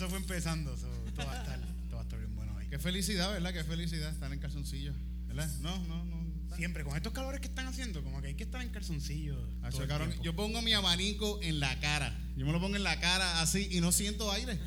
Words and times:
eso 0.00 0.08
fue 0.08 0.18
empezando. 0.18 0.76
so, 0.78 0.88
esto, 1.06 1.26
va 1.26 1.32
a 1.34 1.38
estar, 1.42 1.60
esto 1.60 1.94
va 1.96 2.00
a 2.00 2.04
estar 2.04 2.18
bien 2.18 2.34
bueno 2.34 2.56
ahí. 2.56 2.66
Qué 2.68 2.78
felicidad, 2.78 3.30
¿verdad? 3.32 3.52
Qué 3.52 3.64
felicidad 3.64 4.10
estar 4.10 4.32
en 4.32 4.38
calzoncillo. 4.38 4.94
¿Verdad? 5.28 5.50
No, 5.60 5.78
no, 5.86 6.04
no. 6.04 6.56
Siempre, 6.56 6.84
con 6.84 6.96
estos 6.96 7.12
calores 7.12 7.40
que 7.40 7.46
están 7.48 7.66
haciendo, 7.66 8.02
como 8.02 8.20
que 8.20 8.28
hay 8.28 8.34
que 8.34 8.44
estar 8.44 8.60
en 8.62 8.70
calzoncillo. 8.70 9.36
Hacho, 9.62 9.72
todo 9.72 9.82
el 9.82 9.88
cabrón, 9.88 10.08
tiempo. 10.08 10.24
yo 10.24 10.34
pongo 10.34 10.62
mi 10.62 10.72
abanico 10.72 11.38
en 11.42 11.60
la 11.60 11.78
cara. 11.80 12.18
Yo 12.36 12.46
me 12.46 12.52
lo 12.52 12.60
pongo 12.60 12.76
en 12.76 12.82
la 12.82 12.98
cara 12.98 13.40
así 13.42 13.68
y 13.70 13.80
no 13.80 13.92
siento 13.92 14.32
aire. 14.32 14.58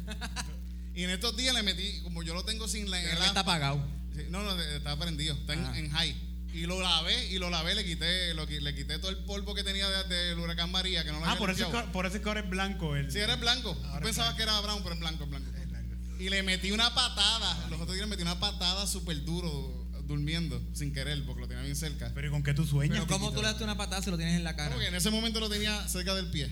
y 0.95 1.03
en 1.03 1.09
estos 1.09 1.35
días 1.35 1.53
le 1.55 1.63
metí, 1.63 2.01
como 2.03 2.21
yo 2.23 2.33
lo 2.35 2.45
tengo 2.45 2.67
sin 2.67 2.89
la 2.91 3.01
el 3.01 3.17
está 3.23 3.39
apagado. 3.41 3.85
Sí, 4.15 4.21
No, 4.29 4.43
no, 4.43 4.59
está 4.61 4.97
prendido, 4.97 5.35
está 5.35 5.53
en, 5.53 5.65
Ah. 5.65 5.77
en 5.79 5.89
high. 5.89 6.15
Y 6.53 6.67
lo 6.67 6.79
lavé 6.81 7.29
y 7.31 7.39
lo 7.39 7.49
lavé, 7.49 7.73
le 7.73 7.83
quité, 7.83 8.33
lo, 8.35 8.45
le 8.45 8.75
quité 8.75 8.99
todo 8.99 9.09
el 9.09 9.17
polvo 9.25 9.55
que 9.55 9.63
tenía 9.63 9.89
de- 9.89 10.13
del 10.27 10.37
huracán 10.39 10.71
María, 10.71 11.03
que 11.03 11.11
no 11.11 11.19
lo 11.19 11.25
Ah, 11.25 11.29
había 11.31 11.39
por 11.39 11.49
eso, 11.49 11.65
es 11.79 11.83
por 11.89 12.05
eso 12.05 12.15
es 12.17 12.21
que 12.21 12.27
ahora 12.29 12.41
es 12.41 12.49
blanco. 12.49 12.95
El, 12.95 13.11
Sí, 13.11 13.17
era 13.19 13.35
blanco. 13.37 13.75
Yo 13.81 13.87
Ahora 13.89 14.01
pensaba 14.05 14.27
blanco. 14.29 14.37
que 14.37 14.43
era 14.43 14.61
brown, 14.61 14.83
pero 14.83 14.93
es 14.95 14.99
blanco, 15.01 15.23
es 15.23 15.29
blanco. 15.31 15.49
es 15.57 15.67
blanco. 15.69 15.95
Y 16.19 16.29
le 16.29 16.43
metí 16.43 16.71
una 16.71 16.93
patada. 16.93 17.67
Los 17.69 17.81
otros 17.81 17.95
días 17.95 18.07
le 18.07 18.11
metí 18.11 18.21
una 18.21 18.39
patada 18.39 18.85
súper 18.85 19.23
duro 19.25 19.81
durmiendo, 20.05 20.61
sin 20.73 20.93
querer, 20.93 21.25
porque 21.25 21.41
lo 21.41 21.47
tenía 21.47 21.63
bien 21.63 21.75
cerca. 21.75 22.11
Pero 22.13 22.27
¿y 22.27 22.29
con 22.29 22.43
qué 22.43 22.53
tú 22.53 22.65
sueñas? 22.67 22.99
Pero 22.99 23.07
¿cómo 23.07 23.31
tú 23.31 23.41
le 23.41 23.47
das 23.47 23.59
una 23.61 23.75
patada 23.77 24.01
si 24.03 24.11
lo 24.11 24.17
tienes 24.17 24.35
en 24.35 24.43
la 24.43 24.55
cara? 24.55 24.71
Porque 24.75 24.87
en 24.89 24.95
ese 24.95 25.09
momento 25.09 25.39
lo 25.39 25.49
tenía 25.49 25.87
cerca 25.87 26.13
del 26.13 26.27
pie. 26.27 26.51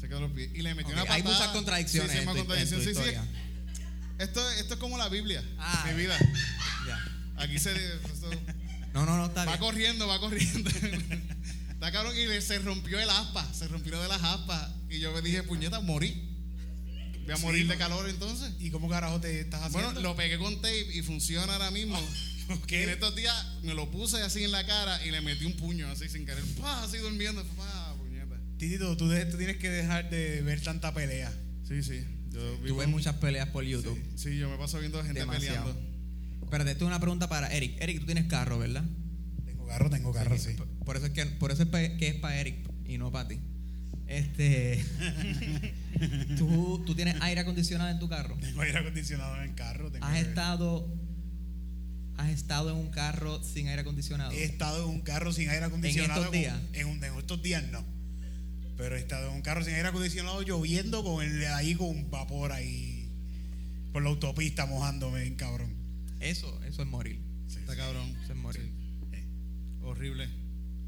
Cerca 0.00 0.14
de 0.14 0.20
los 0.22 0.30
pies. 0.30 0.50
Y 0.54 0.62
le 0.62 0.74
metí 0.74 0.86
Ok, 0.86 0.92
una 0.94 1.02
patada. 1.02 1.16
hay 1.16 1.22
muchas 1.24 1.48
contradicciones 1.48 2.10
Sí, 2.10 2.16
sí, 2.16 2.20
en 2.20 2.24
más 2.26 2.34
tu- 2.34 2.40
en 2.40 2.46
contradicción. 2.46 2.80
tu 2.80 2.86
Sí, 2.88 2.94
sí. 2.94 3.00
historia. 3.00 3.24
Esto, 4.18 4.50
esto 4.52 4.74
es 4.74 4.80
como 4.80 4.96
la 4.96 5.08
Biblia. 5.10 5.42
Ah. 5.58 5.84
mi 5.88 6.00
vida. 6.00 6.16
Ya. 6.86 7.04
Aquí 7.42 7.58
se. 7.58 7.72
esto- 7.74 8.30
No, 8.94 9.04
no, 9.04 9.16
no, 9.16 9.26
está 9.26 9.44
va 9.44 9.52
bien. 9.52 9.58
corriendo, 9.58 10.06
va 10.06 10.18
corriendo. 10.20 10.70
Está 11.70 11.92
cabrón 11.92 12.14
y 12.16 12.40
se 12.40 12.58
rompió 12.60 12.98
el 12.98 13.10
aspa. 13.10 13.52
Se 13.52 13.68
rompió 13.68 14.00
de 14.00 14.08
las 14.08 14.22
aspas. 14.22 14.70
Y 14.88 15.00
yo 15.00 15.12
me 15.12 15.20
dije, 15.20 15.42
puñeta, 15.42 15.80
morí. 15.80 16.30
Voy 17.24 17.32
a 17.32 17.36
Sí, 17.36 17.42
morir 17.42 17.66
de 17.68 17.76
calor 17.76 18.08
entonces. 18.08 18.52
¿Y 18.60 18.70
cómo 18.70 18.88
carajo 18.88 19.20
te 19.20 19.40
estás 19.40 19.60
haciendo? 19.64 19.92
Bueno, 19.92 20.00
lo 20.00 20.16
pegué 20.16 20.38
con 20.38 20.54
tape 20.56 20.96
y 20.96 21.02
funciona 21.02 21.52
ahora 21.52 21.70
mismo. 21.72 21.98
ok. 22.50 22.72
Y 22.72 22.74
en 22.76 22.88
estos 22.90 23.14
días 23.16 23.34
me 23.64 23.74
lo 23.74 23.90
puse 23.90 24.22
así 24.22 24.44
en 24.44 24.52
la 24.52 24.64
cara 24.64 25.04
y 25.04 25.10
le 25.10 25.20
metí 25.20 25.44
un 25.44 25.54
puño 25.56 25.88
así 25.90 26.08
sin 26.08 26.24
querer. 26.24 26.44
¡Pah! 26.60 26.84
Así 26.84 26.96
durmiendo. 26.98 27.44
¡Pah! 27.56 27.94
Puñeta. 27.98 28.36
Titito, 28.58 28.96
tú, 28.96 29.10
tú 29.30 29.36
tienes 29.36 29.56
que 29.58 29.68
dejar 29.68 30.08
de 30.08 30.40
ver 30.42 30.62
tanta 30.62 30.94
pelea. 30.94 31.30
Sí, 31.68 31.82
sí. 31.82 32.02
Yo 32.30 32.40
Tú 32.56 32.62
vivo 32.62 32.76
ves 32.78 32.88
muchas 32.88 33.16
peleas 33.16 33.48
por 33.50 33.64
YouTube. 33.64 34.00
Sí, 34.16 34.38
yo 34.38 34.48
me 34.48 34.56
paso 34.56 34.78
viendo 34.78 35.02
gente 35.02 35.20
Demasiado. 35.20 35.66
peleando. 35.66 35.93
Pero 36.50 36.64
esto 36.64 36.84
es 36.84 36.88
una 36.88 37.00
pregunta 37.00 37.28
para 37.28 37.48
Eric. 37.52 37.76
Eric, 37.80 38.00
tú 38.00 38.06
tienes 38.06 38.24
carro, 38.26 38.58
¿verdad? 38.58 38.84
Tengo 39.44 39.66
carro, 39.66 39.90
tengo 39.90 40.12
carro, 40.12 40.38
sí. 40.38 40.54
Por- 40.54 40.68
Por 40.84 40.96
eso 40.96 41.06
es 41.06 41.12
que, 41.12 41.26
por 41.26 41.50
eso 41.50 41.62
es 41.62 41.68
pa- 41.68 41.96
que 41.96 42.08
es 42.08 42.14
para 42.16 42.38
Eric 42.40 42.56
y 42.86 42.98
no 42.98 43.10
para 43.10 43.28
ti. 43.28 43.38
Este. 44.06 44.84
¿tú, 46.38 46.82
tú 46.86 46.94
tienes 46.94 47.16
aire 47.20 47.40
acondicionado 47.40 47.90
en 47.90 47.98
tu 47.98 48.08
carro. 48.08 48.36
Tengo 48.40 48.60
aire 48.62 48.78
acondicionado 48.78 49.36
en 49.36 49.42
el 49.50 49.54
carro. 49.54 49.90
Tengo 49.90 50.04
¿Has 50.06 50.18
estado, 50.18 50.86
¿Has 52.16 52.28
estado 52.30 52.70
en 52.70 52.76
un 52.76 52.90
carro 52.90 53.42
sin 53.42 53.68
aire 53.68 53.80
acondicionado? 53.80 54.30
He 54.32 54.44
estado 54.44 54.84
en 54.84 54.90
un 54.90 55.00
carro 55.00 55.32
sin 55.32 55.48
aire 55.48 55.64
acondicionado. 55.64 56.20
estos 56.20 56.26
con- 56.32 56.38
días? 56.38 56.60
En, 56.74 56.86
un- 56.86 57.02
en 57.02 57.14
estos 57.18 57.42
días 57.42 57.64
no. 57.70 57.84
Pero 58.76 58.96
he 58.96 58.98
estado 58.98 59.28
en 59.30 59.34
un 59.36 59.42
carro 59.42 59.64
sin 59.64 59.74
aire 59.74 59.88
acondicionado 59.88 60.42
lloviendo 60.42 61.02
con 61.04 61.24
el, 61.24 61.44
ahí 61.46 61.74
con 61.74 61.88
un 61.88 62.10
vapor 62.10 62.52
ahí 62.52 63.08
por 63.92 64.02
la 64.02 64.10
autopista 64.10 64.66
mojándome, 64.66 65.34
cabrón. 65.36 65.72
Eso, 66.24 66.60
eso 66.64 66.82
es 66.82 66.88
morir. 66.88 67.20
Está 67.48 67.76
cabrón. 67.76 68.16
Eso 68.22 68.32
es 68.32 68.38
morir. 68.38 68.72
Horrible. 69.82 70.28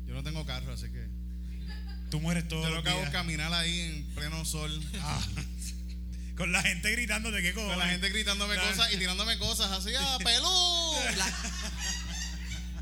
Yo 0.06 0.14
no 0.14 0.22
tengo 0.22 0.44
carro, 0.46 0.72
así 0.72 0.86
que. 0.90 1.06
Tú 2.10 2.20
mueres 2.20 2.46
todo 2.48 2.62
Yo 2.62 2.70
lo 2.70 2.82
que 2.82 2.88
hago 2.90 3.02
es 3.02 3.10
caminar 3.10 3.52
ahí 3.52 3.80
en 3.80 4.04
pleno 4.14 4.44
sol. 4.44 4.82
Ah. 5.00 5.20
con 6.36 6.52
la 6.52 6.62
gente 6.62 6.90
gritando 6.92 7.30
de 7.30 7.42
qué 7.42 7.52
cojones. 7.52 7.76
Con 7.76 7.86
la 7.86 7.92
gente 7.92 8.08
gritándome 8.10 8.56
cosas 8.56 8.92
y 8.94 8.96
tirándome 8.98 9.38
cosas 9.38 9.70
así, 9.72 9.90
¡ah, 9.98 10.18
pelú! 10.24 10.88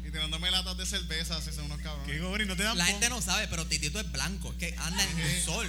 Y 0.07 0.11
tirándome 0.11 0.51
latas 0.51 0.77
de 0.77 0.87
cerveza, 0.87 1.37
así 1.37 1.53
son 1.53 1.65
unos 1.67 1.79
¿Qué 1.79 1.85
cabrones. 1.85 2.21
cojones? 2.21 2.47
¿No 2.47 2.57
te 2.57 2.63
dan 2.63 2.77
La 2.79 2.87
gente 2.87 3.09
no 3.09 3.21
sabe, 3.23 3.49
pero 3.49 3.67
Titito 3.67 3.99
es 3.99 4.13
blanco. 4.13 4.53
Es 4.53 4.59
que 4.59 4.77
anda 4.79 5.03
en 5.03 5.19
el 5.19 5.43
sol 5.43 5.69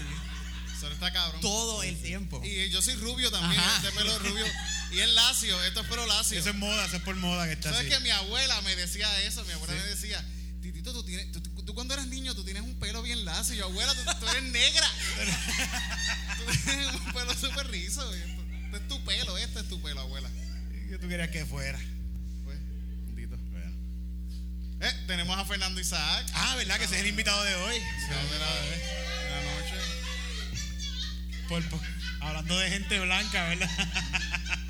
Eso 0.76 0.92
está 0.92 1.12
cabrón. 1.14 1.42
todo 1.42 1.82
el 1.84 1.98
tiempo. 2.02 2.42
Y 2.44 2.70
yo 2.70 2.82
soy 2.82 2.96
rubio 2.96 3.32
también, 3.32 3.62
este 3.78 3.92
pelo 3.92 4.20
rubio. 4.20 4.46
Y 4.96 5.00
es 5.02 5.10
lacio, 5.10 5.62
esto 5.66 5.82
es 5.82 5.88
pelo 5.88 6.06
lacio. 6.06 6.40
Eso 6.40 6.50
es 6.50 6.56
moda, 6.56 6.86
eso 6.86 6.96
es 6.96 7.02
por 7.04 7.16
moda 7.18 7.46
que 7.48 7.54
está 7.54 7.70
¿Sabes 7.72 7.88
así. 7.88 7.90
que 7.90 8.00
mi 8.02 8.10
abuela 8.12 8.62
me 8.62 8.76
decía 8.78 9.22
eso? 9.24 9.44
Mi 9.46 9.52
abuela 9.52 9.74
me 9.74 9.82
decía, 9.90 10.24
Titito, 10.62 10.94
tú, 10.94 11.04
tienes, 11.04 11.32
tú, 11.32 11.74
cuando 11.76 11.94
eras 11.94 12.08
niño, 12.08 12.34
tú 12.34 12.44
tienes 12.46 12.64
un 12.64 12.76
pelo 12.80 13.02
bien 13.04 13.26
lacio. 13.26 13.54
Y 13.56 13.58
yo, 13.58 13.66
abuela, 13.66 13.94
tú, 13.94 14.02
tú 14.20 14.28
eres 14.30 14.44
negra. 14.44 14.88
tú 16.38 16.46
tienes 16.64 16.94
un 16.96 17.14
pelo 17.14 17.34
súper 17.36 17.68
rizo. 17.68 18.02
Esto, 18.14 18.42
este 18.66 18.78
es 18.78 18.88
tu 18.88 19.04
pelo, 19.04 19.38
este 19.38 19.60
es 19.60 19.68
tu 19.70 19.82
pelo, 19.82 20.00
abuela. 20.02 20.30
¿Qué 20.90 20.98
tú 20.98 21.08
querías 21.10 21.30
que 21.30 21.46
fuera? 21.46 21.78
Pues. 22.46 22.58
Eh, 24.82 24.94
tenemos 25.08 25.38
a 25.38 25.46
Fernando 25.46 25.80
Isaac. 25.80 26.26
Ah, 26.34 26.56
¿verdad? 26.56 26.78
Que 26.78 26.86
ese 26.86 26.96
es 26.96 27.02
el 27.02 27.08
invitado 27.08 27.44
de 27.44 27.56
hoy. 27.56 27.76
de 27.76 28.40
la, 28.40 28.56
de 28.56 29.30
la 29.30 29.42
noche. 29.62 29.76
Por- 31.50 31.70
por- 31.70 31.80
hablando 32.22 32.58
de 32.58 32.70
gente 32.70 33.00
blanca, 33.00 33.50
¿verdad? 33.50 33.70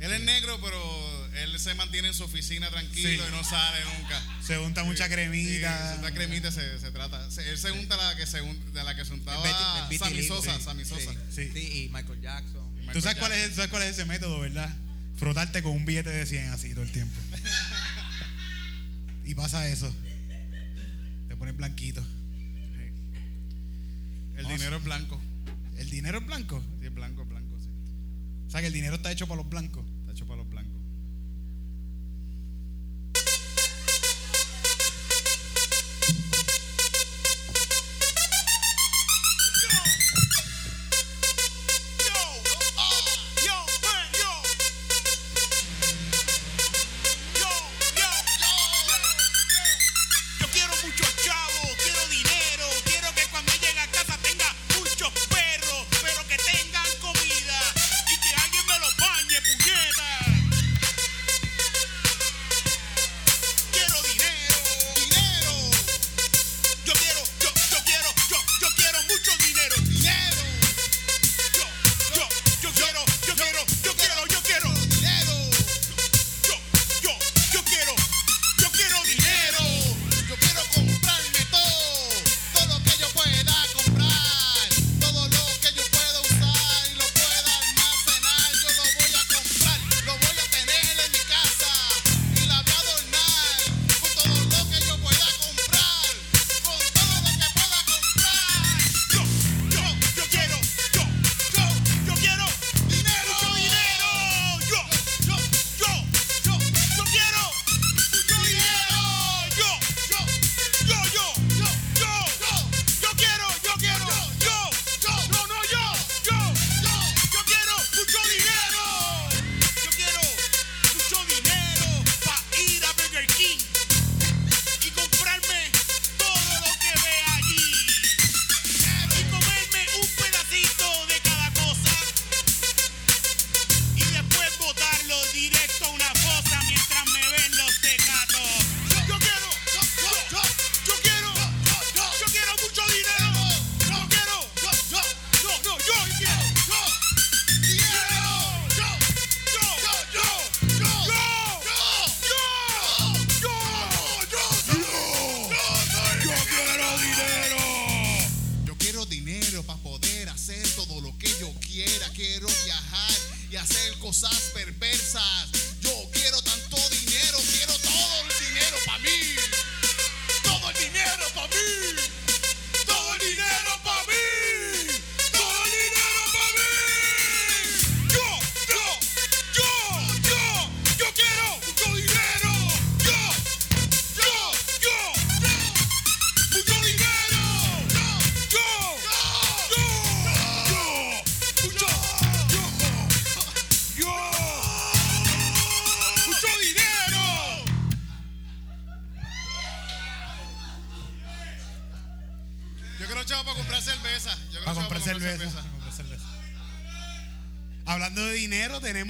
Él 0.00 0.12
es 0.12 0.20
negro, 0.20 0.60
pero 0.62 1.26
él 1.36 1.58
se 1.58 1.74
mantiene 1.74 2.08
en 2.08 2.14
su 2.14 2.24
oficina 2.24 2.68
tranquilo 2.70 3.22
Sí. 3.24 3.28
y 3.28 3.32
no 3.34 3.42
sale 3.44 3.78
nunca. 3.98 4.22
Se 4.42 4.58
unta 4.58 4.84
mucha 4.84 5.04
Sí, 5.06 5.10
cremita. 5.10 5.90
se 5.92 5.96
unta 5.96 6.12
cremita 6.14 6.52
se, 6.52 6.78
se 6.78 6.90
trata. 6.90 7.30
Se- 7.30 7.48
él 7.50 7.56
se 7.58 7.70
unta 7.72 7.96
la 7.96 8.14
que 8.16 8.26
se 8.26 8.42
un- 8.42 8.72
de 8.74 8.84
la 8.84 8.94
que 8.94 9.04
se 9.04 9.14
untaba 9.14 9.42
Betty- 9.42 9.82
Betty 9.88 9.98
Sammy 9.98 10.22
Sosa, 10.28 10.56
sí, 10.58 10.62
Sammy 10.64 10.84
Sosa. 10.84 11.12
Sí. 11.34 11.50
Sí, 11.52 11.84
y 11.84 11.88
Michael 11.88 12.20
Jackson. 12.20 12.66
¿Tú 12.74 12.80
Michael 12.80 13.02
sabes 13.02 13.18
cuál, 13.18 13.32
es, 13.32 13.54
sabes 13.54 13.70
cuál 13.70 13.82
es 13.84 13.90
ese 13.90 14.04
método, 14.04 14.38
verdad? 14.40 14.74
Frotarte 15.16 15.62
con 15.62 15.72
un 15.72 15.84
billete 15.86 16.10
de 16.10 16.26
100 16.26 16.48
así 16.50 16.70
todo 16.74 16.82
el 16.84 16.92
tiempo. 16.92 17.18
y 19.24 19.34
pasa 19.34 19.66
eso. 19.68 19.92
Te 21.28 21.36
pones 21.36 21.56
blanquito. 21.56 22.06
El 24.36 24.46
dinero 24.48 24.76
es 24.76 24.84
blanco. 24.84 25.20
¿El 25.78 25.88
dinero 25.90 26.18
es 26.18 26.26
blanco? 26.26 26.62
Sí, 26.80 26.86
es 26.86 26.94
blanco, 26.94 27.22
es 27.22 27.28
blanco, 27.28 27.35
sea 28.56 28.62
que 28.62 28.68
el 28.68 28.72
dinero 28.72 28.96
está 28.96 29.12
hecho 29.12 29.26
para 29.26 29.42
los 29.42 29.50
blancos. 29.50 29.84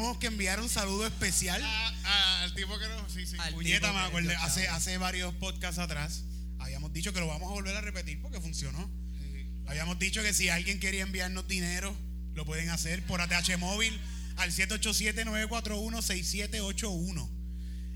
Tenemos 0.07 0.19
que 0.19 0.27
enviar 0.29 0.61
un 0.61 0.69
saludo 0.69 1.05
especial. 1.07 1.61
Al 2.05 2.55
tipo 2.55 2.79
que 2.79 2.87
no. 2.89 3.09
Sí, 3.09 3.27
sí. 3.27 3.37
Puñeta, 3.53 3.93
me 4.13 4.35
hace, 4.37 4.69
hace 4.69 4.99
varios 4.99 5.35
podcasts 5.35 5.79
atrás 5.81 6.23
habíamos 6.59 6.91
dicho 6.93 7.13
que 7.13 7.19
lo 7.21 7.27
vamos 7.27 7.49
a 7.51 7.55
volver 7.55 7.75
a 7.77 7.81
repetir 7.81 8.21
porque 8.23 8.41
funcionó. 8.41 8.89
Habíamos 9.67 9.99
dicho 9.99 10.23
que 10.23 10.33
si 10.33 10.49
alguien 10.49 10.79
quería 10.79 11.03
enviarnos 11.03 11.49
dinero, 11.49 11.93
lo 12.35 12.45
pueden 12.45 12.69
hacer 12.71 13.05
por 13.07 13.21
ATH 13.21 13.59
móvil 13.59 13.99
al 14.37 14.53
787-941-6781. 14.53 17.31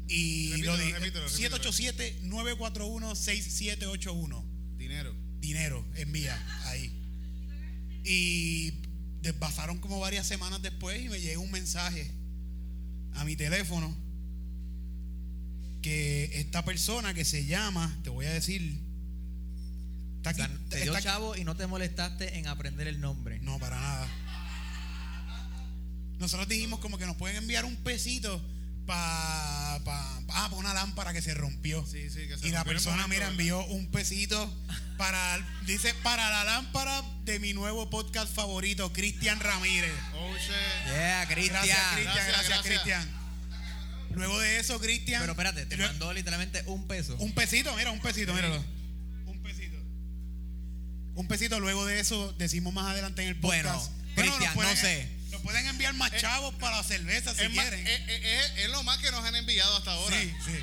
Y 0.09 0.50
Repítelo, 0.50 0.76
lo 0.76 0.83
di- 0.83 0.93
repítelo, 0.93 1.29
repítelo. 1.29 1.73
787-941-6781. 1.73 4.45
Dinero. 4.76 5.14
Dinero, 5.40 5.87
envía 5.95 6.37
ahí. 6.67 6.93
Y 8.05 8.73
pasaron 9.39 9.79
como 9.79 10.00
varias 10.00 10.27
semanas 10.27 10.62
después 10.62 11.00
y 11.05 11.09
me 11.09 11.21
llega 11.21 11.39
un 11.39 11.50
mensaje 11.50 12.11
a 13.15 13.25
mi 13.25 13.37
teléfono 13.37 13.95
que 15.83 16.31
esta 16.41 16.65
persona 16.65 17.15
que 17.15 17.25
se 17.25 17.45
llama, 17.47 17.97
te 18.03 18.11
voy 18.11 18.27
a 18.27 18.33
decir, 18.33 18.79
está 20.19 20.31
O 20.31 20.33
aquí, 20.33 20.41
sea, 20.43 20.50
te 20.69 20.81
dio 20.83 20.95
está- 20.97 21.03
chavo 21.12 21.37
y 21.37 21.45
no 21.45 21.57
te 21.57 21.67
molestaste 21.67 22.39
en 22.39 22.47
aprender 22.47 22.87
el 22.87 23.00
nombre. 23.00 23.39
no, 23.41 23.59
para 23.59 23.81
nada. 23.81 24.09
Nosotros 26.19 26.49
dijimos 26.49 26.81
como 26.81 26.99
que 26.99 27.07
nos 27.07 27.17
pueden 27.17 27.37
enviar 27.39 27.65
un 27.65 27.77
pesito 27.77 28.43
para 28.87 29.79
pa, 29.85 30.23
pa- 30.27 30.45
ah, 30.45 30.49
pa 30.51 30.57
una 30.57 30.75
lámpara 30.75 31.13
que 31.13 31.23
se 31.23 31.35
rompió. 31.35 31.85
Sí, 31.87 32.11
sí, 32.11 32.27
que 32.29 32.37
se 32.39 32.49
y 32.49 32.51
la 32.51 32.65
persona, 32.65 33.03
momento, 33.03 33.09
mira, 33.09 33.27
¿verdad? 33.27 33.41
envió 33.41 33.65
un 33.67 33.91
pesito 33.91 34.53
para, 34.99 35.39
dice, 35.67 35.95
para 36.03 36.29
la 36.31 36.45
lámpara 36.45 37.03
de 37.25 37.39
mi 37.39 37.53
nuevo 37.53 37.89
podcast 37.91 38.35
favorito, 38.35 38.93
Cristian 38.93 39.41
Ramírez. 39.41 39.93
Oh, 40.15 40.35
shit. 40.37 40.93
Yeah, 40.93 41.27
Cristian. 41.29 41.55
Gracias, 41.55 41.93
Cristian, 41.95 42.27
Gracias. 42.29 42.61
Cristian. 42.63 43.21
Luego 44.13 44.39
de 44.41 44.59
eso, 44.59 44.81
Cristian. 44.81 45.21
Pero 45.21 45.33
espérate, 45.33 45.67
te 45.67 45.77
luego- 45.77 45.93
mandó 45.93 46.13
literalmente 46.13 46.63
un 46.67 46.87
peso. 46.89 47.17
un 47.21 47.33
pesito, 47.33 47.75
mira, 47.77 47.91
un 47.93 48.01
pesito, 48.01 48.35
míralo. 48.35 48.63
Un 49.27 49.41
pesito. 49.43 49.77
Un 51.15 51.29
pesito, 51.29 51.61
luego 51.61 51.87
de 51.87 52.01
eso 52.01 52.33
decimos 52.39 52.73
más 52.75 52.87
adelante 52.91 53.23
en 53.23 53.29
el 53.29 53.35
Bueno, 53.35 53.73
podcast. 53.73 53.93
Cristian, 54.17 54.43
nos 54.45 54.55
pueden- 54.55 54.75
no 54.75 54.81
sé. 54.81 55.20
Nos 55.31 55.41
pueden 55.43 55.67
enviar 55.67 55.95
más 55.95 56.11
chavos 56.17 56.55
para 56.57 56.77
la 56.79 56.83
cerveza 56.85 57.35
si 57.35 57.43
Es, 57.43 57.51
quieren. 57.51 57.87
es, 57.87 58.01
es- 58.09 58.25
es- 58.25 58.53
es 58.65 58.71
lo 58.71 58.83
más 58.83 58.99
que 58.99 59.11
nos 59.11 59.25
han 59.25 59.35
enviado 59.37 59.77
hasta 59.77 59.93
ahora. 59.93 60.17
sí, 60.21 60.33
sí. 60.45 60.59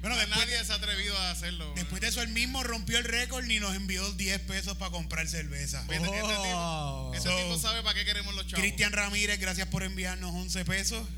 Bueno, 0.00 0.16
No, 0.16 0.20
después, 0.20 0.46
nadie 0.46 0.62
se 0.64 0.70
ha 0.72 0.74
atrevido 0.76 1.16
a 1.18 1.30
hacerlo. 1.30 1.72
después 1.76 2.02
de 2.02 2.08
eso, 2.08 2.20
él 2.20 2.28
mismo 2.28 2.62
rompió 2.62 2.98
el 2.98 3.04
récord 3.04 3.48
y 3.48 3.58
nos 3.58 3.74
envió 3.74 4.12
10 4.12 4.38
pesos 4.40 4.76
para 4.76 4.90
comprar 4.90 5.26
cerveza. 5.28 5.80
Este, 5.90 5.94
este 5.96 6.08
Oh. 6.22 7.10
tipo, 7.12 7.14
este 7.14 7.28
So, 7.30 7.36
tipo 7.36 7.58
sabe 7.58 7.82
para 7.82 7.94
qué 7.94 8.04
queremos 8.04 8.34
los 8.34 8.46
chavos. 8.46 8.60
Cristian 8.60 8.92
Ramírez, 8.92 9.40
gracias 9.40 9.66
por 9.68 9.82
enviarnos 9.82 10.30
11 10.34 10.62
pesos. 10.66 11.08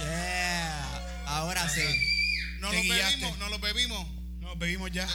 Yeah. 0.00 1.22
Ahora 1.26 1.68
sí. 1.68 1.82
No 2.58 2.72
los 2.72 2.82
bebimos, 2.88 3.38
no 3.38 3.48
los 3.50 3.60
bebimos. 3.60 4.06
Nos 4.40 4.58
bebimos 4.58 4.90
ya. 4.90 5.06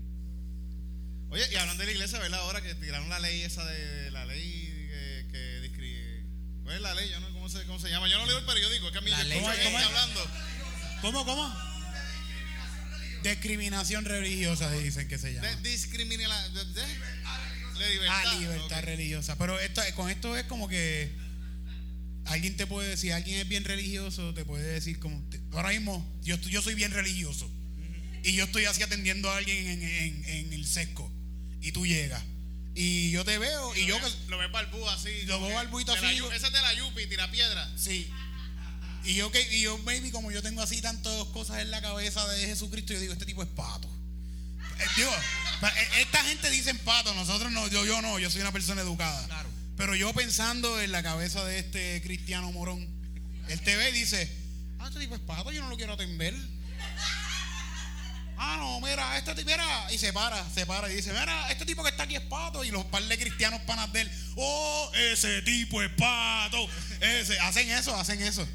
Oye, 1.30 1.42
y 1.52 1.56
hablando 1.56 1.80
de 1.82 1.86
la 1.86 1.92
iglesia, 1.92 2.18
¿verdad? 2.18 2.40
Ahora 2.40 2.60
que 2.62 2.74
tiraron 2.74 3.08
la 3.08 3.18
ley 3.20 3.42
esa 3.42 3.64
de 3.64 4.10
la 4.10 4.24
ley 4.26 4.42
que, 4.90 5.28
que 5.30 5.38
describe. 5.38 6.24
¿Cuál 6.62 6.76
es 6.76 6.82
la 6.82 6.94
ley? 6.94 7.10
Yo 7.10 7.20
no 7.20 7.32
cómo 7.32 7.48
se, 7.48 7.64
cómo 7.64 7.78
se 7.78 7.88
llama. 7.90 8.08
Yo 8.08 8.18
no 8.18 8.26
leo 8.26 8.38
el 8.38 8.44
periódico, 8.44 8.86
es 8.86 8.92
que 8.92 8.98
a 8.98 9.00
mí 9.02 9.10
La 9.10 9.22
ley- 9.24 9.38
escucho 9.38 9.56
¿Cómo 9.64 9.64
¿Cómo 9.76 9.78
hablando. 9.86 10.30
¿Cómo, 11.00 11.24
cómo? 11.24 11.72
Discriminación 13.22 14.04
religiosa 14.04 14.70
dicen 14.72 15.08
que 15.08 15.18
se 15.18 15.32
llama. 15.32 15.46
De, 15.48 15.70
discrimina 15.70 16.26
la- 16.28 16.48
de, 16.50 16.64
de- 16.64 16.82
de 17.78 17.90
libertad. 17.94 18.22
Ah, 18.26 18.34
libertad 18.38 18.82
religiosa. 18.82 19.36
Pero 19.38 19.58
esto, 19.60 19.80
con 19.96 20.10
esto 20.10 20.36
es 20.36 20.44
como 20.44 20.68
que 20.68 21.12
alguien 22.26 22.56
te 22.56 22.66
puede 22.66 22.88
decir, 22.90 23.12
alguien 23.12 23.38
es 23.38 23.48
bien 23.48 23.64
religioso, 23.64 24.34
te 24.34 24.44
puede 24.44 24.64
decir 24.64 24.98
como, 24.98 25.22
ahora 25.52 25.70
mismo 25.70 26.18
yo, 26.22 26.36
yo 26.36 26.62
soy 26.62 26.74
bien 26.74 26.92
religioso 26.92 27.50
y 28.22 28.34
yo 28.34 28.44
estoy 28.44 28.64
así 28.66 28.82
atendiendo 28.82 29.30
a 29.30 29.36
alguien 29.38 29.66
en, 29.66 29.82
en- 29.82 30.24
en 30.24 30.52
el 30.52 30.66
sesco 30.66 31.10
y 31.60 31.72
tú 31.72 31.86
llegas 31.86 32.22
y 32.74 33.10
yo 33.10 33.24
te 33.24 33.36
veo 33.38 33.76
y 33.76 33.86
yo 33.86 33.98
ve- 34.00 34.12
lo 34.28 34.38
ve 34.38 34.46
barbú 34.48 34.88
así. 34.88 35.10
Lo 35.26 35.40
veo 35.42 35.54
barbuito 35.54 35.94
la 35.96 36.08
así, 36.08 36.16
yo- 36.16 36.32
Ese 36.32 36.46
es 36.46 36.52
de 36.52 36.60
la 36.60 36.72
Yupi, 36.74 37.06
tira 37.06 37.30
piedra. 37.30 37.70
sí 37.76 38.08
y 39.04 39.14
yo 39.14 39.32
que 39.32 39.40
y 39.56 39.62
yo 39.62 39.76
maybe 39.78 40.12
como 40.12 40.30
yo 40.30 40.42
tengo 40.42 40.62
así 40.62 40.80
tantas 40.80 41.24
cosas 41.32 41.58
en 41.60 41.70
la 41.72 41.82
cabeza 41.82 42.26
de 42.28 42.46
Jesucristo 42.46 42.92
yo 42.92 43.00
digo 43.00 43.12
este 43.12 43.26
tipo 43.26 43.42
es 43.42 43.48
pato 43.48 43.88
Eh, 44.78 44.84
digo 44.96 45.10
eh, 45.12 45.88
esta 46.02 46.22
gente 46.24 46.48
dice 46.50 46.72
pato 46.76 47.12
nosotros 47.14 47.50
no 47.50 47.66
yo 47.68 47.84
yo 47.84 48.00
no 48.00 48.18
yo 48.20 48.30
soy 48.30 48.40
una 48.42 48.52
persona 48.52 48.80
educada 48.80 49.26
Claro. 49.26 49.48
pero 49.76 49.96
yo 49.96 50.12
pensando 50.12 50.80
en 50.80 50.92
la 50.92 51.02
cabeza 51.02 51.44
de 51.44 51.58
este 51.58 52.00
cristiano 52.02 52.52
morón, 52.52 52.86
él 53.48 53.60
te 53.62 53.74
ve 53.74 53.90
y 53.90 53.92
dice, 53.92 54.30
ah, 54.78 54.86
este 54.86 55.00
tipo 55.00 55.16
es 55.16 55.20
pato, 55.22 55.50
yo 55.50 55.62
no 55.62 55.68
lo 55.68 55.76
quiero 55.76 55.94
atender. 55.94 56.34
Ah, 58.44 58.56
no, 58.58 58.80
mira, 58.80 59.16
este 59.18 59.34
tipo, 59.36 59.50
mira, 59.50 59.92
y 59.92 59.98
se 59.98 60.12
para, 60.12 60.44
se 60.50 60.66
para 60.66 60.90
y 60.90 60.96
dice, 60.96 61.12
mira, 61.12 61.48
este 61.52 61.64
tipo 61.64 61.82
que 61.84 61.90
está 61.90 62.02
aquí 62.02 62.16
es 62.16 62.22
pato, 62.22 62.64
y 62.64 62.70
los 62.72 62.84
par 62.86 63.02
de 63.04 63.16
cristianos 63.16 63.60
panas 63.62 63.92
de 63.92 64.00
él, 64.02 64.10
oh, 64.36 64.90
ese 65.12 65.42
tipo 65.42 65.80
es 65.80 65.90
pato, 65.90 66.66
ese, 67.00 67.38
hacen 67.40 67.70
eso, 67.70 67.94
hacen 67.94 68.20
eso. 68.22 68.46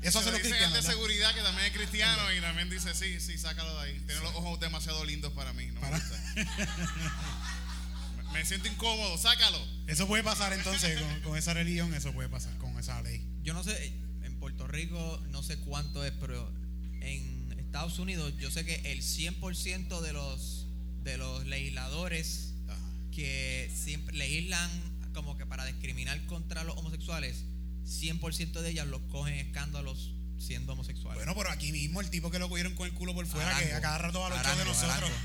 Eso 0.00 0.12
Se 0.22 0.28
hacen 0.28 0.32
lo 0.32 0.38
los 0.38 0.42
dice 0.42 0.48
el 0.48 0.70
cristianos. 0.70 0.72
de 0.72 0.80
¿verdad? 0.80 0.90
seguridad 0.90 1.34
que 1.34 1.40
también 1.42 1.66
es 1.66 1.72
cristiano 1.72 2.32
y 2.32 2.40
también 2.40 2.68
dice, 2.70 2.94
sí, 2.94 3.20
sí, 3.20 3.38
sácalo 3.38 3.74
de 3.80 3.88
ahí. 3.90 4.00
Tiene 4.06 4.20
los 4.22 4.34
ojos 4.34 4.60
demasiado 4.60 5.02
lindos 5.04 5.32
para 5.32 5.52
mí. 5.54 5.66
No 5.66 5.74
me 5.74 5.80
Para- 5.80 5.98
gusta. 5.98 6.18
Me- 6.34 8.32
Me 8.32 8.44
siento 8.44 8.68
incómodo, 8.68 9.16
sácalo. 9.16 9.58
Eso 9.86 10.06
puede 10.06 10.22
pasar 10.24 10.52
entonces 10.52 11.00
con, 11.00 11.20
con 11.20 11.38
esa 11.38 11.54
religión, 11.54 11.94
eso 11.94 12.12
puede 12.12 12.28
pasar 12.28 12.56
con 12.58 12.78
esa 12.78 13.00
ley. 13.02 13.24
Yo 13.42 13.54
no 13.54 13.62
sé, 13.62 13.94
en 14.24 14.38
Puerto 14.40 14.66
Rico 14.66 15.22
no 15.30 15.42
sé 15.42 15.58
cuánto 15.60 16.04
es, 16.04 16.12
pero 16.20 16.52
en 17.00 17.43
Estados 17.74 17.98
Unidos 17.98 18.32
yo 18.38 18.52
sé 18.52 18.64
que 18.64 18.76
el 18.92 19.02
100% 19.02 20.00
de 20.00 20.12
los, 20.12 20.68
de 21.02 21.18
los 21.18 21.44
legisladores 21.44 22.54
Ajá. 22.68 22.78
que 23.10 23.68
siempre 23.74 24.14
legislan 24.16 24.70
como 25.12 25.36
que 25.36 25.44
para 25.44 25.64
discriminar 25.66 26.24
contra 26.26 26.62
los 26.62 26.76
homosexuales, 26.76 27.42
100% 27.84 28.60
de 28.60 28.70
ellas 28.70 28.86
los 28.86 29.00
cogen 29.10 29.34
escándalos 29.34 30.14
siendo 30.38 30.74
homosexuales. 30.74 31.16
Bueno, 31.16 31.34
pero 31.36 31.50
aquí 31.50 31.72
mismo 31.72 32.00
el 32.00 32.10
tipo 32.10 32.30
que 32.30 32.38
lo 32.38 32.48
cogieron 32.48 32.76
con 32.76 32.86
el 32.86 32.94
culo 32.94 33.12
por 33.12 33.26
fuera, 33.26 33.58
que 33.58 33.72
a 33.72 33.80
cada 33.80 33.98
rato 33.98 34.20
va 34.20 34.28
a 34.28 34.30
los 34.30 34.38
shows 34.38 34.46
de 34.56 34.62
Arango, 34.62 34.72
nosotros. 34.72 34.96
Arango. 34.96 35.16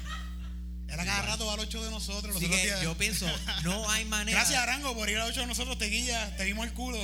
Él 0.87 0.99
a 0.99 1.05
cada 1.05 1.21
rato 1.21 1.45
va 1.45 1.53
a 1.53 1.57
los 1.57 1.69
shows 1.69 1.85
de 1.85 1.91
nosotros. 1.91 2.35
Así 2.35 2.49
que 2.49 2.63
días- 2.63 2.81
yo 2.81 2.97
pienso, 2.97 3.27
no 3.63 3.87
hay 3.91 4.05
manera. 4.15 4.39
Gracias, 4.39 4.59
Arango, 4.59 4.95
por 4.95 5.07
ir 5.07 5.17
a 5.19 5.27
los 5.27 5.35
shows 5.35 5.43
de 5.45 5.49
nosotros. 5.53 5.77
Te 5.77 5.85
guilla, 5.85 6.35
te 6.35 6.45
vimos 6.45 6.65
el 6.65 6.73
culo. 6.73 6.97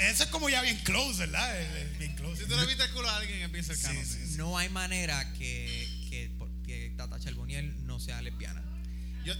Eso 0.00 0.24
es 0.24 0.28
como 0.30 0.48
ya 0.48 0.62
bien 0.62 0.78
close, 0.78 1.18
¿verdad? 1.20 1.54
Bien 1.98 2.14
close. 2.16 2.42
Si 2.42 2.48
tú 2.48 2.56
le 2.56 2.66
viste 2.66 2.84
el 2.84 2.90
culo 2.90 3.08
a 3.08 3.16
alguien, 3.18 3.42
es 3.42 3.52
bien 3.52 3.64
cercano. 3.64 4.00
Sí, 4.04 4.06
sí, 4.28 4.36
No 4.36 4.56
hay 4.58 4.68
manera 4.68 5.32
que, 5.34 5.86
que, 6.08 6.30
que 6.64 6.92
Tata 6.96 7.18
Charboniel 7.20 7.86
no 7.86 8.00
sea 8.00 8.22
lesbiana. 8.22 8.62
Yo, 9.24 9.34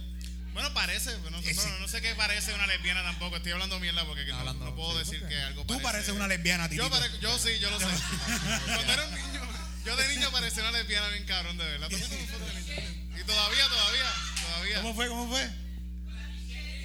bueno, 0.53 0.73
parece, 0.73 1.11
no, 1.19 1.29
no- 1.31 1.87
sé 1.87 2.01
qué 2.01 2.13
parece 2.15 2.53
una 2.53 2.67
lesbiana 2.67 3.01
tampoco. 3.03 3.37
Estoy 3.37 3.51
hablando 3.53 3.79
mierda 3.79 4.05
porque 4.05 4.25
no, 4.25 4.37
Hablando- 4.37 4.65
no 4.65 4.75
puedo 4.75 4.91
sí, 5.03 5.11
decir 5.11 5.27
que 5.27 5.35
algo 5.41 5.61
Tú 5.63 5.67
parece. 5.69 5.83
pareces 5.83 6.13
una 6.15 6.27
lesbiana, 6.27 6.65
Yo, 6.69 6.69
titito. 6.69 6.89
parezco- 6.89 7.19
yo 7.19 7.39
sí, 7.39 7.49
yo 7.59 7.69
lo 7.71 7.79
sé. 7.79 7.85
Cuando 8.65 8.93
era 8.93 9.05
un 9.07 9.15
niño. 9.15 9.41
Yo 9.85 9.95
de 9.95 10.07
niño 10.15 10.31
parecía 10.31 10.61
una 10.61 10.71
lesbiana 10.77 11.07
bien 11.09 11.25
cabrón, 11.25 11.57
de 11.57 11.63
verdad. 11.65 11.89
Y 11.89 13.23
todavía, 13.23 13.67
todavía, 13.67 14.11
todavía. 14.45 14.81
¿Cómo 14.81 14.93
fue? 14.93 15.07
¿Cómo 15.07 15.27
fue? 15.29 15.49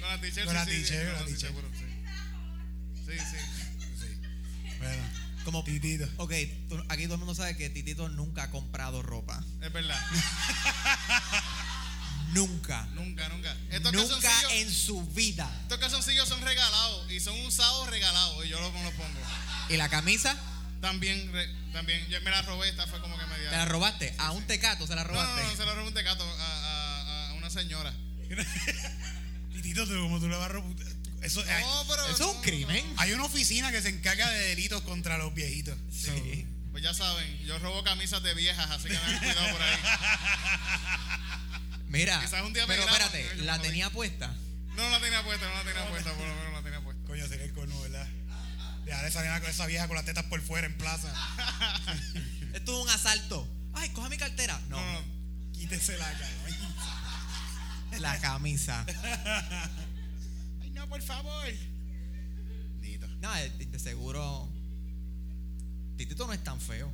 Con 0.01 0.09
la 0.09 0.21
t-shirt, 0.21 0.45
Con 0.45 0.55
la 0.55 0.65
sí, 0.65 0.71
sí, 0.71 0.81
t-shirt, 0.83 1.03
sí, 1.05 1.13
con 1.13 1.13
la 1.13 1.25
t-shirt. 1.37 1.86
Sí. 3.07 3.17
Sí, 3.19 3.37
sí. 3.99 4.75
Bueno, 4.79 5.03
Como, 5.43 5.63
Titito. 5.63 6.07
ok, 6.17 6.33
tú- 6.69 6.83
aquí 6.89 7.03
todo 7.05 7.13
el 7.15 7.19
mundo 7.19 7.33
sabe 7.35 7.55
que 7.57 7.69
Titito 7.69 8.09
nunca 8.09 8.43
ha 8.43 8.51
comprado 8.51 9.01
ropa. 9.01 9.43
Es 9.61 9.71
verdad. 9.73 9.99
Nunca. 12.33 12.85
Nunca, 12.93 13.29
nunca. 13.29 13.55
Estos 13.69 13.93
Nunca 13.93 14.19
calzoncillos, 14.19 14.51
en 14.53 14.71
su 14.71 15.01
vida. 15.11 15.49
estos 15.63 15.77
calzoncillos 15.79 16.27
son 16.27 16.41
regalados 16.41 17.09
y 17.11 17.19
son 17.21 17.39
usados 17.45 17.89
regalados 17.89 18.45
y 18.45 18.49
yo 18.49 18.59
los, 18.59 18.73
los 18.73 18.93
pongo. 18.93 19.19
¿Y 19.69 19.77
la 19.77 19.87
camisa? 19.89 20.35
También, 20.81 21.31
re- 21.31 21.49
también, 21.71 22.05
yo 22.09 22.21
me 22.21 22.29
la 22.29 22.41
robé, 22.41 22.69
esta 22.69 22.85
fue 22.85 22.99
como 22.99 23.17
que 23.17 23.25
media. 23.27 23.49
¿Te 23.49 23.55
la 23.57 23.65
robaste? 23.65 24.13
A 24.19 24.31
un 24.31 24.45
tecato 24.45 24.85
se 24.85 24.93
la 24.95 25.03
no, 25.05 25.13
no, 25.13 25.13
robaste. 25.15 25.43
no, 25.43 25.55
se 25.55 25.65
la 25.65 25.73
robé 25.73 25.87
un 25.87 25.93
tecato 25.93 26.23
a, 26.23 26.43
a, 26.43 27.29
a 27.29 27.33
una 27.35 27.49
señora. 27.49 27.93
Titito, 29.53 29.87
tú, 29.87 29.93
como 29.95 30.19
tú 30.19 30.27
le 30.27 30.35
vas 30.35 30.45
a 30.45 30.49
robar. 30.49 30.75
Eso, 31.21 31.41
hay, 31.47 31.63
No, 31.63 31.85
pero. 31.87 32.05
Eso 32.07 32.29
es 32.29 32.35
un 32.35 32.41
crimen. 32.41 32.93
hay 32.97 33.11
una 33.13 33.23
oficina 33.25 33.71
que 33.71 33.81
se 33.81 33.89
encarga 33.89 34.29
de 34.29 34.39
delitos 34.49 34.81
contra 34.83 35.17
los 35.17 35.33
viejitos. 35.33 35.77
Sí. 35.91 36.45
Pues 36.71 36.83
ya 36.83 36.93
saben, 36.93 37.39
yo 37.45 37.57
robo 37.59 37.83
camisas 37.83 38.21
de 38.21 38.33
viejas, 38.35 38.69
así 38.69 38.89
que 38.89 38.95
tengan 38.95 39.19
cuidado 39.19 39.51
por 39.51 39.61
ahí. 39.63 39.77
Mira, 41.87 42.19
Quizás 42.21 42.43
un 42.43 42.53
día 42.53 42.67
me 42.67 42.75
pero 42.75 42.87
espérate, 42.87 43.35
¿la 43.37 43.59
tenía 43.59 43.89
puesta? 43.89 44.27
No, 44.75 44.83
no 44.83 44.89
la 44.91 44.99
tenía 44.99 45.23
puesta, 45.23 45.47
no 45.47 45.55
la 45.55 45.63
tenía 45.63 45.89
puesta, 45.89 46.11
por 46.13 46.27
lo 46.27 46.35
menos 46.35 46.51
no 46.51 46.57
la 46.57 46.63
tenía 46.63 46.81
puesta. 46.81 47.03
Coño, 47.07 47.27
sería 47.27 47.45
el 47.45 47.53
corno, 47.53 47.79
¿verdad? 47.81 48.07
Dejar 48.85 49.05
esa 49.05 49.21
vieja, 49.21 49.37
esa 49.49 49.65
vieja 49.65 49.87
con 49.87 49.95
las 49.95 50.05
tetas 50.05 50.25
por 50.25 50.41
fuera 50.41 50.67
en 50.67 50.77
plaza. 50.77 51.11
Esto 52.53 52.77
es 52.79 52.83
un 52.85 52.89
asalto. 52.89 53.47
Ay, 53.73 53.89
coja 53.89 54.09
mi 54.09 54.17
cartera. 54.17 54.59
No, 54.69 54.79
No, 54.79 54.93
no. 55.01 55.17
Quítese 55.53 55.97
la 55.97 56.05
cara. 56.11 56.29
la 57.99 58.19
camisa. 58.19 58.85
No, 60.77 60.87
por 60.87 61.01
favor. 61.01 61.47
Tito. 62.81 63.07
No, 63.21 63.33
de, 63.35 63.49
de 63.65 63.79
seguro. 63.79 64.49
Titito 65.97 66.27
no 66.27 66.33
es 66.33 66.43
tan 66.43 66.59
feo. 66.61 66.91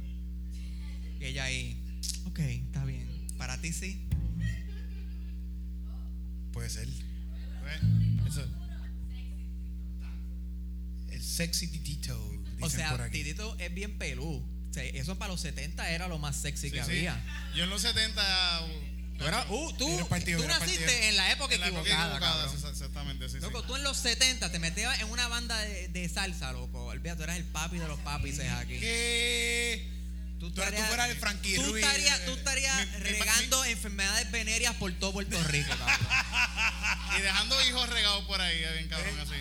Y 1.19 1.25
ella 1.25 1.43
ahí. 1.45 1.77
Ok, 2.25 2.39
está 2.39 2.85
bien. 2.85 3.27
Para 3.37 3.59
ti 3.59 3.73
sí. 3.73 4.07
Puede 6.51 6.69
ser. 6.69 6.87
Pues, 7.61 8.33
Eso. 8.33 8.47
El 11.11 11.21
sexy 11.23 11.67
titito. 11.67 12.17
O 12.61 12.69
sea, 12.69 12.91
por 12.91 13.01
aquí. 13.01 13.19
Titito 13.23 13.57
es 13.59 13.73
bien 13.73 13.97
pelú. 13.97 14.43
O 14.69 14.73
sea, 14.73 14.83
eso 14.83 15.17
para 15.17 15.31
los 15.33 15.41
70 15.41 15.91
era 15.91 16.07
lo 16.07 16.17
más 16.17 16.35
sexy 16.35 16.69
sí, 16.69 16.75
que 16.75 16.83
sí. 16.83 16.91
había. 16.91 17.21
Yo 17.55 17.63
en 17.65 17.69
los 17.69 17.81
70. 17.81 18.21
Tú, 19.17 19.25
eras- 19.25 19.45
uh, 19.49 19.73
tú, 19.77 19.87
Eres 19.87 20.07
partido, 20.07 20.39
tú 20.39 20.45
eres 20.45 20.59
naciste 20.59 20.85
partido. 20.85 21.03
en 21.09 21.17
la 21.17 21.31
época 21.31 21.53
en 21.53 21.61
la 21.61 21.67
época 21.67 21.81
equivocada, 21.81 22.49
sí, 23.29 23.35
sí. 23.37 23.41
Loco, 23.41 23.63
tú 23.63 23.75
en 23.75 23.83
los 23.83 23.97
70 23.97 24.51
te 24.51 24.59
metías 24.59 24.99
en 25.01 25.09
una 25.09 25.27
banda 25.27 25.57
de, 25.59 25.87
de 25.89 26.09
salsa, 26.09 26.51
loco. 26.53 26.85
Olvídate, 26.85 27.17
tú 27.17 27.23
eras 27.23 27.37
el 27.37 27.45
papi 27.45 27.77
de 27.77 27.87
los 27.87 27.99
papis 27.99 28.39
aquí. 28.39 28.79
¿Qué? 28.79 29.89
Tú, 30.39 30.51
Tú 30.51 30.61
eras- 30.61 30.75
tú 30.75 30.81
fueras 30.87 31.09
el 31.09 31.15
Frankie 31.17 31.55
tú 31.55 31.63
Ruiz, 31.63 31.85
estarías, 31.85 32.19
eh, 32.19 32.23
tú 32.25 32.35
regando 32.99 33.63
enfermedades 33.65 34.29
venéreas 34.29 34.75
por 34.75 34.91
todo 34.93 35.13
Puerto 35.13 35.41
Rico, 35.45 35.69
cabrón. 35.77 36.07
Y 37.17 37.21
dejando 37.21 37.61
hijos 37.69 37.87
regados 37.89 38.25
por 38.25 38.41
ahí, 38.41 38.57
bien 38.57 38.87
cabrón, 38.89 39.17
así. 39.19 39.35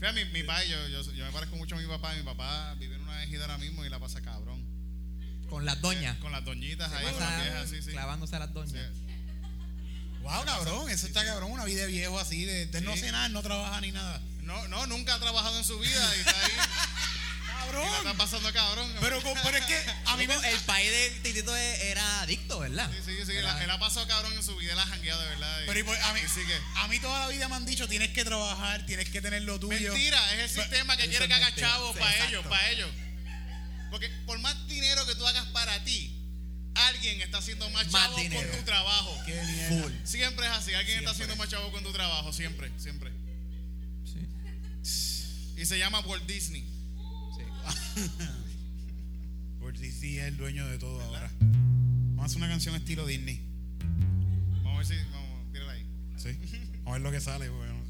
Fíjate, 0.00 0.24
mi, 0.26 0.32
mi 0.32 0.42
padre, 0.42 0.68
yo, 0.68 0.88
yo, 0.88 1.12
yo 1.12 1.24
me 1.24 1.30
parezco 1.32 1.56
mucho 1.56 1.76
a 1.76 1.78
mi 1.78 1.86
papá. 1.86 2.12
Mi 2.14 2.22
papá 2.24 2.74
vive 2.74 2.96
en 2.96 3.02
una 3.02 3.22
ejida 3.22 3.42
ahora 3.42 3.56
mismo 3.58 3.84
y 3.84 3.88
la 3.88 4.00
pasa 4.00 4.20
cabrón. 4.20 4.62
Con 5.48 5.64
las 5.64 5.80
doñas. 5.80 6.18
Con 6.18 6.32
las 6.32 6.44
doñitas 6.44 6.92
ahí, 6.92 7.04
con 7.04 7.14
pasa 7.14 7.30
las 7.30 7.42
viejas, 7.42 7.70
sí, 7.70 7.82
sí. 7.82 7.90
Clavándose 7.92 8.34
a 8.36 8.40
las 8.40 8.50
Sí. 8.68 8.76
Wow, 10.22 10.44
cabrón. 10.44 10.90
Eso 10.90 11.06
está 11.06 11.24
cabrón. 11.24 11.50
Una 11.50 11.64
vida 11.64 11.82
de 11.82 11.86
viejo 11.88 12.18
así. 12.18 12.44
De, 12.44 12.66
de 12.66 12.80
no 12.80 12.94
Sí. 12.94 13.00
cenar, 13.00 13.30
no 13.30 13.42
trabajar 13.42 13.82
ni 13.82 13.92
nada. 13.92 14.20
No, 14.42 14.66
no, 14.68 14.86
nunca 14.86 15.14
ha 15.14 15.18
trabajado 15.20 15.56
en 15.58 15.64
su 15.64 15.78
vida 15.78 16.16
y 16.16 16.20
está 16.20 16.30
ahí. 16.44 16.52
la 16.56 16.62
está 16.64 17.56
Cabrón. 17.72 18.16
pasando 18.16 18.52
cabrón. 18.52 18.92
Pero, 19.00 19.22
pero 19.42 19.56
es 19.56 19.64
que 19.66 19.78
a 20.06 20.16
mí 20.16 20.26
me. 20.26 20.34
El 20.34 20.60
país 20.60 20.90
de 20.90 21.10
Titito 21.22 21.54
era 21.56 22.20
adicto, 22.22 22.58
¿verdad? 22.60 22.90
Sí, 22.92 22.98
sí, 23.16 23.24
sí. 23.24 23.32
Era- 23.32 23.54
la- 23.54 23.64
él 23.64 23.70
ha 23.70 23.78
pasado 23.78 24.06
cabrón 24.08 24.32
en 24.32 24.42
su 24.42 24.56
vida, 24.56 24.72
él 24.72 24.78
ha 24.78 24.86
jangueado 24.86 25.20
de 25.22 25.28
verdad. 25.28 25.62
y- 25.62 25.66
Pero 25.66 25.78
y 25.78 25.82
por- 25.84 25.96
a, 25.96 26.12
mí, 26.12 26.20
sigue. 26.32 26.60
a 26.76 26.88
mí 26.88 26.98
toda 26.98 27.20
la 27.20 27.28
vida 27.28 27.48
me 27.48 27.54
han 27.56 27.64
dicho 27.64 27.88
tienes 27.88 28.10
que 28.10 28.24
trabajar, 28.24 28.84
tienes 28.86 29.08
que 29.10 29.22
tener 29.22 29.42
lo 29.42 29.58
tuyo. 29.60 29.92
Mentira, 29.92 30.34
es 30.34 30.40
el 30.40 30.62
sistema 30.62 30.96
que 30.96 31.08
quiere 31.08 31.28
que 31.28 31.34
haga 31.34 31.46
mentira. 31.46 31.68
chavos 31.68 31.94
Sí, 31.94 32.00
para 32.00 32.10
exacto. 32.12 32.30
ellos, 32.36 32.46
para 32.46 32.70
ellos. 32.70 32.90
Porque 33.90 34.08
por 34.26 34.38
más 34.40 34.66
dinero 34.66 35.06
que 35.06 35.14
tú 35.14 35.26
hagas 35.26 35.46
para 35.46 35.82
ti, 35.84 36.14
alguien 36.74 37.20
está 37.20 37.38
haciendo 37.38 37.68
más 37.70 37.88
chavo 37.88 38.14
con 38.16 38.58
tu 38.58 38.64
trabajo. 38.64 39.16
Qué 39.26 39.32
mierda. 39.44 39.82
Full. 39.82 39.92
Siempre 40.04 40.46
es 40.46 40.52
así, 40.52 40.74
alguien 40.74 40.98
está 40.98 41.10
haciendo 41.10 41.36
más 41.36 41.48
chavo 41.48 41.70
con 41.72 41.82
tu 41.82 41.92
trabajo, 41.92 42.32
siempre, 42.32 42.70
siempre. 42.78 43.10
Y 45.56 45.64
se 45.66 45.78
llama 45.78 46.00
Walt 46.00 46.26
Disney. 46.26 46.64
Sí. 47.36 48.02
Si 49.74 49.90
sí 49.90 50.18
es 50.18 50.26
el 50.26 50.36
dueño 50.36 50.66
de 50.68 50.78
todo 50.78 51.00
ahora. 51.00 51.30
Vamos 51.40 52.22
a 52.22 52.26
hacer 52.26 52.36
una 52.36 52.48
canción 52.48 52.74
estilo 52.76 53.04
Disney. 53.06 53.40
Vamos 54.62 54.74
a 54.74 54.78
ver 54.78 54.86
si, 54.86 55.10
vamos, 55.10 55.50
tírala 55.50 55.72
ahí. 55.72 55.86
Sí. 56.16 56.28
Vamos 56.84 56.88
a 56.88 56.92
ver 56.92 57.00
lo 57.00 57.10
que 57.10 57.20
sale. 57.20 57.48
porque 57.48 57.72
no- 57.72 57.82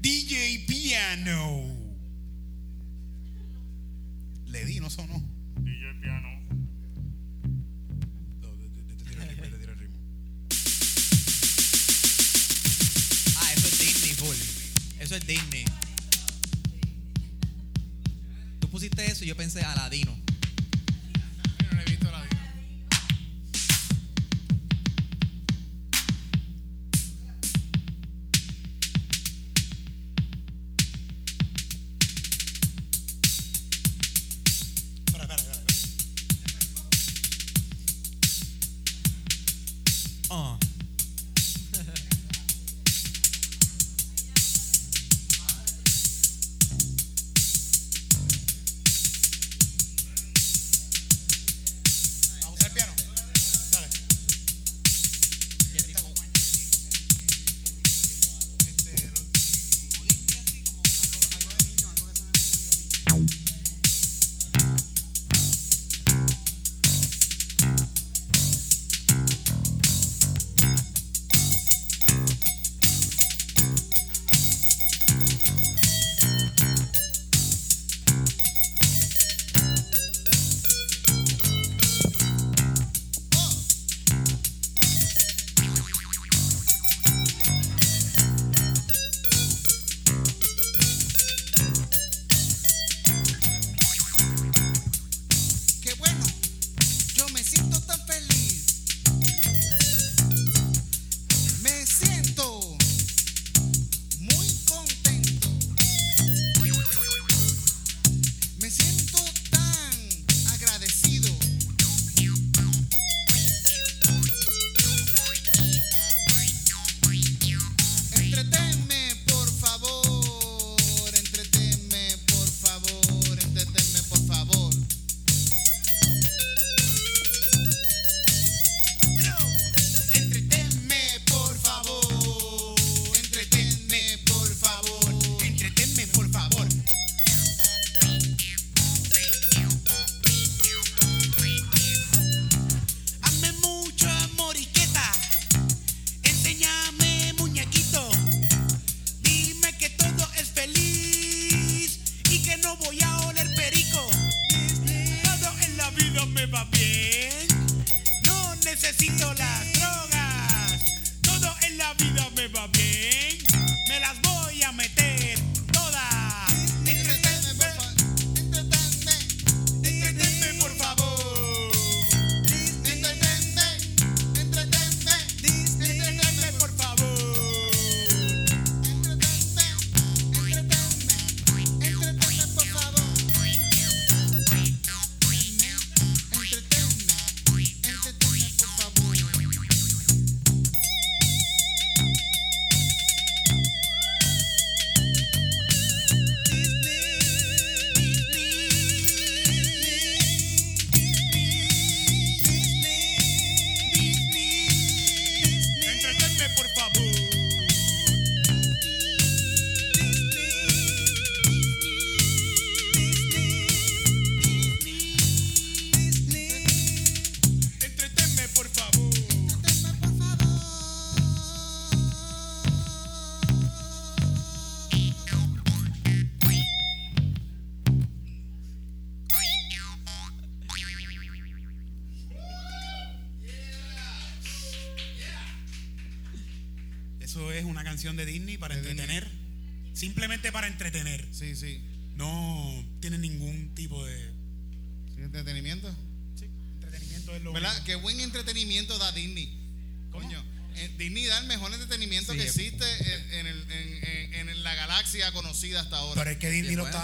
DJ 0.00 0.64
Piano. 0.68 1.76
Le 4.46 4.64
di, 4.66 4.78
no 4.78 4.88
sonó. 4.90 5.20
DJ 5.62 5.94
Piano. 6.00 6.28
Eso 15.12 15.18
es 15.18 15.26
Disney. 15.26 15.64
Tú 18.60 18.70
pusiste 18.70 19.04
eso 19.04 19.26
y 19.26 19.28
yo 19.28 19.36
pensé 19.36 19.60
Aladino. 19.62 20.21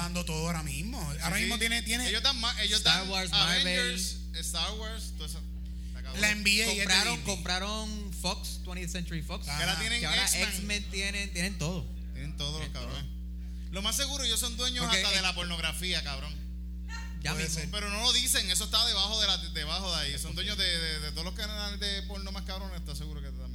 Dando 0.08 0.24
todo 0.24 0.46
ahora 0.46 0.62
mismo. 0.62 1.00
Ahora 1.00 1.36
Sí, 1.36 1.40
mismo 1.42 1.54
sí. 1.56 1.60
tiene, 1.60 1.82
tiene 1.82 2.08
Ellos 2.08 2.22
dan, 2.22 2.38
ma- 2.40 2.62
ellos 2.62 2.78
Star 2.78 3.00
dan 3.00 3.10
Wars, 3.10 3.30
Avengers, 3.32 4.16
Star 4.34 4.72
Wars, 4.74 5.12
todo 5.16 5.26
eso. 5.26 5.40
Está 5.96 6.18
la 6.20 6.30
NBA 6.34 6.48
y 6.50 6.60
es 6.60 6.66
de 6.66 6.76
Compraron, 6.84 7.20
compraron 7.22 8.12
Fox, 8.20 8.60
20th 8.64 8.88
Century 8.90 9.22
Fox. 9.22 9.46
Ah, 9.48 9.56
Que 9.58 9.64
ahora 9.64 9.78
tienen 9.78 10.00
que 10.00 10.06
ahora 10.06 10.24
X-Men. 10.24 10.84
Tienen, 10.90 11.32
tienen 11.32 11.58
todo. 11.58 11.84
Tienen 12.14 12.36
todos 12.36 12.60
los 12.60 12.68
cabrones. 12.70 13.04
Lo 13.70 13.82
más 13.82 13.94
seguro, 13.96 14.24
ellos 14.24 14.40
son 14.40 14.56
dueños 14.56 14.84
hasta 14.86 15.10
de 15.10 15.16
es- 15.16 15.22
la 15.22 15.34
pornografía, 15.34 16.02
cabrón. 16.02 16.34
Ya 17.22 17.32
Puede 17.32 17.44
mismo. 17.44 17.60
ser. 17.60 17.70
Pero 17.70 17.90
no 17.90 18.00
lo 18.00 18.12
dicen, 18.12 18.48
eso 18.50 18.64
está 18.64 18.84
debajo 18.86 19.20
de, 19.20 19.26
la, 19.26 19.36
debajo 19.38 19.94
de 19.96 20.02
ahí. 20.02 20.18
Son 20.18 20.34
dueños 20.34 20.56
de, 20.56 20.64
de- 20.64 21.00
de 21.00 21.10
todos 21.12 21.24
los 21.24 21.34
canales 21.34 21.78
de 21.80 22.02
porno 22.04 22.30
más 22.32 22.44
cabrones, 22.44 22.78
está 22.80 22.94
seguro 22.94 23.20
que 23.20 23.26
también 23.28 23.47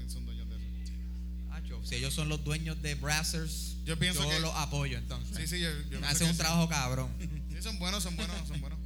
Si 1.84 1.96
ellos 1.96 2.14
son 2.14 2.30
los 2.30 2.44
dueños 2.44 2.82
de 2.82 2.96
Brazzers, 2.96 3.78
Yo 3.86 3.98
pienso 4.00 4.28
que- 4.30 4.40
los 4.40 4.54
apoyo 4.56 4.98
entonces. 4.98 5.36
Sí, 5.38 5.48
sí, 5.48 5.60
yo, 5.62 5.70
yo 5.90 6.06
Hacen 6.06 6.28
un 6.28 6.34
sí. 6.34 6.40
trabajo 6.40 6.68
cabrón. 6.70 7.10
Sí, 7.50 7.62
son 7.62 7.80
buenos, 7.80 8.04
son 8.04 8.16
buenos, 8.16 8.36
son 8.48 8.60
buenos. 8.62 8.80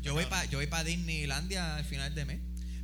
Yo 0.00 0.14
voy 0.14 0.24
para 0.26 0.44
yo 0.46 0.58
voy 0.58 0.66
para 0.66 0.84
Disneylandia 0.84 1.76
al 1.76 1.84
final 1.84 2.14
de 2.14 2.24
mes, 2.24 2.40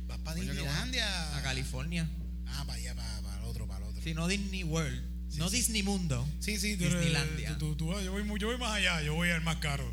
Vas 0.07 0.17
para 0.19 0.35
Disneylandia. 0.39 1.37
a 1.37 1.41
California. 1.41 2.07
Ah, 2.47 2.63
para 2.67 2.77
allá, 2.79 2.95
para, 2.95 3.21
para 3.21 3.37
el 3.39 3.45
otro, 3.45 3.67
para 3.67 3.83
el 3.85 3.89
otro. 3.91 4.03
Si 4.03 4.13
no 4.13 4.27
Disney 4.27 4.63
World, 4.63 5.01
no 5.37 5.49
Disney 5.49 5.81
Mundo. 5.81 6.27
Sí, 6.39 6.57
sí, 6.59 6.77
tú 6.77 6.83
Disneylandia. 6.83 7.57
tú- 7.57 7.75
tú- 7.75 7.99
yo, 8.01 8.11
voy, 8.11 8.39
yo 8.39 8.47
voy 8.47 8.57
más 8.57 8.73
allá, 8.73 9.01
yo 9.01 9.15
voy 9.15 9.29
al 9.29 9.41
más 9.41 9.57
caro. 9.57 9.91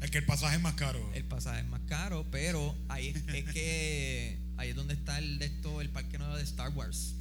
El 0.00 0.10
que 0.10 0.18
el 0.18 0.26
pasaje 0.26 0.56
es 0.56 0.62
más 0.62 0.74
caro. 0.74 1.10
El 1.14 1.24
pasaje 1.24 1.60
es 1.60 1.66
más 1.66 1.80
caro, 1.86 2.26
pero 2.30 2.76
ahí 2.88 3.08
es, 3.08 3.16
es 3.34 3.44
que 3.52 4.38
ahí 4.56 4.70
es 4.70 4.76
donde 4.76 4.94
está 4.94 5.18
el 5.18 5.38
de 5.38 5.46
esto, 5.46 5.80
el 5.80 5.90
parque 5.90 6.18
nuevo 6.18 6.36
de 6.36 6.42
Star 6.44 6.70
Wars. 6.70 7.14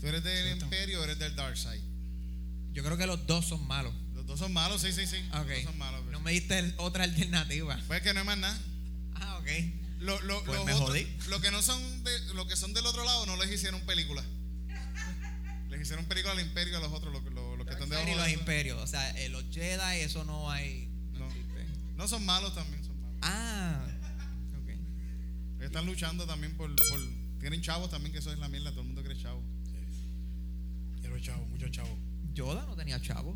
¿Tú 0.00 0.06
eres 0.06 0.22
del 0.22 0.44
Cierto. 0.44 0.64
Imperio 0.66 1.00
o 1.00 1.04
eres 1.04 1.18
del 1.18 1.34
Dark 1.36 1.56
Side? 1.56 1.82
Yo 2.72 2.84
creo 2.84 2.96
que 2.96 3.06
los 3.06 3.26
dos 3.26 3.46
son 3.46 3.66
malos. 3.66 3.92
Los 4.14 4.26
dos 4.26 4.38
son 4.38 4.52
malos, 4.52 4.80
sí, 4.82 4.92
sí, 4.92 5.06
sí. 5.06 5.16
Los 5.32 5.40
Ok. 5.42 5.48
dos 5.48 5.62
son 5.64 5.78
malos. 5.78 6.04
No 6.06 6.20
me 6.20 6.32
diste 6.32 6.58
el- 6.58 6.74
otra 6.78 7.04
alternativa. 7.04 7.80
Pues 7.86 8.02
que 8.02 8.12
no 8.14 8.20
hay 8.20 8.26
más 8.26 8.38
nada. 8.38 8.58
Ah, 9.14 9.38
ok. 9.38 9.48
Lo, 10.00 10.20
lo, 10.22 10.44
Pues 10.44 10.56
los 10.58 10.66
me 10.66 10.72
otros- 10.74 10.88
jodí. 10.90 11.06
Lo 11.28 11.40
que 11.40 11.50
no 11.50 11.60
son 11.62 12.04
de, 12.04 12.34
lo 12.34 12.46
que 12.46 12.54
son 12.56 12.72
del 12.74 12.86
otro 12.86 13.04
lado 13.04 13.26
no 13.26 13.36
les 13.36 13.50
hicieron 13.52 13.80
película. 13.82 14.22
Les 15.70 15.82
hicieron 15.82 16.04
película 16.06 16.32
al 16.32 16.40
Imperio 16.40 16.78
a 16.78 16.80
los 16.80 16.92
otros, 16.92 17.12
los, 17.12 17.22
los- 17.24 17.66
que 17.66 17.72
están 17.72 17.88
Darkseid 17.90 17.90
debajo 17.90 18.10
y 18.12 18.14
los 18.16 18.26
de 18.26 18.32
imperios. 18.32 18.80
O 18.80 18.86
sea, 18.86 19.10
eh, 19.18 19.28
los 19.28 19.44
Jedi, 19.52 20.00
eso 20.00 20.24
no 20.24 20.50
hay. 20.50 20.88
No, 21.12 21.28
No. 21.96 22.08
son 22.08 22.24
malos 22.24 22.54
también, 22.54 22.82
son 22.84 22.98
malos. 23.00 23.18
Ah, 23.22 23.84
ok. 24.62 25.62
Están 25.62 25.84
luchando 25.84 26.26
también 26.26 26.56
por, 26.56 26.70
por 26.74 27.00
tienen 27.40 27.60
chavos 27.60 27.90
también 27.90 28.12
que 28.12 28.18
eso 28.20 28.32
es 28.32 28.38
la 28.38 28.48
mierda, 28.48 28.70
todo 28.70 28.80
el 28.82 28.86
mundo. 28.86 28.97
Quiero 31.18 31.34
chavo, 31.34 31.46
mucho 31.46 31.68
chavo. 31.68 31.96
Yoda 32.34 32.64
no 32.66 32.76
tenía 32.76 33.00
chavo. 33.00 33.34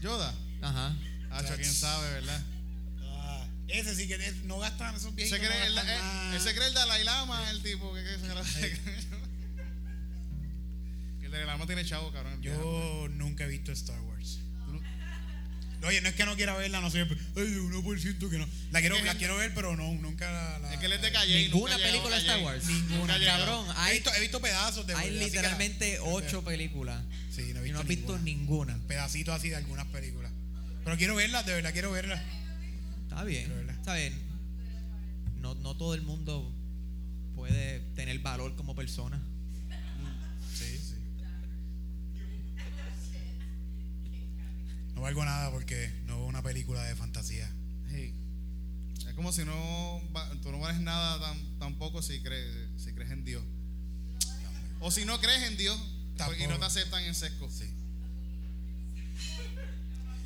Yoda, 0.00 0.32
Ajá. 0.62 0.96
Hacho, 1.30 1.54
quién 1.56 1.72
sabe, 1.72 2.10
¿verdad? 2.14 2.42
Ah, 3.02 3.46
ese 3.68 3.94
sí 3.94 4.08
que 4.08 4.14
es- 4.14 4.44
no 4.44 4.58
gastan 4.58 4.94
esos 4.94 5.10
Se 5.10 5.16
viejitos. 5.16 5.38
cree, 5.40 5.70
no 5.70 5.80
el, 5.80 5.88
el- 5.88 6.34
ese 6.36 6.54
cree 6.54 6.68
el 6.68 6.74
Dalai 6.74 7.04
Lama, 7.04 7.50
el 7.50 7.62
tipo 7.62 7.92
que, 7.94 8.02
que 8.02 8.18
se 8.18 8.26
El 11.24 11.30
Dalai 11.30 11.46
Lama 11.46 11.66
tiene 11.66 11.84
chavo, 11.84 12.10
cabrón. 12.12 12.32
el 12.34 12.40
viejo. 12.40 12.62
Yo 12.62 13.08
nunca 13.10 13.44
he 13.44 13.48
visto 13.48 13.72
Star 13.72 14.00
Wars. 14.02 14.39
Oye, 15.82 16.00
no 16.02 16.08
es 16.10 16.14
que 16.14 16.26
no 16.26 16.36
quiera 16.36 16.54
verla, 16.56 16.80
no 16.80 16.90
sé. 16.90 17.00
Ay, 17.00 17.06
1% 17.36 18.30
que 18.30 18.38
no. 18.38 18.46
La 18.70 18.80
quiero, 18.80 19.02
la 19.02 19.14
quiero 19.14 19.36
ver, 19.36 19.52
pero 19.54 19.76
no, 19.76 19.92
nunca 19.94 20.30
la. 20.30 20.58
la- 20.58 20.74
Es 20.74 20.78
que 20.80 20.86
él 20.86 20.92
es 20.92 21.00
de 21.02 21.10
Calle. 21.10 21.42
Ninguna 21.48 21.78
película 21.78 22.16
de 22.16 22.20
Star 22.20 22.40
Wars. 22.42 22.64
Ninguna. 22.66 23.18
Cabrón. 23.24 23.66
He 23.88 23.92
visto, 23.94 24.10
he 24.14 24.20
visto 24.20 24.40
pedazos 24.40 24.86
de 24.86 24.94
hay 24.94 25.10
la- 25.10 25.24
literalmente 25.24 25.98
ocho 26.00 26.44
películas. 26.44 27.02
Sí, 27.34 27.52
no 27.54 27.60
he 27.60 27.62
visto, 27.62 27.66
Y 27.68 27.70
no 27.72 27.80
has 27.80 27.86
visto 27.86 28.18
ninguna. 28.18 28.78
Pedacitos 28.88 29.34
así 29.34 29.48
de 29.48 29.56
algunas 29.56 29.86
películas. 29.86 30.30
Pero 30.84 30.96
quiero 30.98 31.14
verlas, 31.14 31.46
de 31.46 31.54
verdad 31.54 31.72
quiero 31.72 31.90
verlas. 31.92 32.20
Está 33.08 33.24
bien. 33.24 33.50
Está 33.70 33.94
bien. 33.94 34.14
No, 35.40 35.54
no 35.54 35.76
todo 35.76 35.94
el 35.94 36.02
mundo 36.02 36.54
puede 37.34 37.80
tener 37.94 38.18
valor 38.18 38.54
como 38.56 38.74
persona. 38.74 39.20
Valgo 45.10 45.24
nada 45.24 45.50
porque 45.50 45.90
no 46.06 46.18
veo 46.18 46.26
una 46.26 46.40
película 46.42 46.84
de 46.84 46.94
fantasía. 46.94 47.50
Sí. 47.90 48.14
Es 49.08 49.14
como 49.14 49.32
si 49.32 49.44
no 49.44 50.00
tú 50.40 50.52
no 50.52 50.60
vales 50.60 50.80
nada 50.80 51.18
tan- 51.20 51.58
tampoco 51.58 52.00
si 52.00 52.20
crees, 52.20 52.68
si 52.76 52.92
crees 52.92 53.10
en 53.10 53.24
Dios. 53.24 53.42
O 54.78 54.90
si 54.92 55.04
no 55.04 55.20
crees 55.20 55.42
en 55.50 55.56
Dios 55.56 55.76
y 55.76 56.12
no 56.12 56.16
Tampoco. 56.16 56.58
te 56.60 56.64
aceptan 56.66 57.02
en 57.04 57.14
sesco. 57.16 57.50
Sí. 57.50 57.64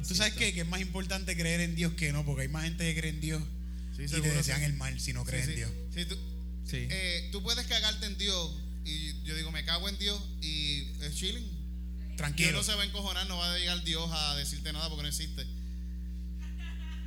¿Tú 0.07 0.15
sabes 0.15 0.35
qué? 0.35 0.53
Que 0.53 0.61
es 0.61 0.69
más 0.69 0.83
importante 0.83 1.35
creer 1.35 1.61
en 1.61 1.75
Dios 1.75 1.95
que 1.95 2.13
no, 2.13 2.25
porque 2.27 2.43
hay 2.43 2.49
más 2.49 2.65
gente 2.65 2.85
que 2.95 3.01
cree 3.01 3.11
en 3.11 3.21
Dios 3.23 3.43
Sí, 3.97 4.03
y 4.03 4.09
te 4.09 4.21
desean 4.21 4.59
sí. 4.59 4.65
el 4.67 4.75
mal 4.75 5.01
si 5.01 5.13
no 5.15 5.23
Sí, 5.25 5.31
crees 5.31 5.47
sí. 5.47 5.51
en 5.53 5.57
Dios. 5.57 5.71
Sí, 5.95 6.05
tú, 6.05 6.15
Sí. 6.69 6.87
eh, 6.91 7.29
tú 7.33 7.43
puedes 7.43 7.67
cagarte 7.67 8.05
en 8.05 8.19
Dios 8.19 8.55
y 8.85 9.23
yo 9.23 9.35
digo, 9.35 9.51
me 9.51 9.65
cago 9.65 9.89
en 9.89 9.97
Dios 9.99 10.21
y 10.43 10.89
es 11.01 11.15
chilling. 11.15 11.49
Tranquilo. 12.17 12.51
Dios 12.53 12.67
no 12.67 12.73
se 12.73 12.77
va 12.77 12.83
a 12.83 12.87
encojonar, 12.87 13.27
no 13.27 13.37
va 13.39 13.53
a 13.53 13.59
llegar 13.59 13.83
Dios 13.85 14.11
a 14.13 14.35
decirte 14.37 14.73
nada 14.73 14.89
porque 14.89 15.03
no 15.03 15.09
existe. 15.09 15.47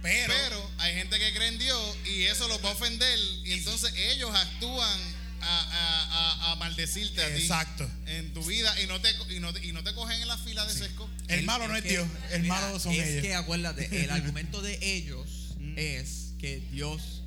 pero, 0.01 0.33
Pero 0.33 0.71
hay 0.79 0.93
gente 0.95 1.17
que 1.19 1.33
cree 1.33 1.47
en 1.49 1.57
Dios 1.59 1.97
y 2.05 2.23
eso 2.23 2.47
los 2.47 2.63
va 2.63 2.69
a 2.69 2.73
ofender 2.73 3.17
y 3.45 3.53
entonces 3.53 3.93
ellos 3.95 4.33
actúan 4.33 4.99
a, 5.41 5.45
a- 5.45 6.03
a- 6.49 6.51
a 6.51 6.55
maldecirte 6.55 7.21
a 7.23 7.27
ti 7.35 7.41
exacto. 7.41 7.89
en 8.07 8.33
tu 8.33 8.43
vida 8.45 8.79
y 8.81 8.87
no 8.87 8.99
te, 9.01 9.09
y 9.29 9.39
no, 9.39 9.51
y 9.61 9.71
no 9.71 9.83
te 9.83 9.93
cogen 9.93 10.21
en 10.21 10.27
la 10.27 10.37
fila 10.37 10.65
de 10.65 10.73
sesco. 10.73 11.09
El 11.27 11.43
malo 11.45 11.67
no 11.67 11.75
es 11.75 11.83
Dios, 11.83 12.07
el 12.31 12.43
mira, 12.43 12.55
malo 12.61 12.79
son 12.79 12.93
es 12.93 13.07
ellos. 13.07 13.21
que 13.23 13.35
acuérdate, 13.35 14.03
el 14.03 14.09
argumento 14.11 14.61
de 14.61 14.77
ellos 14.81 15.27
Mm. 15.59 15.73
es 15.77 16.33
que 16.39 16.59
Dios 16.71 17.23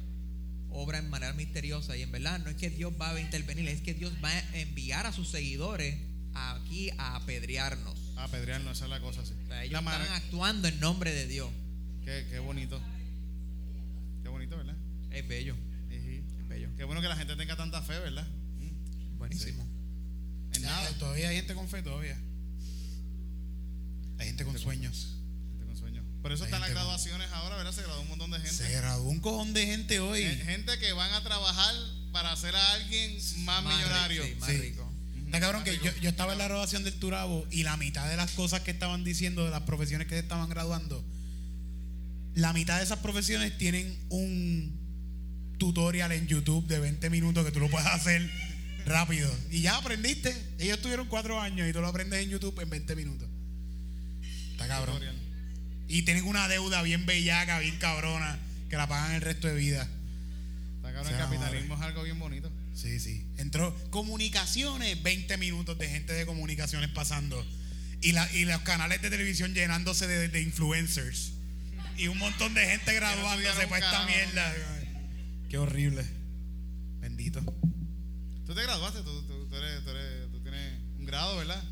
obra 0.71 0.99
en 0.99 1.11
manera 1.11 1.33
misteriosa 1.33 1.97
y 1.97 2.03
en 2.03 2.13
verdad 2.13 2.39
no 2.39 2.49
es 2.49 2.57
que 2.57 2.71
Dios 2.71 2.93
va 3.01 3.11
a 3.11 3.21
intervenir, 3.21 3.69
es 3.69 3.81
que 3.81 3.93
Dios 3.93 4.13
va 4.25 4.31
a 4.31 4.57
enviar 4.57 5.05
a 5.07 5.13
sus 5.13 5.29
seguidores 5.31 5.97
aquí 6.35 6.91
a 6.99 7.17
apedrearnos. 7.17 7.99
A 8.17 8.25
apedrearnos, 8.25 8.77
esa 8.77 8.85
es 8.87 8.91
la 8.91 9.01
cosa. 9.01 9.25
Sí. 9.25 9.35
O 9.45 9.47
sea, 9.47 9.65
ellos 9.65 9.83
La 9.83 9.93
están 9.93 10.13
actuando 10.15 10.69
en 10.69 10.79
nombre 10.81 11.13
de 11.13 11.27
Dios. 11.27 11.51
qué, 12.05 12.27
qué 12.31 12.39
bonito. 12.39 12.81
Qué 14.23 14.29
bonito, 14.29 14.57
¿verdad? 14.57 14.77
Es 15.11 15.27
bello, 15.27 15.57
Ejí. 15.91 16.23
es 16.41 16.49
bello. 16.49 16.69
Qué 16.77 16.85
bueno 16.85 17.01
que 17.01 17.09
la 17.09 17.17
gente 17.17 17.35
tenga 17.37 17.57
tanta 17.57 17.83
fe, 17.83 17.99
¿verdad? 17.99 18.27
Mm. 18.59 19.19
Buenísimo. 19.19 19.67
En 20.53 20.63
Ya, 20.63 20.69
nada. 20.71 20.91
Todavía 20.99 21.29
hay 21.31 21.37
gente 21.37 21.55
con 21.55 21.69
fe, 21.69 21.83
todavía. 21.83 22.19
Hay 24.19 24.27
gente 24.27 24.45
con 24.45 24.59
sueños. 24.59 25.17
Gente 25.51 25.67
con 25.67 25.77
sueño. 25.77 26.03
Por 26.23 26.33
eso 26.33 26.45
Hay 26.45 26.49
están 26.49 26.61
las 26.61 26.71
con- 26.71 26.75
graduaciones 26.77 27.31
ahora, 27.33 27.57
¿verdad? 27.57 27.73
Se 27.73 27.83
graduó 27.83 28.03
un 28.03 28.09
montón 28.09 28.31
de 28.31 28.37
gente. 28.39 28.53
Se 28.53 28.71
graduó 28.73 29.09
un 29.09 29.21
cojón 29.21 29.53
de 29.55 29.67
gente 29.67 30.01
hoy. 30.01 30.23
Gen- 30.23 30.41
Gente 30.41 30.79
que 30.79 30.93
van 30.93 31.13
a 31.15 31.23
trabajar 31.23 31.75
para 32.13 32.33
hacer 32.33 32.55
a 32.55 32.73
alguien 32.75 33.15
más, 33.45 33.65
Más 33.65 33.77
millonario. 33.77 34.23
rico, 34.23 34.35
sí, 34.35 34.41
más 34.41 34.51
Sí. 34.51 34.57
rico. 34.59 34.90
Está 35.31 35.39
cabrón 35.39 35.63
que 35.63 35.79
yo, 35.79 35.93
yo 36.03 36.11
estaba 36.11 36.33
en 36.33 36.39
la 36.39 36.49
graduación 36.49 36.83
del 36.83 36.95
Turabo 36.95 37.47
y 37.53 37.63
la 37.63 37.77
mitad 37.77 38.09
de 38.11 38.17
las 38.17 38.33
cosas 38.33 38.63
que 38.63 38.73
estaban 38.73 39.05
diciendo 39.05 39.45
de 39.45 39.53
las 39.53 39.61
profesiones 39.61 40.09
que 40.09 40.15
se 40.15 40.23
estaban 40.23 40.51
graduando, 40.51 41.05
la 42.35 42.53
mitad 42.53 42.79
de 42.79 42.83
esas 42.83 42.99
profesiones 42.99 43.57
tienen 43.57 43.97
un 44.09 44.77
tutorial 45.57 46.11
en 46.11 46.27
YouTube 46.27 46.67
de 46.67 46.81
20 46.81 47.11
minutos 47.11 47.45
que 47.45 47.53
tú 47.53 47.61
lo 47.61 47.71
puedes 47.71 47.87
hacer 47.87 48.29
rápido. 48.87 49.31
Y 49.53 49.61
ya 49.61 49.77
aprendiste. 49.77 50.35
Ellos 50.59 50.83
tuvieron 50.83 51.07
cuatro 51.07 51.41
años 51.41 51.69
y 51.69 51.73
tú 51.73 51.81
lo 51.81 51.87
aprendes 51.87 52.25
en 52.25 52.31
YouTube 52.31 52.59
en 52.59 52.69
20 52.69 52.97
minutos. 52.97 53.29
Está 54.51 54.67
cabrón. 54.67 54.97
Tutorial. 54.97 55.17
Y 55.87 56.03
tienen 56.03 56.25
una 56.25 56.49
deuda 56.49 56.83
bien 56.83 57.07
bellaca, 57.07 57.61
bien 57.61 57.79
cabrona, 57.79 58.37
que 58.69 58.77
la 58.77 58.89
pagan 58.89 59.13
el 59.13 59.21
resto 59.21 59.47
de 59.47 59.55
vida. 59.55 59.89
Está 60.79 60.93
cabrón, 60.93 61.15
el 61.15 61.21
capitalismo 61.21 61.77
es 61.77 61.81
algo 61.83 62.03
bien 62.03 62.19
bonito. 62.19 62.50
Sí, 62.75 62.99
sí. 63.01 63.27
Entró 63.37 63.75
comunicaciones, 63.91 65.03
20 65.03 65.37
minutos 65.37 65.79
de 65.79 65.89
gente 65.89 66.13
de 66.13 66.25
comunicaciones 66.27 66.91
pasando. 66.91 67.45
Y, 68.03 68.13
la, 68.13 68.31
y 68.33 68.45
los 68.47 68.61
canales 68.63 69.03
de 69.03 69.11
televisión 69.11 69.53
llenándose 69.55 70.07
de, 70.07 70.29
de 70.29 70.41
influencers. 70.43 71.33
Y 71.99 72.07
un 72.09 72.17
montón 72.19 72.55
de 72.55 72.65
gente 72.67 72.95
graduándose 72.95 73.49
estudiaron 73.49 73.69
para 73.71 73.87
esta 73.87 74.07
mierda. 74.07 74.55
Qué 75.51 75.59
horrible. 75.59 76.05
Bendito. 77.01 77.41
Tú 78.47 78.55
te 78.55 78.63
graduaste, 78.63 79.01
tú, 79.03 79.23
tú- 79.27 79.47
tú 79.49 79.57
eres, 79.57 79.85
tú, 79.85 79.91
eres- 79.91 80.31
tú 80.33 80.41
tienes 80.41 80.81
un 80.99 81.05
grado, 81.05 81.37
¿verdad? 81.37 81.63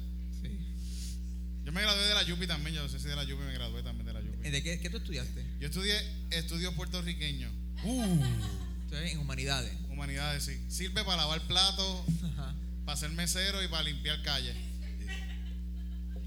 Sí. 0.43 0.51
Yo 1.65 1.73
me 1.73 1.81
gradué 1.81 2.07
de 2.07 2.15
la 2.15 2.23
Yupi 2.25 2.47
también, 2.47 2.75
yo 2.77 2.83
no 2.83 2.89
sé 2.89 2.99
si 2.99 3.09
de 3.09 3.17
la 3.17 3.25
Yupi 3.25 3.43
me 3.45 3.53
gradué 3.53 3.83
también 3.83 4.07
de 4.07 4.13
la 4.13 4.21
Yupi. 4.21 4.51
¿De 4.51 4.63
qué, 4.63 4.79
qué 4.81 4.91
tú 4.91 4.99
estudiaste? 4.99 5.45
Yo 5.61 5.67
estudié 5.69 5.95
estudios 6.31 6.75
puertorriqueños. 6.75 7.53
Uh, 7.85 8.25
Estoy 8.85 9.11
en 9.11 9.19
humanidades. 9.19 9.73
Humanidades, 10.03 10.45
sí. 10.45 10.57
Sirve 10.71 11.03
para 11.03 11.17
lavar 11.17 11.41
platos, 11.49 12.03
Ajá. 12.33 12.55
para 12.87 12.97
ser 12.97 13.11
mesero 13.11 13.61
y 13.65 13.67
para 13.67 13.83
limpiar 13.83 14.23
calles. 14.23 14.55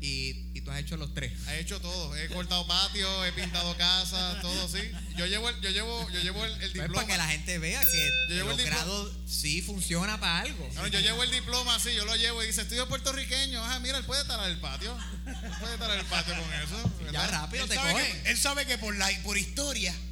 Y, 0.01 0.49
y 0.55 0.61
tú 0.61 0.71
has 0.71 0.79
hecho 0.79 0.97
los 0.97 1.13
tres. 1.13 1.31
He 1.47 1.59
hecho 1.59 1.79
todo. 1.79 2.13
He 2.17 2.27
cortado 2.29 2.65
patios, 2.67 3.07
he 3.27 3.31
pintado 3.33 3.77
casas, 3.77 4.41
todo, 4.41 4.67
sí. 4.67 4.79
Yo 5.15 5.25
llevo 5.27 5.47
el, 5.47 5.61
yo 5.61 5.69
llevo, 5.69 6.09
yo 6.09 6.19
llevo 6.21 6.43
el, 6.43 6.51
el 6.53 6.57
Pues 6.59 6.73
diploma. 6.73 6.93
para 6.95 7.07
que 7.07 7.17
la 7.17 7.27
gente 7.29 7.59
vea 7.59 7.79
que 7.81 8.09
Yo 8.29 8.35
llevo 8.35 8.49
los 8.49 8.59
el 8.59 8.65
grados 8.65 9.13
sí 9.27 9.61
funciona 9.61 10.19
para 10.19 10.39
algo. 10.39 10.67
No, 10.73 10.87
yo 10.87 10.99
llevo 10.99 11.21
el 11.23 11.29
diploma 11.31 11.75
así, 11.75 11.93
yo 11.95 12.03
lo 12.03 12.15
llevo 12.17 12.43
y 12.43 12.47
dice, 12.47 12.63
estudio 12.63 12.89
puertorriqueño. 12.89 13.63
Ajá, 13.63 13.79
mira, 13.79 13.99
él 13.99 14.03
puede 14.03 14.25
talar 14.25 14.49
el 14.49 14.57
patio. 14.57 14.97
Él 15.27 15.51
puede 15.61 15.77
talar 15.77 15.97
el 15.99 16.05
patio 16.07 16.33
con 16.35 16.51
eso. 16.55 16.91
ya 17.13 17.27
rápido 17.27 17.63
Él 17.63 17.69
te 17.69 17.75
sabe, 17.75 17.91
coge. 17.93 18.21
que, 18.23 18.31
él 18.31 18.37
sabe 18.37 18.65
que 18.65 18.77
por, 18.79 18.95
la, 18.97 19.07
por 19.23 19.37
historia 19.37 19.93
Sí. 19.93 20.10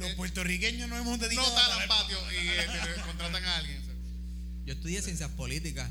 Los 0.00 0.10
Eh, 0.10 0.14
puertorriqueños 0.16 0.88
no 0.88 0.96
hemos 0.96 1.18
dedicado 1.20 1.48
no 1.48 1.56
a 1.58 1.62
talan 1.62 1.78
talar 1.88 1.88
patio 1.88 2.18
y 2.32 2.48
eh, 2.48 2.66
contratan 3.06 3.44
a 3.44 3.56
alguien. 3.56 3.80
Yo 4.66 4.74
estudié 4.74 5.00
ciencias 5.02 5.30
políticas. 5.30 5.90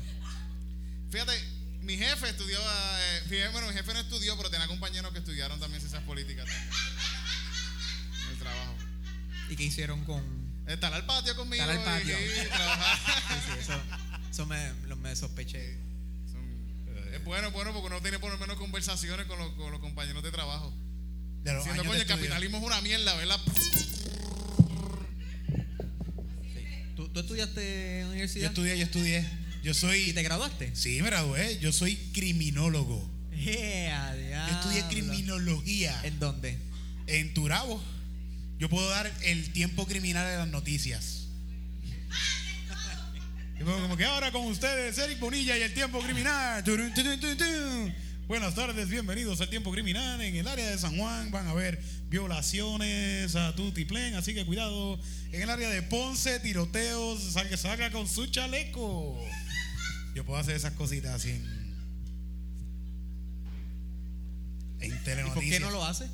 Fíjate, 1.10 1.32
mi 1.82 1.96
jefe 1.96 2.28
estudió, 2.30 2.58
eh, 2.60 3.22
fíjate, 3.28 3.48
bueno, 3.52 3.68
mi 3.68 3.74
jefe 3.74 3.92
no 3.94 4.00
estudió, 4.00 4.36
pero 4.36 4.50
tenía 4.50 4.66
compañeros 4.68 5.12
que 5.12 5.18
estudiaron 5.18 5.58
también 5.58 5.80
ciencias 5.80 6.02
políticas 6.04 6.44
también. 6.46 6.70
En 8.24 8.30
el 8.32 8.38
trabajo. 8.38 8.74
¿Y 9.48 9.56
qué 9.56 9.64
hicieron 9.64 10.04
con.? 10.04 10.22
Eh, 10.68 10.76
talar 10.76 11.00
el 11.00 11.06
patio 11.06 11.34
conmigo. 11.34 11.64
Talar 11.64 11.78
el 11.78 11.82
patio. 11.84 12.16
Y, 12.20 12.24
y 12.24 12.46
trabajar. 12.46 12.98
Sí, 13.28 13.34
sí, 13.46 13.58
eso, 13.60 13.82
eso 14.30 14.46
me, 14.46 14.72
lo- 14.86 14.96
me 14.96 15.16
sospeché. 15.16 15.78
Son- 16.30 16.84
es 17.12 17.24
bueno, 17.24 17.48
es 17.48 17.52
bueno 17.52 17.72
porque 17.72 17.86
uno 17.88 18.00
tiene 18.00 18.18
por 18.20 18.30
lo 18.30 18.38
menos 18.38 18.56
conversaciones 18.56 19.26
con 19.26 19.38
los, 19.38 19.52
con 19.54 19.72
los 19.72 19.80
compañeros 19.80 20.22
de 20.22 20.30
trabajo. 20.30 20.72
de 21.42 21.52
los 21.52 21.64
Diciendo, 21.64 21.82
años 21.82 21.90
coño, 21.92 21.92
de 21.92 21.96
el 21.96 22.00
estudio. 22.02 22.16
capitalismo 22.30 22.58
es 22.58 22.64
una 22.64 22.80
mierda, 22.82 23.14
¿verdad? 23.16 23.40
¿Tú, 27.12 27.20
estudiaste 27.20 27.60
en 27.62 27.98
la 27.98 28.02
Yo 28.04 28.10
universidad? 28.10 28.48
estudié, 28.50 28.78
yo 28.78 28.84
estudié. 28.84 29.24
Yo 29.62 29.72
¿Y 29.72 29.74
soy. 29.74 30.12
te 30.12 30.22
graduaste? 30.22 30.70
Sí, 30.74 31.00
me 31.02 31.06
gradué. 31.10 31.58
Yo 31.58 31.72
soy 31.72 31.96
criminólogo. 32.12 33.10
¡Ea, 33.32 34.14
Yo 34.48 34.54
estudié 34.54 34.84
criminología 34.88 35.98
¿En 36.04 36.18
dónde? 36.18 36.58
en 37.06 37.34
Turabo. 37.34 37.82
Yo 38.58 38.68
puedo 38.68 38.88
dar 38.90 39.10
el 39.22 39.52
tiempo 39.52 39.86
criminal 39.86 40.26
de 40.30 40.36
las 40.36 40.48
noticias. 40.48 41.26
Y 43.58 43.62
como 43.64 43.96
que 43.96 44.04
ahora 44.04 44.30
con 44.32 44.46
ustedes, 44.46 44.96
Eric 44.98 45.18
Bonilla 45.20 45.56
y 45.58 45.62
el 45.62 45.74
tiempo 45.74 46.00
criminal. 46.00 46.62
Buenas 48.26 48.54
tardes, 48.54 48.88
bienvenidos 48.88 49.40
al 49.40 49.48
tiempo 49.50 49.72
criminal. 49.72 50.20
En 50.20 50.36
el 50.36 50.46
área 50.46 50.70
de 50.70 50.78
San 50.78 50.96
Juan 50.96 51.30
van 51.30 51.46
a 51.46 51.50
haber 51.50 51.82
violaciones 52.10 53.36
a 53.36 53.54
tutiplén, 53.54 54.14
así 54.16 54.34
que 54.34 54.44
cuidado. 54.44 54.98
En 55.32 55.42
el 55.42 55.48
área 55.50 55.68
de 55.70 55.80
Ponce, 55.82 56.40
tiroteos, 56.40 57.22
salga, 57.32 57.56
salga 57.56 57.90
con 57.92 58.08
su 58.08 58.26
chaleco. 58.26 59.16
Yo 60.14 60.24
puedo 60.26 60.38
hacer 60.40 60.56
esas 60.56 60.72
cositas 60.74 61.12
así 61.14 61.30
en, 61.30 61.60
en 64.80 64.92
¿Y 64.92 64.96
telenoticias. 65.04 65.34
por 65.34 65.42
qué 65.44 65.60
no 65.60 65.70
lo 65.70 65.84
hace? 65.84 66.06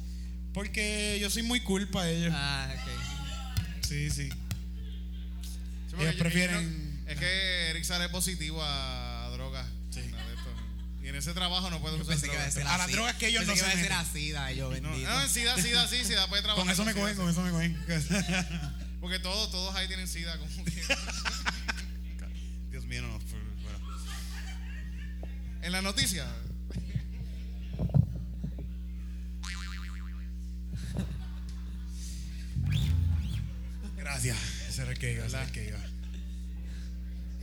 Porque 0.52 1.18
yo 1.20 1.30
soy 1.30 1.42
muy 1.42 1.60
cool 1.60 1.88
para 1.88 2.10
ellos. 2.10 2.32
Ah, 2.34 2.68
ok. 2.74 3.84
Sí, 3.86 4.10
sí. 4.10 4.28
Ellos 5.98 6.12
yo- 6.14 6.18
prefieren- 6.18 7.04
no- 7.04 7.10
es 7.10 7.18
que 7.18 7.70
Eric 7.70 7.84
sale 7.84 8.08
positivo 8.10 8.60
a 8.62 9.30
drogas. 9.32 9.66
Y 11.06 11.08
en 11.10 11.14
ese 11.14 11.32
trabajo 11.34 11.70
no 11.70 11.80
puede 11.80 11.96
Yo 11.98 12.02
usar 12.02 12.16
a 12.16 12.18
drogas. 12.18 12.44
decir 12.46 12.66
A 12.66 12.78
las 12.78 12.90
drogas 12.90 13.14
que 13.14 13.28
ellos 13.28 13.44
Pensé 13.44 13.46
no 13.46 13.54
que 13.54 13.60
se 13.60 13.64
iba 13.64 13.70
a 13.70 13.76
decir 13.76 13.90
meten. 13.92 14.06
así, 14.08 14.32
da, 14.32 14.50
yo 14.50 14.64
No, 14.64 14.70
bendito. 14.70 15.08
no, 15.08 15.22
en 15.22 15.28
SIDA, 15.28 15.56
SIDA, 15.56 15.86
sí, 15.86 16.04
SIDA 16.04 16.26
puede 16.26 16.42
trabajar. 16.42 16.64
Con 16.64 16.72
eso 16.72 16.84
me 16.84 16.94
cogen, 16.94 17.14
con 17.16 17.30
eso 17.30 17.42
me 17.42 17.50
cogen. 17.52 17.78
Porque 19.00 19.20
todos, 19.20 19.52
todos 19.52 19.72
ahí 19.76 19.86
tienen 19.86 20.08
SIDA. 20.08 20.36
Como 20.36 20.64
que. 20.64 20.72
Dios 22.72 22.86
mío, 22.86 23.02
no. 23.02 23.20
bueno. 23.20 23.78
en 25.62 25.70
la 25.70 25.80
noticia. 25.80 26.26
Gracias. 33.96 34.36
Era 34.78 34.90
el 34.90 34.98
que 34.98 35.12
iba. 35.12 35.24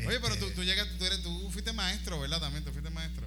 Oye, 0.06 0.20
pero 0.20 0.34
Este, 0.34 0.46
tú, 0.48 0.52
tú 0.52 0.64
llegas, 0.64 0.88
tú, 0.98 1.06
eres, 1.06 1.24
tú 1.24 1.50
fuiste 1.52 1.72
maestro, 1.72 2.20
¿verdad? 2.20 2.42
También, 2.42 2.64
tú 2.64 2.72
fuiste 2.72 2.90
maestro. 2.90 3.26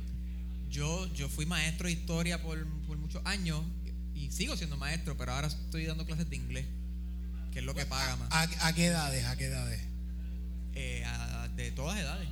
Yo, 0.76 1.10
yo 1.14 1.26
fui 1.30 1.46
maestro 1.46 1.86
de 1.86 1.94
historia 1.94 2.42
por, 2.42 2.62
por 2.86 2.98
muchos 2.98 3.22
años 3.24 3.62
y 4.14 4.30
sigo 4.30 4.58
siendo 4.58 4.76
maestro, 4.76 5.16
pero 5.16 5.32
ahora 5.32 5.48
estoy 5.48 5.86
dando 5.86 6.04
clases 6.04 6.28
de 6.28 6.36
inglés, 6.36 6.66
que 7.50 7.60
es 7.60 7.64
lo 7.64 7.74
que 7.74 7.86
paga 7.86 8.16
más. 8.16 8.28
¿A, 8.30 8.66
a 8.68 8.72
qué 8.74 8.84
edades? 8.86 9.24
¿A 9.24 9.36
qué 9.36 9.46
edades? 9.46 9.80
Eh, 10.74 11.02
a- 11.06 11.48
de 11.56 11.70
todas 11.70 11.98
edades. 11.98 12.28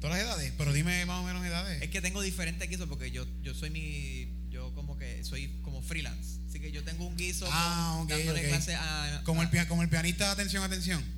Todas 0.00 0.16
las 0.16 0.26
edades, 0.26 0.52
pero 0.58 0.72
dime 0.72 1.06
más 1.06 1.22
o 1.22 1.26
menos 1.26 1.46
edades. 1.46 1.80
Es 1.80 1.88
que 1.90 2.00
tengo 2.00 2.20
diferentes 2.22 2.68
guisos 2.68 2.88
porque 2.88 3.12
yo, 3.12 3.24
yo 3.42 3.54
soy 3.54 3.70
mi. 3.70 4.32
Yo 4.50 4.74
como 4.74 4.96
que 4.98 5.22
soy 5.22 5.48
como 5.62 5.80
freelance. 5.80 6.40
Así 6.48 6.58
que 6.58 6.72
yo 6.72 6.82
tengo 6.82 7.06
un 7.06 7.16
guiso 7.16 7.46
Ah, 7.52 8.00
ok, 8.02 8.08
dándole 8.08 8.40
ok. 8.40 8.48
clases 8.48 8.76
a. 8.80 9.22
Como 9.24 9.42
el, 9.42 9.48
a- 9.48 9.50
pia- 9.52 9.68
como 9.68 9.82
el 9.82 9.88
pianista, 9.88 10.32
atención, 10.32 10.64
atención. 10.64 11.04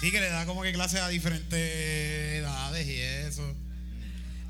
Sí, 0.00 0.10
que 0.10 0.18
le 0.18 0.30
da 0.30 0.46
como 0.46 0.62
que 0.62 0.72
clases 0.72 0.98
a 1.00 1.08
diferentes 1.08 1.52
edades 1.52 2.86
y 2.88 2.96
eso. 2.98 3.54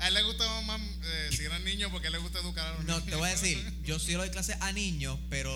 A 0.01 0.07
él 0.07 0.13
le 0.15 0.23
gusta 0.23 0.61
más, 0.61 0.81
eh, 1.03 1.29
si 1.31 1.45
eran 1.45 1.63
niños, 1.63 1.91
porque 1.91 2.07
a 2.07 2.09
él 2.09 2.13
le 2.13 2.19
gusta 2.19 2.39
educar 2.39 2.65
a 2.65 2.71
los 2.73 2.85
No, 2.85 2.93
niños. 2.95 3.05
te 3.09 3.15
voy 3.15 3.27
a 3.29 3.31
decir, 3.31 3.63
yo 3.83 3.99
sí 3.99 4.13
doy 4.13 4.29
clases 4.29 4.57
a 4.59 4.71
niños, 4.73 5.17
pero, 5.29 5.53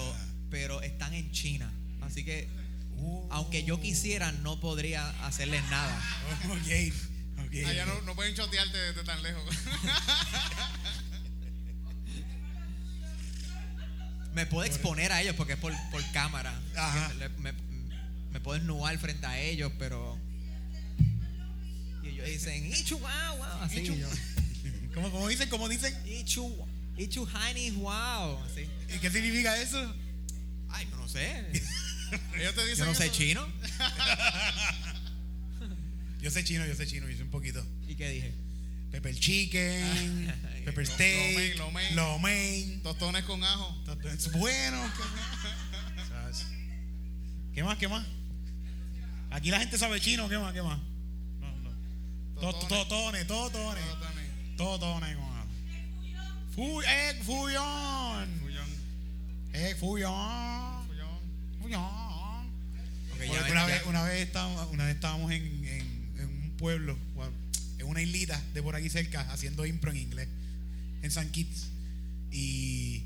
pero 0.49 0.81
están 0.81 1.13
en 1.13 1.31
China. 1.31 1.71
Así 2.01 2.23
que, 2.23 2.47
Uh, 2.97 3.27
aunque 3.29 3.65
yo 3.65 3.81
quisiera, 3.81 4.31
no 4.31 4.61
podría 4.61 5.09
hacerles 5.27 5.61
nada. 5.69 6.01
ok, 6.45 6.93
ok. 7.45 7.53
Allá 7.67 7.85
no, 7.85 8.01
no 8.03 8.15
pueden 8.15 8.33
chotearte 8.33 8.77
desde 8.77 9.03
tan 9.03 9.21
lejos. 9.21 9.43
Me 14.33 14.45
puedo 14.45 14.63
exponer 14.65 15.11
a 15.11 15.21
ellos 15.21 15.35
porque 15.35 15.53
es 15.53 15.59
por, 15.59 15.73
por 15.91 16.01
cámara. 16.11 16.57
Ajá. 16.75 17.11
Me, 17.39 17.53
me 18.31 18.39
puedo 18.39 18.59
ennuar 18.59 18.97
frente 18.97 19.25
a 19.25 19.39
ellos, 19.39 19.71
pero. 19.79 20.17
Y 22.03 22.07
ellos 22.09 22.27
dicen, 22.27 22.65
Ichu, 22.65 22.97
wow, 22.99 23.37
wow. 23.37 23.61
Así. 23.61 23.79
Ichu. 23.79 23.93
y 23.93 23.99
yo, 23.99 24.09
¿Cómo, 24.95 25.11
cómo 25.11 25.27
dicen? 25.27 25.47
¿Cómo 25.49 25.69
dicen? 25.69 25.93
Ichu, 26.07 26.65
Ichu, 26.97 27.27
Hani, 27.33 27.71
wow. 27.71 28.39
Así. 28.45 28.65
¿Y 28.95 28.97
qué 28.99 29.11
significa 29.11 29.55
eso? 29.61 29.93
Ay, 30.69 30.87
no 30.91 31.07
sé. 31.07 31.45
Ellos 32.39 32.55
te 32.55 32.65
dicen 32.65 32.77
Yo 32.77 32.85
no 32.85 32.95
sé 32.95 33.05
eso. 33.05 33.13
chino. 33.13 33.45
Yo 36.21 36.31
sé 36.31 36.43
chino, 36.43 36.65
yo 36.65 36.73
sé 36.75 36.87
chino, 36.87 37.07
yo 37.07 37.15
sé 37.15 37.21
un 37.21 37.29
poquito. 37.29 37.63
¿Y 37.87 37.93
qué 37.95 38.09
dije? 38.09 38.33
Pepper 38.89 39.13
chicken, 39.15 40.33
pepper 40.65 40.87
lo- 40.87 40.93
steak, 40.93 41.57
lo 41.57 41.69
mein, 41.69 41.95
lo 41.95 42.17
mein. 42.17 42.81
Tostones 42.81 43.23
con 43.25 43.43
ajo. 43.43 43.77
Es 44.11 44.31
bueno. 44.31 44.91
¿Qué 47.53 47.63
más? 47.63 47.77
¿Qué 47.77 47.87
más? 47.87 48.03
Aquí 49.29 49.51
la 49.51 49.59
gente 49.59 49.77
sabe 49.77 50.01
chino, 50.01 50.27
¿qué 50.27 50.39
más? 50.39 50.51
¿Qué 50.53 50.63
más? 50.63 50.79
No, 51.39 51.51
no. 51.61 51.71
Totones, 52.67 53.27
totones. 53.27 53.83
Totones 54.57 55.15
con 55.15 55.25
ajo. 55.25 55.47
Fu 56.53 56.81
egg. 56.81 57.23
Fullón. 57.23 58.29
Egg. 59.53 59.77
Fullón. 59.77 60.85
Ya 63.33 63.41
ven, 63.43 63.51
una, 63.51 63.65
vez, 63.65 63.85
una, 63.85 64.03
vez 64.03 64.21
estábamos, 64.27 64.67
una 64.71 64.85
vez 64.85 64.95
estábamos 64.95 65.31
en, 65.31 65.43
en- 65.43 66.05
en 66.19 66.25
un 66.27 66.51
pueblo, 66.57 66.97
en 67.79 67.87
una 67.87 68.01
islita 68.01 68.41
de 68.53 68.61
por 68.61 68.75
aquí 68.75 68.89
cerca, 68.89 69.21
haciendo 69.31 69.65
impro 69.65 69.91
en 69.91 69.97
inglés, 69.97 70.27
en 71.01 71.11
San 71.11 71.29
Kitts. 71.31 71.67
Y 72.31 73.03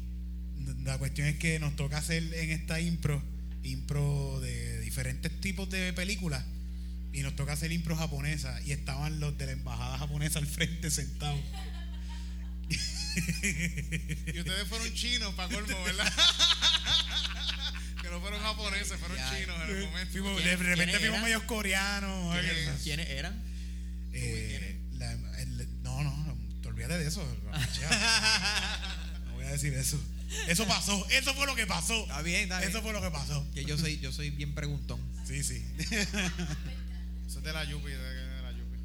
la 0.83 0.97
cuestión 0.97 1.27
es 1.27 1.37
que 1.37 1.59
nos 1.59 1.75
toca 1.75 1.97
hacer 1.97 2.23
en 2.33 2.49
esta 2.51 2.79
impro, 2.79 3.21
impro 3.63 4.39
de 4.41 4.79
diferentes 4.81 5.31
tipos 5.41 5.69
de 5.69 5.93
películas. 5.93 6.43
Y 7.13 7.21
nos 7.21 7.35
toca 7.35 7.53
hacer 7.53 7.71
impro 7.71 7.95
japonesa. 7.95 8.59
Y 8.61 8.71
estaban 8.71 9.19
los 9.19 9.37
de 9.37 9.45
la 9.47 9.51
embajada 9.53 9.97
japonesa 9.97 10.39
al 10.39 10.47
frente 10.47 10.91
sentados. 10.91 11.39
Y 14.33 14.39
ustedes 14.39 14.67
fueron 14.67 14.93
chinos, 14.93 15.33
para 15.33 15.53
colmo, 15.53 15.83
¿verdad? 15.83 16.07
que 18.01 18.09
no 18.09 18.21
fueron 18.21 18.41
japoneses, 18.41 18.97
fueron 18.99 19.17
Ya. 19.17 19.37
chinos 19.37 19.57
en 19.63 19.69
el 19.77 19.85
momento. 19.85 20.11
Fuimos- 20.11 20.37
de 20.37 20.43
¿Quién- 20.43 20.59
repente 20.59 21.05
eran? 21.05 21.21
medios 21.23 21.43
coreanos. 21.43 22.33
¿Quiénes 22.35 22.57
eran? 22.57 22.73
así. 22.75 22.83
¿Quiénes 22.83 23.09
eran? 23.09 23.43
Eh, 24.13 24.79
la- 24.93 25.11
el- 25.41 25.67
no, 25.81 26.03
no, 26.03 26.37
te 26.61 26.67
olvides 26.69 26.89
de 26.89 27.07
eso. 27.07 27.21
No 29.25 29.33
voy 29.33 29.45
a 29.45 29.51
decir 29.51 29.73
eso. 29.73 29.99
Eso 30.47 30.67
pasó, 30.67 31.05
eso 31.09 31.33
fue 31.33 31.47
lo 31.47 31.55
que 31.55 31.65
pasó. 31.65 32.03
Está 32.03 32.21
bien, 32.21 32.43
está 32.43 32.59
bien. 32.59 32.69
Eso 32.69 32.81
fue 32.83 32.93
lo 32.93 33.01
que 33.01 33.09
pasó. 33.09 33.45
Que 33.53 33.65
yo 33.65 33.77
soy, 33.77 33.99
yo 33.99 34.11
soy 34.11 34.29
bien 34.29 34.53
preguntón. 34.53 35.01
Sí, 35.25 35.43
sí. 35.43 35.65
Eso 37.29 37.37
es 37.39 37.45
de 37.45 37.53
la 37.53 37.63
Yupi, 37.63 37.91
de, 37.91 38.41
la 38.41 38.51
Yupi. 38.51 38.77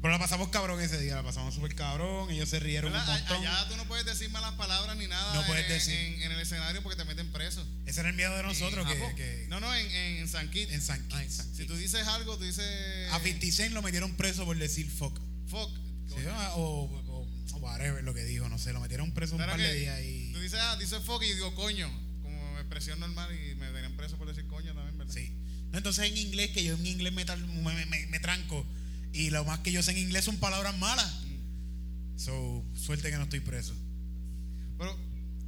Pero 0.00 0.12
la 0.12 0.18
pasamos 0.18 0.48
cabrón 0.48 0.80
ese 0.80 0.98
día, 0.98 1.14
la 1.16 1.22
pasamos 1.22 1.54
súper 1.54 1.74
cabrón. 1.74 2.30
Ellos 2.30 2.48
se 2.48 2.58
rieron 2.58 2.90
un 2.90 2.98
montón. 3.06 3.36
Allá 3.36 3.68
tú 3.68 3.76
no 3.76 3.84
puedes 3.84 4.06
decir 4.06 4.30
malas 4.30 4.54
palabras 4.54 4.96
ni 4.96 5.06
nada. 5.06 5.34
No 5.34 5.40
en 5.42 5.46
puedes 5.46 5.64
en, 5.66 5.72
decir. 5.72 5.94
en- 5.94 6.22
en 6.22 6.32
el 6.32 6.40
escenario 6.40 6.82
porque 6.82 6.96
te 6.96 7.04
meten 7.04 7.30
preso. 7.32 7.62
Ese 7.84 8.00
era 8.00 8.08
el 8.08 8.16
miedo 8.16 8.34
de 8.34 8.42
nosotros 8.42 8.86
En 8.86 8.92
que, 8.92 8.98
Japón. 8.98 9.14
que- 9.16 9.46
No, 9.50 9.60
no, 9.60 9.74
en, 9.74 9.90
en 9.92 10.26
San 10.28 10.50
Kitts. 10.50 10.72
en 10.72 10.80
San 10.80 11.06
Kitts. 11.08 11.48
Si 11.54 11.66
tú 11.66 11.76
dices 11.76 12.06
algo, 12.08 12.38
tú 12.38 12.44
dices. 12.44 13.12
A 13.12 13.20
50 13.20 13.52
Cent 13.54 13.74
lo 13.74 13.82
metieron 13.82 14.16
preso 14.16 14.46
por 14.46 14.56
decir 14.56 14.90
fuck. 14.90 15.20
Fuck. 15.48 15.70
Sí, 16.08 16.14
o, 16.54 16.60
o- 16.62 17.28
o 17.52 17.56
whatever 17.58 18.02
lo 18.02 18.14
que 18.14 18.24
dijo, 18.24 18.48
no 18.48 18.58
sé, 18.58 18.72
lo 18.72 18.80
metieron 18.80 19.12
preso 19.12 19.34
un 19.34 19.38
Claro 19.38 19.52
par 19.52 19.60
que 19.60 19.66
de 19.66 19.74
días 19.74 20.00
y. 20.00 20.32
Tú 20.32 20.40
dices, 20.40 20.58
ah, 20.62 20.76
dices 20.76 21.02
fuck 21.04 21.22
y 21.22 21.34
digo 21.34 21.54
coño. 21.54 21.90
Como 22.22 22.58
expresión 22.58 22.98
normal 23.00 23.28
y 23.34 23.54
me 23.56 23.70
tenían 23.70 23.96
preso 23.98 24.16
por 24.16 24.26
decir 24.28 24.46
coño 24.46 24.72
también, 24.74 24.96
¿verdad? 24.96 25.12
Sí. 25.12 25.36
No, 25.72 25.78
entonces 25.78 26.10
en 26.10 26.16
inglés, 26.16 26.50
que 26.50 26.64
yo 26.64 26.74
en 26.74 26.86
inglés 26.86 27.12
me, 27.12 27.24
tal- 27.24 27.46
me, 27.46 27.86
me- 27.86 28.06
me 28.06 28.20
tranco. 28.20 28.66
Y 29.12 29.30
lo 29.30 29.44
más 29.44 29.60
que 29.60 29.72
yo 29.72 29.82
sé 29.82 29.92
en 29.92 29.98
inglés 29.98 30.24
son 30.24 30.36
palabras 30.38 30.76
malas. 30.78 31.20
So, 32.16 32.64
suerte 32.74 33.10
que 33.10 33.16
no 33.16 33.22
estoy 33.24 33.40
preso. 33.40 33.74
Pero 34.78 34.96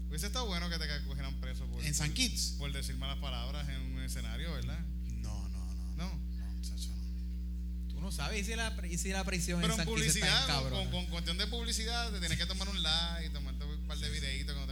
hubiese 0.09 0.27
estado 0.27 0.47
bueno 0.47 0.69
que 0.71 0.79
te 0.79 0.87
cogieran 1.07 1.35
preso 1.41 1.67
por, 1.67 1.85
¿En 1.85 1.95
San 1.95 2.13
Kitts? 2.15 2.55
por 2.59 2.73
decir 2.73 2.97
malas 2.97 3.19
palabras 3.19 3.69
en 3.69 3.81
un 3.95 4.03
escenario, 4.03 4.53
¿verdad? 4.53 4.79
No, 5.23 5.49
no, 5.49 5.75
no. 5.75 5.97
No. 5.97 6.09
No, 6.09 6.55
muchacho, 6.57 6.89
no. 6.89 7.93
Tú 7.95 8.01
no 8.01 8.11
sabes, 8.13 8.41
y 8.41 8.45
si 8.45 8.57
la, 8.57 8.75
y 8.91 8.97
si 8.99 9.11
la 9.11 9.23
prisión 9.25 9.61
Pero 9.61 9.75
en 9.75 9.81
en 9.81 9.87
San 9.87 9.95
Quinto 9.95 10.09
está 10.09 10.21
publicidad, 10.23 10.61
bien 10.61 10.71
con, 10.71 10.85
con- 10.85 10.91
con 10.91 11.07
cuestión 11.11 11.39
de 11.39 11.47
publicidad, 11.47 12.11
te 12.11 12.21
tienes 12.21 12.39
que 12.39 12.47
tomar 12.47 12.69
un 12.69 12.83
like 12.83 13.27
y 13.27 13.31
tomarte 13.31 13.65
un 13.65 13.87
par 13.87 13.99
de 13.99 14.09
videitos 14.11 14.55
cuando 14.55 14.72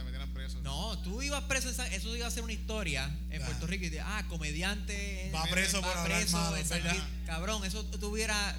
No, 0.63 0.97
tú 0.99 1.21
ibas 1.21 1.43
preso, 1.43 1.69
en 1.69 1.75
San- 1.75 1.91
eso 1.91 2.15
iba 2.15 2.27
a 2.27 2.31
ser 2.31 2.43
una 2.43 2.53
historia 2.53 3.09
en. 3.29 3.41
Puerto 3.43 3.65
Rico 3.67 3.85
y 3.85 3.89
de, 3.89 3.99
ah, 4.01 4.23
comediante 4.29 5.31
Va 5.33 5.45
eh, 5.45 5.51
preso 5.51 5.81
por 5.81 5.97
hablar 5.97 6.19
preso 6.19 6.37
malo. 6.37 6.57
Cabrón, 7.25 7.65
eso 7.65 7.83
tuviera, 7.85 8.55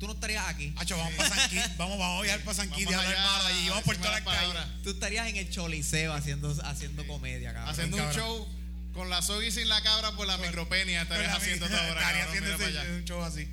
tú 0.00 0.06
no 0.06 0.14
estarías 0.14 0.46
aquí. 0.48 0.74
Hacho, 0.76 0.96
vamos 0.96 1.14
para 1.14 1.28
San 1.28 1.50
vamos, 1.78 1.98
vamos 1.98 2.20
a 2.20 2.22
viajar 2.22 2.40
para 2.42 2.54
San 2.54 2.70
Kitts 2.70 2.80
y 2.90 2.94
Vamos 2.94 3.04
hablar 3.04 3.24
malo 3.24 3.44
a 3.44 3.68
Vamos 3.70 3.84
por 3.84 3.96
todas 3.96 4.12
las 4.12 4.22
calles. 4.22 4.82
Tú 4.82 4.90
estarías 4.90 5.26
en 5.28 5.36
el 5.36 5.50
Choliseo 5.50 6.12
haciendo, 6.12 6.54
haciendo 6.64 7.06
comedia, 7.06 7.52
cabrón. 7.52 7.70
Haciendo 7.70 7.96
un 7.96 8.02
cabrón. 8.02 8.20
show 8.20 8.48
con 8.92 9.08
la 9.08 9.22
soga 9.22 9.46
y 9.46 9.52
sin 9.52 9.68
la 9.68 9.80
cabra 9.82 10.12
por 10.12 10.26
la 10.26 10.36
micropenia 10.38 11.02
estarías 11.02 11.34
haciendo 11.36 11.66
todo 11.66 11.78
ahora. 11.78 12.00
Estaría 12.00 12.24
cabrón, 12.26 12.54
haciendo 12.54 12.96
un 12.96 13.04
show 13.04 13.22
así. 13.22 13.48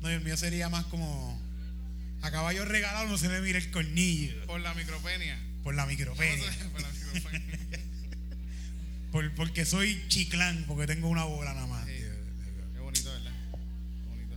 No, 0.00 0.10
y 0.10 0.14
el 0.14 0.20
mío 0.20 0.36
sería 0.36 0.68
más 0.68 0.84
como. 0.86 1.38
A 2.22 2.30
caballo 2.30 2.64
regalado 2.64 3.06
no 3.08 3.18
se 3.18 3.28
le 3.28 3.40
mira 3.40 3.58
el 3.58 3.70
cornillo. 3.70 4.46
Por 4.46 4.60
la 4.60 4.72
micropenia. 4.74 5.38
Por 5.64 5.74
la 5.74 5.86
micropenia. 5.86 6.50
por 6.72 6.80
la 6.82 6.88
micropenia. 6.90 7.58
Por- 9.12 9.34
porque 9.34 9.64
soy 9.64 10.00
chiclán, 10.08 10.64
porque 10.68 10.86
tengo 10.86 11.08
una 11.08 11.24
bola 11.24 11.52
nada 11.52 11.66
más. 11.66 11.84
Sí. 11.84 11.94
Qué 12.74 12.78
bonito, 12.80 13.10
¿verdad? 13.12 13.32
Qué 13.52 14.08
bonito. 14.08 14.36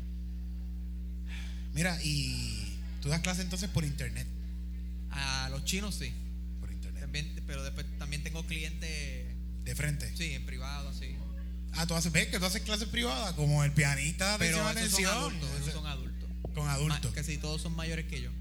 Mira, 1.76 2.00
y 2.04 2.76
tú 3.02 3.10
das 3.10 3.22
clases 3.22 3.44
entonces 3.44 3.70
por 3.70 3.84
internet. 3.84 4.28
A 5.12 5.50
los 5.52 5.64
chinos 5.66 5.94
sí. 5.96 6.12
Por 6.60 6.72
internet. 6.72 7.02
También, 7.02 7.44
pero 7.46 7.64
después 7.64 7.86
también 8.00 8.24
tengo 8.24 8.46
clientes, 8.48 9.26
De 9.64 9.76
frente. 9.76 10.12
sí, 10.18 10.32
en 10.34 10.44
privado, 10.46 10.90
así. 10.90 11.16
Ah, 11.74 11.86
tú 11.88 11.94
haces, 11.96 12.12
ves 12.12 12.28
que 12.28 12.40
tú 12.40 12.46
haces 12.46 12.62
clases 12.64 12.88
privadas, 12.88 13.34
como 13.34 13.64
el 13.64 13.72
pianista 13.74 14.34
de 14.34 14.40
Pero 14.40 14.68
atención, 14.68 14.88
esos 14.88 15.00
son 15.12 15.18
adultos, 15.18 15.50
esos 15.62 15.74
son 15.74 15.86
adultos. 15.88 16.30
Con 16.56 16.66
Ma- 16.66 16.74
adultos. 16.74 17.14
Que 17.14 17.24
si 17.24 17.38
todos 17.38 17.62
son 17.62 17.76
mayores 17.76 18.06
que 18.06 18.22
yo. 18.22 18.32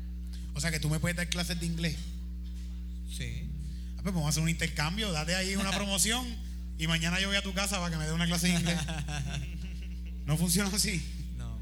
O 0.55 0.61
sea 0.61 0.70
que 0.70 0.80
tú 0.80 0.89
me 0.91 0.99
puedes 0.99 1.16
dar 1.16 1.28
clases 1.28 1.59
de 1.61 1.66
inglés. 1.66 1.97
Sí. 3.17 3.49
Ah, 3.99 4.01
pues 4.03 4.15
vamos 4.15 4.27
a 4.27 4.29
hacer 4.31 4.43
un 4.43 4.49
intercambio, 4.49 5.13
date 5.13 5.35
ahí 5.35 5.55
una 5.57 5.71
promoción 5.71 6.27
y 6.79 6.87
mañana 6.87 7.21
yo 7.21 7.29
voy 7.29 7.37
a 7.37 7.43
tu 7.43 7.53
casa 7.53 7.79
para 7.79 7.91
que 7.91 7.97
me 7.97 8.07
dé 8.07 8.13
una 8.13 8.27
clase 8.27 8.49
de 8.49 8.55
inglés. 8.55 8.79
No 10.25 10.37
funciona 10.37 10.71
así. 10.73 11.03
No. 11.37 11.59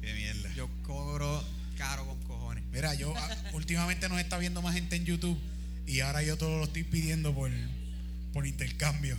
Qué 0.00 0.14
mierda. 0.14 0.48
Yo 0.54 0.70
cobro 0.84 1.44
caro 1.76 2.06
con 2.06 2.22
cojones. 2.22 2.62
Mira, 2.70 2.94
yo 2.94 3.12
ah, 3.16 3.36
últimamente 3.54 4.08
nos 4.08 4.20
está 4.20 4.38
viendo 4.38 4.62
más 4.62 4.72
gente 4.72 4.94
en 4.94 5.04
YouTube 5.04 5.36
y 5.84 5.98
ahora 5.98 6.22
yo 6.22 6.38
todo 6.38 6.58
lo 6.58 6.64
estoy 6.64 6.84
pidiendo 6.84 7.34
por, 7.34 7.50
por 8.32 8.46
intercambio. 8.46 9.18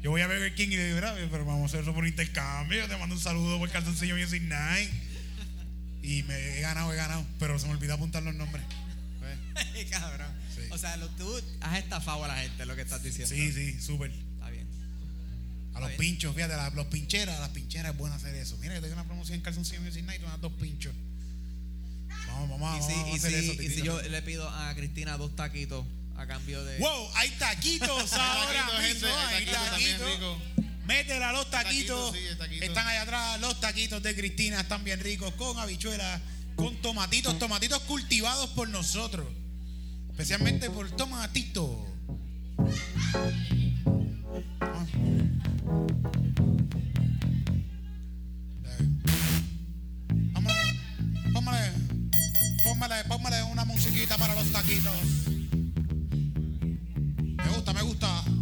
Yo 0.00 0.10
voy 0.12 0.20
a 0.20 0.28
Burger 0.28 0.54
King 0.54 0.68
y 0.68 0.76
le 0.76 0.84
digo, 0.84 0.96
"Mira, 0.96 1.14
pero 1.28 1.44
vamos 1.44 1.62
a 1.62 1.66
hacer 1.66 1.80
eso 1.80 1.92
por 1.92 2.06
intercambio. 2.06 2.78
Yo 2.78 2.88
te 2.88 2.96
mando 2.96 3.16
un 3.16 3.20
saludo 3.20 3.58
por 3.58 3.68
Calzoncillo 3.70 4.16
Music 4.16 4.42
Night. 4.42 4.90
Y 6.02 6.22
me 6.22 6.58
he 6.58 6.60
ganado, 6.60 6.92
he 6.92 6.96
ganado. 6.96 7.26
Pero 7.40 7.58
se 7.58 7.66
me 7.66 7.72
olvidó 7.72 7.94
apuntar 7.94 8.22
los 8.22 8.34
nombres. 8.34 8.62
Cabrón. 9.90 10.43
Sí. 10.54 10.62
O 10.70 10.78
sea, 10.78 10.96
lo, 10.96 11.08
tú 11.10 11.40
has 11.60 11.78
estafado 11.78 12.24
a 12.24 12.28
la 12.28 12.36
gente, 12.36 12.64
lo 12.66 12.76
que 12.76 12.82
estás 12.82 13.02
diciendo. 13.02 13.34
Sí, 13.34 13.52
sí, 13.52 13.80
súper. 13.80 14.10
Está 14.10 14.50
bien. 14.50 14.66
A 15.74 15.80
los 15.80 15.90
pinchos, 15.92 16.34
fíjate, 16.34 16.56
la- 16.56 16.70
los 16.70 16.86
pincheras, 16.86 17.40
las 17.40 17.48
pincheras 17.50 17.92
es 17.92 17.98
bueno 17.98 18.14
hacer 18.14 18.34
eso. 18.36 18.56
Mira, 18.58 18.74
yo 18.76 18.80
tengo 18.80 18.94
una 18.94 19.04
promoción 19.04 19.36
en 19.36 19.42
Calzoncillo 19.42 19.80
Music 19.80 20.04
Night, 20.04 20.22
unas 20.22 20.40
dos 20.40 20.52
pinchos. 20.52 20.94
Vamos, 22.28 22.48
vamos, 22.48 22.76
Y 22.76 22.80
vamos, 22.80 22.86
si, 22.86 22.92
vamos 22.94 23.08
a 23.08 23.12
y 23.12 23.16
hacer 23.18 23.30
si- 23.30 23.50
eso. 23.50 23.62
y 23.62 23.68
si 23.70 23.82
yo 23.82 24.00
le 24.02 24.22
pido 24.22 24.48
a 24.48 24.74
Cristina 24.74 25.16
dos 25.16 25.34
taquitos 25.36 25.84
a 26.16 26.26
cambio 26.26 26.64
de. 26.64 26.78
¡Wow! 26.78 27.08
Hay 27.16 27.30
taquitos 27.32 28.12
ahora 28.12 28.80
mismo. 28.80 29.08
Hay 29.28 29.46
taquitos. 29.46 30.38
Métela 30.86 31.30
a 31.30 31.32
los 31.32 31.50
taquitos. 31.50 32.12
Taquito, 32.12 32.12
sí, 32.12 32.18
el 32.26 32.38
taquito. 32.38 32.64
Están 32.64 32.86
allá 32.86 33.02
atrás. 33.02 33.40
Los 33.40 33.58
taquitos 33.60 34.02
de 34.02 34.14
Cristina 34.14 34.60
están 34.60 34.84
bien 34.84 35.00
ricos. 35.00 35.32
Con 35.34 35.58
habichuelas, 35.58 36.20
con 36.56 36.76
tomatitos. 36.82 37.38
Tomatitos 37.38 37.80
cultivados 37.82 38.50
por 38.50 38.68
nosotros. 38.68 39.26
Especialmente 40.14 40.70
por 40.70 40.88
tomatito. 40.92 41.84
Vámonos. 50.32 50.56
Póngale, 51.32 51.72
póngale, 52.64 53.04
póngale 53.08 53.42
una 53.42 53.64
musiquita 53.64 54.16
para 54.16 54.36
los 54.36 54.52
taquitos. 54.52 54.94
Me 57.36 57.48
gusta, 57.48 57.72
me 57.72 57.82
gusta. 57.82 58.33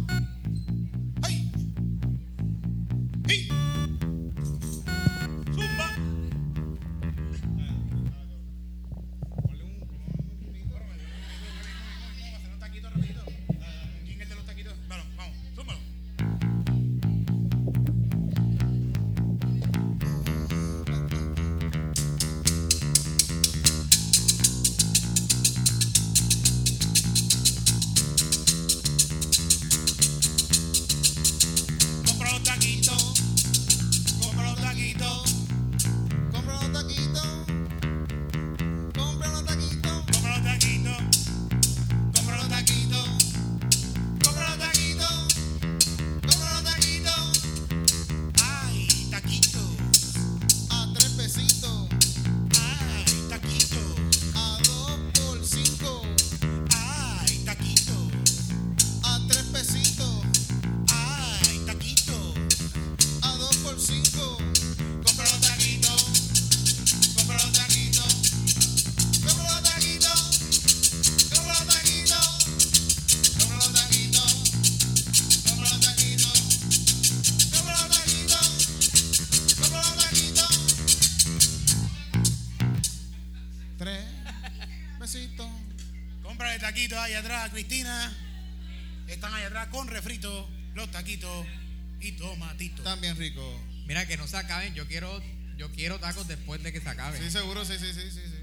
Y 91.99 92.11
tomatitos. 92.13 92.79
Están 92.79 93.01
bien 93.01 93.15
ricos. 93.17 93.59
Mira, 93.85 94.05
que 94.07 94.17
no 94.17 94.27
se 94.27 94.37
acaben. 94.37 94.73
Yo 94.73 94.87
quiero, 94.87 95.21
yo 95.57 95.71
quiero 95.71 95.99
tacos 95.99 96.27
después 96.27 96.61
de 96.63 96.71
que 96.73 96.81
se 96.81 96.89
acaben. 96.89 97.21
Sí, 97.21 97.29
seguro, 97.31 97.63
sí, 97.65 97.73
sí, 97.79 97.93
sí, 97.93 98.11
sí, 98.11 98.21
sí. 98.21 98.39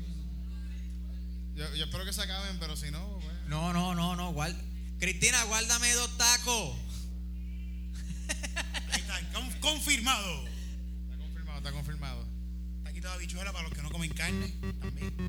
Yo, 1.56 1.74
yo 1.74 1.84
espero 1.84 2.04
que 2.04 2.12
se 2.12 2.22
acaben, 2.22 2.58
pero 2.58 2.76
si 2.76 2.90
no, 2.90 3.18
pues. 3.22 3.36
No, 3.48 3.72
no, 3.72 3.94
no, 3.94 4.16
no. 4.16 4.32
guard- 4.32 4.56
Cristina, 4.98 5.42
guárdame 5.44 5.92
dos 5.94 6.16
tacos. 6.16 6.76
Ahí 8.92 9.00
está, 9.00 9.20
con- 9.32 9.50
confirmado. 9.60 10.46
Está 10.46 11.16
confirmado, 11.18 11.58
está 11.58 11.72
confirmado. 11.72 12.26
Taquito 12.84 13.08
de 13.08 13.14
habichuela 13.14 13.52
para 13.52 13.64
los 13.64 13.72
que 13.74 13.82
no 13.82 13.90
comen 13.90 14.12
carne. 14.12 14.54
También. 14.80 15.19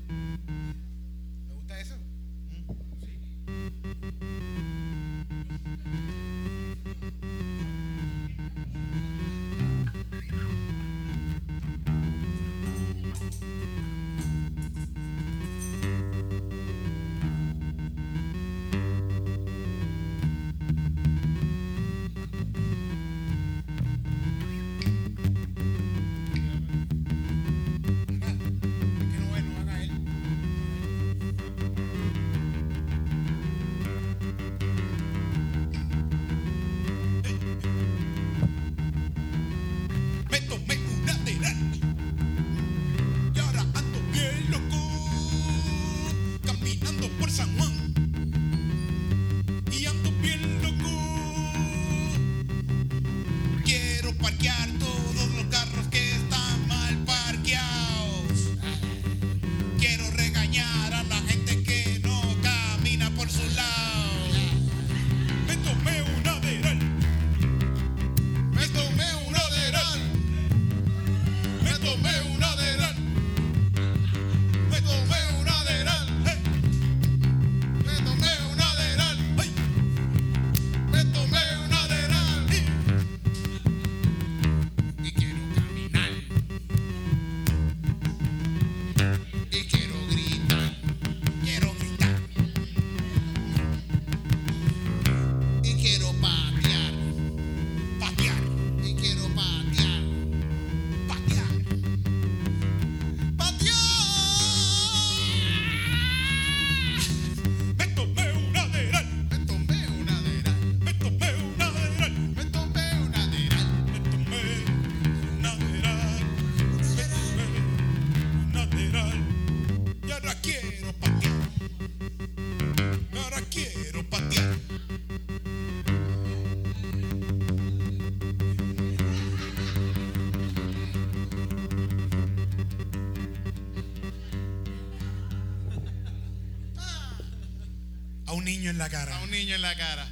La 138.82 138.90
cara. 138.90 139.16
A 139.16 139.20
un 139.22 139.30
niño 139.30 139.54
en 139.54 139.62
la 139.62 139.76
cara. 139.76 140.08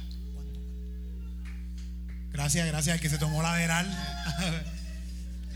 Gracias, 2.31 2.65
gracias 2.67 2.93
al 2.93 3.01
que 3.01 3.09
se 3.09 3.17
tomó 3.17 3.41
la 3.41 3.53
Aderal. 3.53 3.85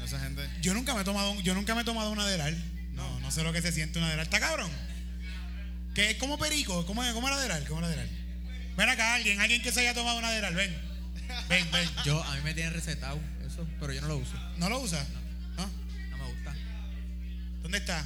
Esa 0.04 0.20
gente. 0.20 0.48
yo 0.62 0.74
nunca 0.74 0.94
me 0.94 1.02
he 1.02 1.04
tomado, 1.04 1.40
yo 1.42 1.56
nunca 1.56 1.74
me 1.74 1.82
he 1.82 1.86
tomado 1.86 2.12
una 2.12 2.24
Aderal. 2.24 2.56
No, 2.94 3.20
no 3.22 3.32
sé 3.32 3.44
lo 3.44 3.54
que 3.54 3.62
se 3.62 3.72
siente 3.72 4.00
una 4.00 4.08
Aderal. 4.08 4.26
¿Está 4.26 4.40
cabrón? 4.40 4.70
Que 5.94 6.12
es 6.12 6.18
como 6.18 6.38
perico, 6.38 6.86
¿cómo 6.86 7.02
cómo 7.14 7.28
es 7.30 7.34
la 7.34 7.40
Aderal? 7.40 7.66
¿Cómo 7.68 7.80
es 7.80 7.82
la 7.84 7.88
Aderal? 7.88 8.10
Ven 8.76 8.90
acá, 8.90 9.16
alguien, 9.16 9.40
alguien 9.40 9.62
que 9.62 9.72
se 9.72 9.80
haya 9.80 9.94
tomado 9.94 10.18
una 10.20 10.28
Aderal, 10.28 10.54
ven. 10.54 10.76
Ven, 11.48 11.72
ven. 11.72 11.90
Yo, 12.06 12.22
a 12.22 12.36
mí 12.36 12.42
me 12.44 12.54
tienen 12.54 12.74
recetado 12.74 13.20
eso, 13.48 13.66
pero 13.80 13.94
yo 13.94 14.02
no 14.02 14.10
lo 14.10 14.18
uso. 14.18 14.38
¿No 14.58 14.70
lo 14.70 14.80
usa? 14.80 15.04
¿No? 15.56 15.66
No 16.12 16.18
me 16.18 16.32
gusta. 16.34 16.54
¿Dónde 17.62 17.78
está? 17.78 18.06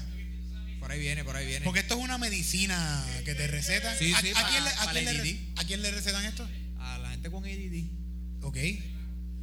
Por 0.80 0.92
ahí 0.92 1.00
viene, 1.00 1.24
por 1.24 1.36
ahí 1.36 1.46
viene. 1.46 1.64
Porque 1.66 1.82
esto 1.82 1.96
es 1.98 2.02
una 2.04 2.18
medicina 2.18 3.06
que 3.26 3.36
te 3.36 3.48
recetan. 3.48 3.96
Sí, 3.98 4.14
¿A, 4.14 4.22
sí, 4.22 4.30
a 4.32 4.34
para- 4.34 4.50
quién 4.50 4.64
le, 4.64 4.70
a 4.70 4.92
quién 4.92 5.06
le 5.06 5.14
re- 5.14 5.20
ADD. 5.20 5.60
a 5.60 5.64
quién 5.66 5.82
le 5.82 5.92
recetan 5.92 6.26
esto? 6.26 6.50
A 6.80 6.98
la 7.00 7.10
gente 7.12 7.30
con 7.30 7.44
ADD. 7.44 7.84
Ok. 8.44 8.58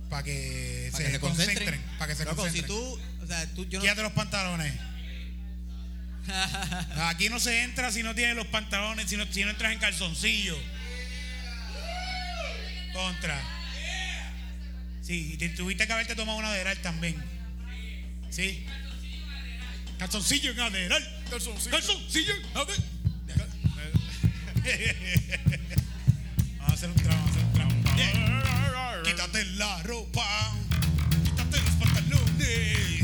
Para 0.09 0.23
que, 0.23 0.91
se, 0.97 1.05
que 1.05 1.11
se 1.11 1.21
concentren. 1.21 1.83
Para 1.99 2.11
que 2.13 2.17
se 2.17 2.25
Loco, 2.25 2.37
concentren. 2.37 2.65
si 2.65 2.69
tú, 2.69 3.01
o 3.23 3.27
sea, 3.27 3.47
tú, 3.55 3.65
yo 3.69 3.79
no, 3.79 3.83
Quítate 3.85 4.03
los 4.03 4.13
pantalones. 4.13 4.73
Aquí 7.09 7.29
no 7.29 7.39
se 7.39 7.63
entra 7.63 7.93
si 7.93 8.03
no 8.03 8.15
tienes 8.15 8.35
los 8.35 8.47
pantalones, 8.49 9.09
si 9.09 9.17
no, 9.17 9.27
si 9.31 9.45
no 9.45 9.51
entras 9.51 9.73
en 9.73 9.79
calzoncillo. 9.79 10.57
Contra. 12.93 13.41
Sí, 15.03 15.33
y 15.35 15.37
te 15.37 15.49
tuviste 15.51 15.87
que 15.87 15.93
haberte 15.93 16.17
tomado 16.17 16.39
una 16.39 16.49
aderal 16.49 16.79
también. 16.79 17.23
Sí. 18.31 18.65
Calzoncillo 19.99 20.51
en 20.53 20.61
aderal. 20.61 21.23
Calzoncillo. 21.31 21.71
Calzoncillo 21.71 22.35
en 22.35 22.45
aderal. 22.57 22.85
Vamos 26.59 26.71
a 26.71 26.75
hacer 26.75 26.89
un 26.91 26.97
tramo, 26.97 27.23
vamos 27.23 27.37
a 27.37 27.39
hacer 27.39 27.45
un 27.45 27.53
tramo. 27.53 27.73
Yeah. 27.97 29.03
Quítate 29.05 29.45
la 29.55 29.83
ropa. 29.85 30.53
Quítate 31.25 31.61
los 31.63 31.75
pantalones. 31.77 33.01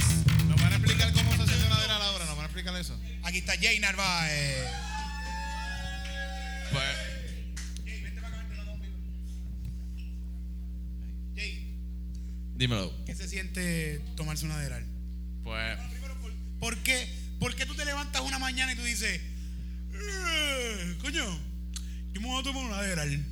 Nos 0.48 0.60
van 0.60 0.72
a 0.72 0.76
explicar 0.76 1.12
cómo 1.12 1.36
se 1.36 1.42
hace 1.42 1.66
una 1.66 1.80
de 1.80 1.86
la 1.86 1.98
Laura. 2.00 2.24
Nos 2.26 2.36
van 2.36 2.44
a 2.44 2.46
explicar 2.46 2.76
eso. 2.76 2.98
Aquí 3.22 3.38
está 3.38 3.54
Jay 3.56 3.78
Narváez. 3.78 4.68
Pues, 6.72 6.84
Jay, 7.84 8.02
vente 8.02 8.20
para 8.20 8.34
acá, 8.34 8.38
vente 8.42 8.56
los 8.56 8.66
dos 8.66 8.80
vivos. 8.80 8.98
Jay, 11.36 11.76
dímelo. 12.56 12.92
¿qué 13.06 13.14
se 13.14 13.28
siente 13.28 14.00
tomarse 14.16 14.44
una 14.46 14.56
Aderal? 14.56 14.84
Pues, 15.44 15.78
¿por, 16.62 16.78
qué, 16.78 17.08
¿por 17.40 17.56
qué 17.56 17.66
tú 17.66 17.74
te 17.74 17.84
levantas 17.84 18.22
una 18.22 18.38
mañana 18.38 18.72
y 18.72 18.76
tú 18.76 18.84
dices, 18.84 19.20
"Eh, 19.92 20.96
coño, 21.00 21.40
yo 22.12 22.20
me 22.20 22.28
voy 22.28 22.40
a 22.40 22.44
tomar 22.44 22.64
una 22.64 22.78
Aderal? 22.78 23.26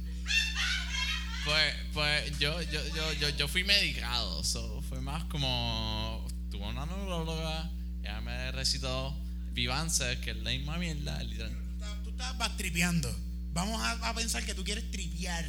pues, 1.44 1.74
pues 1.94 2.38
yo, 2.40 2.60
yo, 2.62 2.80
yo, 2.88 3.12
yo, 3.14 3.28
yo 3.28 3.46
fui 3.46 3.62
medicado. 3.62 4.42
So, 4.42 4.82
fue 4.82 5.00
más 5.00 5.24
como. 5.24 6.26
Tuve 6.50 6.66
una 6.66 6.84
neuróloga. 6.86 7.70
Ella 8.02 8.20
me 8.20 8.50
recitó 8.50 9.16
Vivance, 9.52 10.18
que 10.20 10.32
es 10.32 10.36
la 10.38 10.50
misma 10.50 10.76
mierda, 10.78 11.22
literal. 11.22 11.56
Tú 12.02 12.12
vas 12.36 12.56
tripeando. 12.56 13.08
Vamos 13.52 13.80
a, 13.80 13.92
a 14.08 14.14
pensar 14.14 14.44
que 14.44 14.54
tú 14.54 14.64
quieres 14.64 14.90
tripear. 14.90 15.48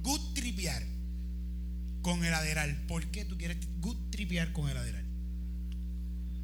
Good 0.00 0.32
tripear 0.32 0.82
con 2.00 2.24
el 2.24 2.32
Aderal. 2.32 2.86
¿Por 2.86 3.10
qué 3.10 3.26
tú 3.26 3.36
quieres 3.36 3.58
good 3.80 3.96
tripear 4.10 4.52
con 4.52 4.70
el 4.70 4.78
Aderal? 4.78 5.01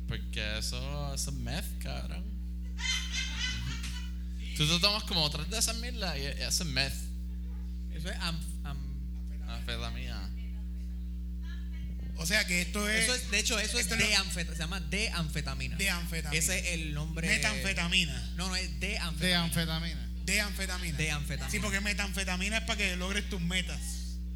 Porque 0.09 0.59
eso, 0.59 1.15
eso 1.15 1.31
es 1.31 1.37
meth, 1.37 1.83
cabrón. 1.83 2.25
Tú 4.57 4.67
te 4.67 4.81
tomas 4.81 5.05
como 5.05 5.29
tres 5.31 5.49
de 5.51 5.59
esas 5.59 5.77
mierdas 5.77 6.17
y 6.19 6.23
eso 6.23 6.63
es 6.65 6.69
meth. 6.71 6.95
Eso 7.95 8.11
es 8.11 8.17
am- 8.21 8.41
am- 8.65 8.89
Anfetamina. 9.49 10.29
O 12.17 12.27
sea 12.27 12.45
que 12.47 12.63
esto 12.63 12.89
es, 12.89 13.05
eso 13.05 13.15
es, 13.15 13.31
de 13.31 13.39
hecho, 13.39 13.59
eso 13.61 13.79
es 13.79 13.89
de 13.89 13.97
no- 13.97 14.19
anfetamina. 14.21 14.53
Se 14.57 14.59
llama 14.59 14.81
de 14.81 15.11
anfetamina. 15.11 15.77
de 15.77 15.91
anfetamina. 15.91 16.39
Ese 16.39 16.59
es 16.59 16.67
el 16.81 16.93
nombre. 16.95 17.29
Metanfetamina. 17.29 18.33
No, 18.37 18.49
no, 18.49 18.57
es 18.57 18.69
de 18.81 18.89
De 18.89 18.99
anfetamina. 18.99 19.45
anfetamina. 19.45 20.09
De 20.25 20.41
anfetamina. 20.41 20.99
De 20.99 21.11
anfetamina. 21.13 21.51
Sí, 21.51 21.61
porque 21.61 21.81
metanfetamina 21.81 22.59
es 22.59 22.65
para 22.65 22.77
que 22.79 22.97
logres 22.97 23.29
tus 23.31 23.41
metas. 23.41 23.81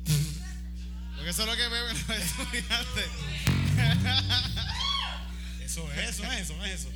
Porque 1.16 1.30
eso 1.30 1.42
es 1.42 1.48
lo 1.48 1.56
que 1.56 1.68
beben 1.68 1.96
los 1.96 2.10
estudiantes. 2.18 3.06
Eso 5.72 5.90
es, 5.90 6.10
eso 6.10 6.24
es, 6.24 6.40
eso 6.40 6.64
es 6.66 6.80
eso. 6.80 6.88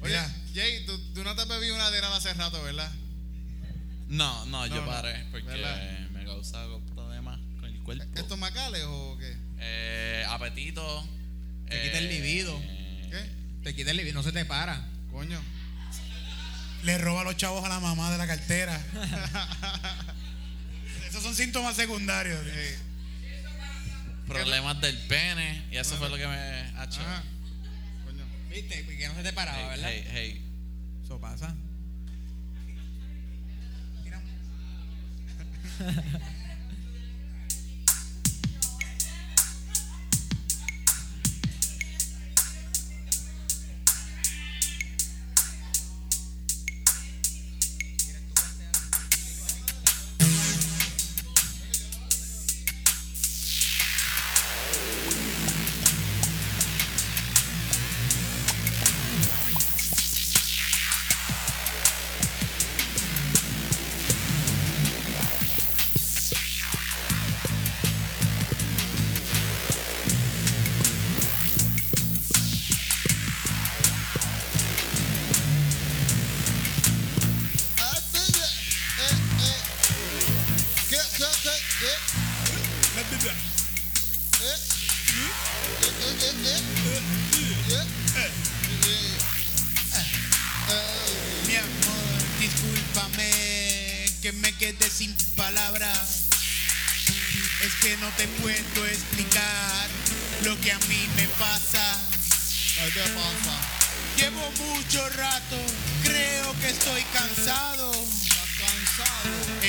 Oye, 0.00 0.14
Mira. 0.14 0.34
Jay, 0.54 0.86
tú, 0.86 0.98
tú 1.12 1.22
no 1.22 1.34
te 1.34 1.42
has 1.42 1.48
bebido 1.48 1.74
una 1.74 1.90
de 1.90 1.98
hace 1.98 2.32
rato, 2.32 2.62
¿verdad? 2.62 2.90
No, 4.08 4.46
no, 4.46 4.66
yo 4.66 4.76
No, 4.76 4.86
paré 4.86 5.26
porque 5.30 5.48
¿verdad? 5.48 6.08
me 6.08 6.24
causa 6.24 6.64
problemas 6.94 7.38
con 7.60 7.66
el 7.66 7.78
cuerpo. 7.82 8.04
¿Estos 8.18 8.38
macales 8.38 8.84
o 8.86 9.18
qué? 9.18 9.36
Eh, 9.58 10.24
apetito. 10.30 11.06
Te 11.68 11.82
quita 11.82 11.98
el 11.98 12.08
libido. 12.08 12.58
¿Qué? 13.10 13.30
Te 13.64 13.74
quita 13.74 13.90
el 13.90 13.98
libido, 13.98 14.14
no 14.14 14.22
se 14.22 14.32
te 14.32 14.46
para. 14.46 14.88
Coño. 15.12 15.38
Le 16.84 16.96
roba 16.96 17.22
los 17.22 17.36
chavos 17.36 17.62
a 17.66 17.68
la 17.68 17.80
mamá 17.80 18.10
de 18.10 18.16
la 18.16 18.26
cartera. 18.26 18.80
Esos 21.06 21.22
son 21.22 21.34
síntomas 21.34 21.76
secundarios. 21.76 22.40
Eh, 22.46 22.78
Problemas 24.26 24.80
del 24.80 24.96
pene. 25.06 25.66
Y 25.70 25.76
eso 25.76 25.98
fue 25.98 26.08
lo 26.08 26.16
que 26.16 26.26
me 26.26 26.34
ha 26.34 26.84
hecho. 26.84 27.02
ajá. 27.02 27.22
¿Viste? 28.50 28.82
Porque 28.84 29.08
no 29.08 29.14
se 29.14 29.22
te 29.22 29.32
paraba, 29.32 29.58
Hey, 29.58 29.68
¿verdad? 29.68 29.90
hey, 29.92 30.04
hey. 30.12 30.42
Eso 31.04 31.20
pasa. 31.20 31.54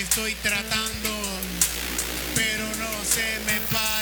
Estoy 0.09 0.33
tratando, 0.41 1.09
pero 2.35 2.65
no 2.79 3.05
se 3.05 3.39
me 3.45 3.61
para. 3.71 3.99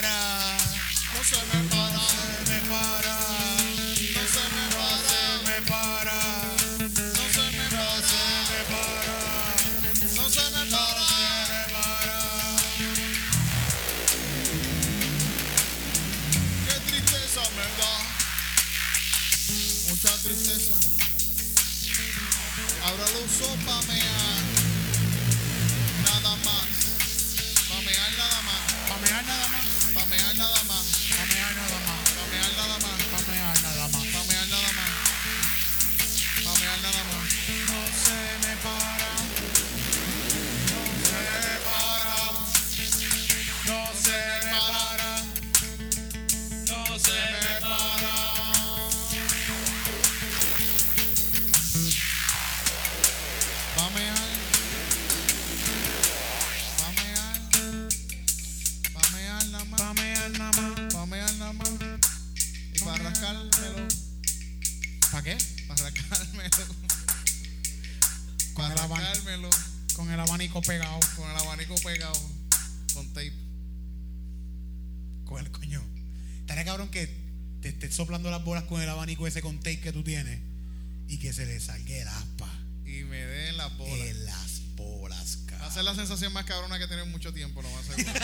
A 85.78 85.84
cabrón. 85.84 85.95
ser 85.95 86.01
la 86.01 86.07
sensación 86.07 86.34
más 86.34 86.45
cabrona 86.45 86.80
que 86.80 86.88
tener 86.88 87.05
mucho 87.05 87.34
tiempo, 87.34 87.61
lo 87.61 87.69
más 87.69 87.86
seguro. 87.86 88.11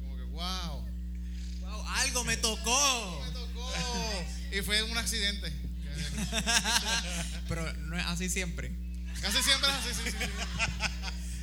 Como 0.00 0.16
que, 0.16 0.22
wow. 0.24 0.86
Wow, 1.60 1.88
algo 1.88 2.24
me 2.24 2.36
tocó. 2.36 3.22
Me 3.24 3.32
tocó. 3.32 3.72
Y 4.52 4.62
fue 4.62 4.82
un 4.82 4.96
accidente. 4.98 5.52
Pero 7.48 7.72
no 7.74 7.98
es 7.98 8.06
así 8.06 8.28
siempre. 8.28 8.72
Casi 9.20 9.42
siempre 9.42 9.70
es 9.70 9.76
así, 9.76 9.88
sí, 9.94 10.10
sí, 10.10 10.16
sí. 10.18 10.30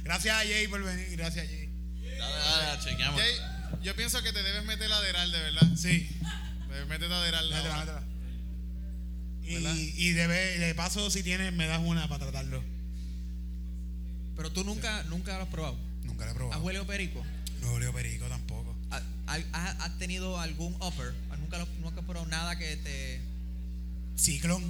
Gracias 0.04 0.36
a 0.36 0.40
Jay 0.40 0.68
por 0.68 0.84
venir. 0.84 1.10
Gracias, 1.18 1.48
Jay. 1.48 1.70
Dale, 2.18 2.36
dale, 2.36 2.84
chequeamos. 2.84 3.20
Jay, 3.20 3.36
yo 3.82 3.96
pienso 3.96 4.22
que 4.22 4.32
te 4.32 4.44
debes 4.44 4.64
meter 4.66 4.90
lateral, 4.90 5.32
de 5.32 5.40
verdad. 5.40 5.68
Sí. 5.76 6.10
Debes 6.70 6.88
meter 6.88 7.10
lateral. 7.10 8.08
Y, 9.44 9.56
y 10.08 10.12
de 10.12 10.74
paso, 10.76 11.10
si 11.10 11.24
tienes, 11.24 11.52
me 11.54 11.66
das 11.66 11.80
una 11.80 12.08
para 12.08 12.26
tratarlo. 12.26 12.64
Pero 14.42 14.52
tú 14.52 14.64
nunca, 14.64 15.04
nunca 15.04 15.38
lo 15.38 15.44
has 15.44 15.50
probado. 15.50 15.78
Nunca 16.04 16.26
lo 16.26 16.26
he 16.26 16.32
¿Has 16.32 16.36
probado. 16.36 16.62
huele 16.64 16.84
perico? 16.86 17.24
No 17.62 17.74
oleo 17.74 17.94
perico 17.94 18.26
tampoco. 18.26 18.76
¿Has, 18.90 19.04
has- 19.28 19.76
has 19.80 19.98
tenido 20.00 20.40
algún 20.40 20.74
upper? 20.82 21.14
¿Nunca, 21.40 21.60
lo- 21.60 21.68
nunca 21.80 22.00
has 22.00 22.06
probado 22.08 22.26
nada 22.28 22.58
que 22.58 22.76
te... 22.78 23.22
Ciclón. 24.18 24.64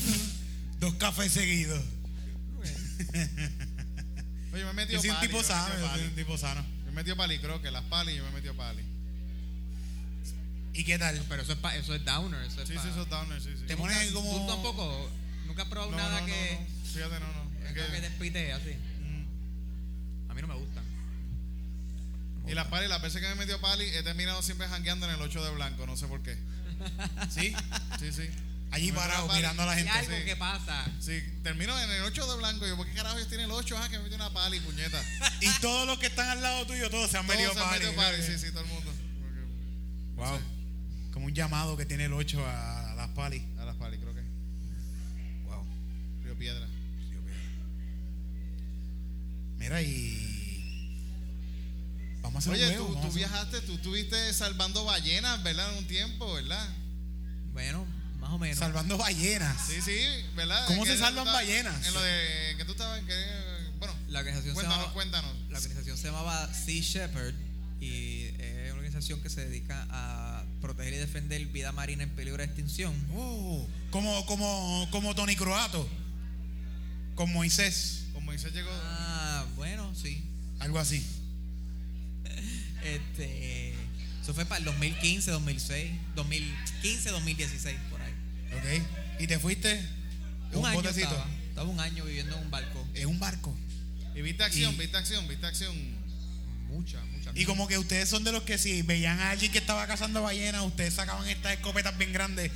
Dos 0.80 0.94
cafés 0.94 1.32
seguidos. 1.32 1.84
Oye, 4.54 4.64
me 4.64 4.70
he 4.70 4.72
metido 4.72 5.02
Yo 5.02 5.02
soy 5.02 5.10
un 5.10 5.20
tipo 5.20 5.42
sano. 5.42 5.74
Yo 5.78 5.88
soy 5.90 6.02
un 6.04 6.14
tipo 6.14 6.38
sano. 6.38 6.62
Yo 6.62 6.84
me 6.86 6.90
he 6.92 6.94
metido 6.94 7.16
pali, 7.16 7.38
creo 7.40 7.60
que 7.60 7.70
las 7.70 7.82
pali, 7.84 8.16
yo 8.16 8.22
me 8.22 8.30
he 8.30 8.32
metido 8.32 8.54
pali. 8.56 8.82
¿Y 10.72 10.84
qué 10.84 10.98
tal? 10.98 11.22
Pero 11.28 11.42
eso 11.42 11.52
es, 11.52 11.58
pa- 11.58 11.76
eso 11.76 11.94
es 11.94 12.02
downer. 12.06 12.40
Eso 12.42 12.62
es 12.62 12.68
Sí, 12.68 12.74
pa- 12.74 12.82
sí, 12.82 12.88
esos 12.88 13.06
downers, 13.10 13.44
sí, 13.44 13.50
sí. 13.54 13.64
Te 13.66 13.74
¿Tú 13.74 13.82
pones 13.82 14.12
como- 14.12 14.32
¿Tú 14.32 14.46
tampoco? 14.46 15.10
¿Nunca 15.46 15.62
has 15.64 15.68
probado 15.68 15.90
No, 15.90 15.98
nada 15.98 16.20
no, 16.22 16.26
que... 16.26 16.58
no. 16.58 16.88
Fíjate, 16.90 17.20
no, 17.20 17.26
no. 17.34 17.47
Que 17.74 18.00
despite 18.00 18.52
así? 18.52 18.76
Mm. 19.02 20.30
A 20.30 20.34
mí 20.34 20.40
no 20.42 20.48
me 20.48 20.54
gusta. 20.54 20.82
Y 22.46 22.54
las 22.54 22.66
pali, 22.68 22.88
las 22.88 23.02
veces 23.02 23.20
que 23.20 23.26
me 23.26 23.32
he 23.34 23.36
metido 23.36 23.60
pali, 23.60 23.84
he 23.84 24.02
terminado 24.02 24.42
siempre 24.42 24.66
jangueando 24.68 25.06
en 25.06 25.14
el 25.14 25.20
8 25.20 25.44
de 25.44 25.50
blanco, 25.54 25.86
no 25.86 25.96
sé 25.96 26.06
por 26.06 26.22
qué. 26.22 26.36
¿Sí? 27.30 27.54
Sí, 27.98 28.12
sí. 28.12 28.28
Allí 28.70 28.92
parado, 28.92 29.32
mirando 29.32 29.62
a 29.62 29.66
la 29.66 29.74
gente. 29.74 29.90
algo 29.90 30.16
sí. 30.16 30.24
que 30.24 30.36
pasa. 30.36 30.86
Sí, 31.00 31.22
termino 31.42 31.78
en 31.78 31.90
el 31.90 32.02
8 32.02 32.26
de 32.32 32.36
blanco. 32.38 32.66
Yo, 32.66 32.76
¿por 32.76 32.86
qué 32.86 32.92
carajo 32.94 33.16
ellos 33.16 33.28
tienen 33.28 33.46
el 33.46 33.52
8? 33.52 33.76
Ah, 33.78 33.88
que 33.88 33.96
me 33.96 34.04
metió 34.04 34.16
una 34.16 34.30
pali, 34.32 34.60
puñeta. 34.60 35.02
Y 35.40 35.48
todos 35.60 35.86
los 35.86 35.98
que 35.98 36.06
están 36.06 36.28
al 36.28 36.42
lado 36.42 36.66
tuyo, 36.66 36.90
todos 36.90 37.10
se 37.10 37.16
han 37.16 37.26
Todos 37.26 37.38
metido 37.38 37.54
se 37.54 37.60
han 37.60 37.68
pali. 37.68 37.84
metido 37.84 38.02
pali, 38.02 38.22
sí, 38.22 38.38
sí, 38.38 38.50
todo 38.50 38.62
el 38.62 38.68
mundo. 38.68 38.92
Wow. 40.16 40.40
Como 41.12 41.26
un 41.26 41.34
llamado 41.34 41.76
que 41.76 41.86
tiene 41.86 42.06
el 42.06 42.12
8 42.12 42.44
a 42.46 42.94
las 42.96 43.08
pali. 43.08 43.46
A 43.57 43.57
las 43.57 43.57
pali, 43.57 43.57
Mira, 49.58 49.82
y. 49.82 50.24
Vamos 52.22 52.46
a 52.46 52.50
hacer 52.50 52.52
Oye, 52.66 52.78
un 52.78 52.84
juego. 52.86 53.00
tú, 53.02 53.08
tú 53.08 53.14
viajaste, 53.14 53.60
tú 53.62 53.74
estuviste 53.74 54.32
salvando 54.34 54.84
ballenas, 54.84 55.42
¿verdad? 55.42 55.70
En 55.72 55.78
un 55.78 55.86
tiempo, 55.86 56.32
¿verdad? 56.34 56.68
Bueno, 57.52 57.86
más 58.20 58.30
o 58.30 58.38
menos. 58.38 58.58
Salvando 58.58 58.98
ballenas. 58.98 59.56
Sí, 59.66 59.80
sí, 59.80 59.98
¿verdad? 60.36 60.66
¿Cómo 60.66 60.84
¿En 60.84 60.92
se 60.92 60.98
salvan 60.98 61.26
estabas? 61.26 61.34
ballenas? 61.34 61.86
En 61.86 61.94
lo 61.94 62.00
de. 62.02 62.54
que 62.58 62.64
tú 62.64 62.72
estabas 62.72 62.98
en 63.00 63.06
que. 63.06 63.14
Bueno, 63.78 63.94
La 64.08 64.18
organización 64.20 64.50
se 64.50 64.54
cuéntanos, 64.54 64.76
llamaba- 64.78 64.92
cuéntanos. 64.94 65.34
La 65.50 65.58
organización 65.58 65.96
se 65.96 66.06
llamaba 66.08 66.52
Sea 66.52 66.82
Shepherd 66.82 67.34
y 67.80 68.24
es 68.38 68.64
una 68.72 68.74
organización 68.80 69.22
que 69.22 69.30
se 69.30 69.46
dedica 69.48 69.86
a 69.90 70.44
proteger 70.60 70.94
y 70.94 70.96
defender 70.96 71.44
vida 71.46 71.70
marina 71.70 72.02
en 72.02 72.10
peligro 72.10 72.38
de 72.38 72.44
extinción. 72.46 72.92
Oh, 73.14 73.66
como, 73.90 74.26
como, 74.26 74.88
como 74.90 75.14
Tony 75.14 75.36
Croato. 75.36 75.88
Con 77.14 77.32
Moisés. 77.32 78.04
Moisés 78.28 78.52
llegó. 78.52 78.70
Ah, 78.84 79.46
bueno, 79.56 79.94
sí. 79.94 80.22
Algo 80.60 80.78
así. 80.78 81.02
Este, 82.84 83.74
eso 84.22 84.32
fue 84.34 84.44
para 84.44 84.58
el 84.58 84.64
2015, 84.64 85.32
2006, 85.32 85.90
2015, 86.14 87.10
2016, 87.10 87.76
por 87.90 88.00
ahí. 88.00 88.12
¿Ok? 88.52 89.20
¿Y 89.20 89.26
te 89.26 89.38
fuiste? 89.40 89.84
Un, 90.52 90.60
un 90.60 90.66
año 90.66 90.74
botecito. 90.76 91.08
estaba, 91.08 91.26
estaba 91.48 91.68
un 91.68 91.80
año 91.80 92.04
viviendo 92.04 92.36
en 92.36 92.44
un 92.44 92.50
barco. 92.50 92.86
En 92.94 93.08
un 93.08 93.18
barco. 93.18 93.56
Y 94.14 94.22
viste 94.22 94.44
acción, 94.44 94.74
Y- 94.74 94.78
viste 94.78 94.96
acción, 94.96 95.26
viste 95.26 95.44
acción. 95.46 95.74
Mucha, 96.68 97.02
mucha. 97.06 97.32
Y 97.34 97.46
como 97.46 97.66
que 97.66 97.78
ustedes 97.78 98.08
son 98.08 98.22
de 98.24 98.30
los 98.30 98.42
que 98.44 98.58
si 98.58 98.82
veían 98.82 99.18
a 99.20 99.30
alguien 99.30 99.50
que 99.50 99.58
estaba 99.58 99.86
cazando 99.88 100.22
ballenas, 100.22 100.62
ustedes 100.62 100.94
sacaban 100.94 101.26
estas 101.28 101.54
escopetas 101.54 101.98
bien 101.98 102.12
grandes. 102.12 102.52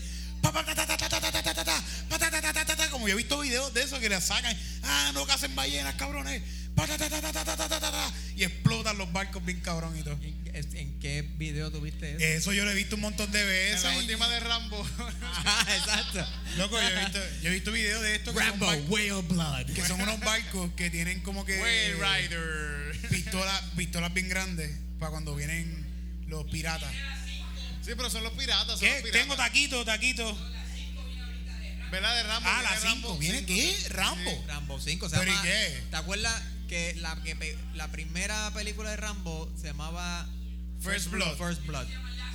Como 2.91 3.09
yo 3.09 3.15
he 3.15 3.17
visto 3.17 3.41
videos 3.41 3.75
de 3.75 3.83
eso 3.83 3.99
que 3.99 4.09
le 4.09 4.21
sacan, 4.21 4.57
ah, 4.85 5.11
no 5.15 5.25
hacen 5.25 5.55
ballenas, 5.57 5.95
cabrones. 5.95 6.43
Y 8.37 8.45
explotan 8.45 8.97
los 8.97 9.13
barcos 9.13 9.45
bien 9.45 9.61
cabrón 9.61 9.99
y 9.99 10.03
todo. 10.03 10.19
¿En 10.23 11.01
qué 11.01 11.23
video 11.37 11.71
tuviste 11.71 12.13
eso? 12.13 12.25
Eso 12.25 12.53
yo 12.53 12.65
lo 12.65 12.71
he 12.71 12.75
visto 12.75 12.97
un 12.97 13.03
montón 13.03 13.31
de 13.33 13.43
veces. 13.45 13.85
En 13.85 13.91
la 13.91 13.99
última 13.99 14.29
de 14.29 14.41
Rambo. 14.41 14.87
ah, 15.23 15.67
exacto. 15.77 16.27
Loco, 16.59 16.81
yo 16.81 16.89
he 16.89 16.99
visto, 17.01 17.19
yo 17.43 17.51
he 17.51 17.55
visto 17.55 17.73
videos 17.73 18.03
de 18.03 18.15
esto. 18.15 18.33
Que 18.33 18.41
Rambo, 18.41 18.67
Whale 18.67 19.23
Blood. 19.23 19.67
Que 19.75 19.85
son 19.85 20.01
unos 20.01 20.21
barcos 20.21 20.71
que 20.77 20.91
tienen 20.91 21.21
como 21.23 21.45
que. 21.45 21.59
Whale 21.61 21.95
Rider. 21.95 23.09
Pistolas, 23.11 23.63
pistolas 23.77 24.15
bien 24.15 24.29
grandes 24.29 24.71
para 24.99 25.11
cuando 25.11 25.35
vienen 25.35 25.87
los 26.29 26.45
piratas. 26.45 26.93
Sí, 27.83 27.93
pero 27.97 28.09
son 28.11 28.23
los 28.25 28.33
piratas. 28.33 28.79
Son 28.79 28.81
¿Qué? 28.81 28.91
los 28.95 29.03
piratas. 29.03 29.21
Tengo 29.21 29.37
taquito, 29.37 29.85
taquito. 29.85 30.39
¿Verdad? 31.91 32.17
De 32.17 32.23
Rambo. 32.23 32.49
Ah, 32.51 32.63
la 32.63 32.75
Rambo 32.81 33.09
5. 33.09 33.19
¿Viene 33.19 33.39
cinco. 33.39 33.53
qué? 33.53 33.89
Rambo. 33.91 34.45
Rambo 34.47 34.81
5 34.81 35.09
se 35.11 35.19
¿Pero 35.19 35.31
y 35.33 35.37
qué? 35.43 35.83
¿Te 35.91 35.97
acuerdas 35.97 36.43
que 36.69 36.95
la, 37.01 37.17
que 37.23 37.37
primera 37.93 38.51
película 38.55 38.91
de 38.91 38.97
Rambo 38.97 39.53
se 39.61 39.67
llamaba 39.67 40.27
First 40.81 41.11
Blood. 41.11 41.37
First 41.37 41.67
Blood. 41.67 41.87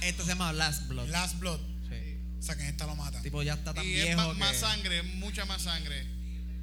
Esta 0.01 0.23
se 0.23 0.29
llama 0.29 0.53
Last 0.53 0.87
Blood. 0.87 1.09
Last 1.09 1.39
Blood. 1.39 1.59
Sí. 1.89 2.17
O 2.39 2.41
sea, 2.43 2.55
que 2.55 2.63
en 2.63 2.69
esta 2.69 2.85
lo 2.85 2.95
mata. 2.95 3.19
Tipo 3.23 3.41
ya 3.41 3.55
está 3.55 3.73
tan 3.73 3.83
Y 3.83 3.93
es 3.95 4.05
viejo 4.05 4.33
que 4.33 4.39
más 4.39 4.57
sangre, 4.57 5.01
mucha 5.01 5.45
más 5.45 5.63
sangre. 5.63 6.05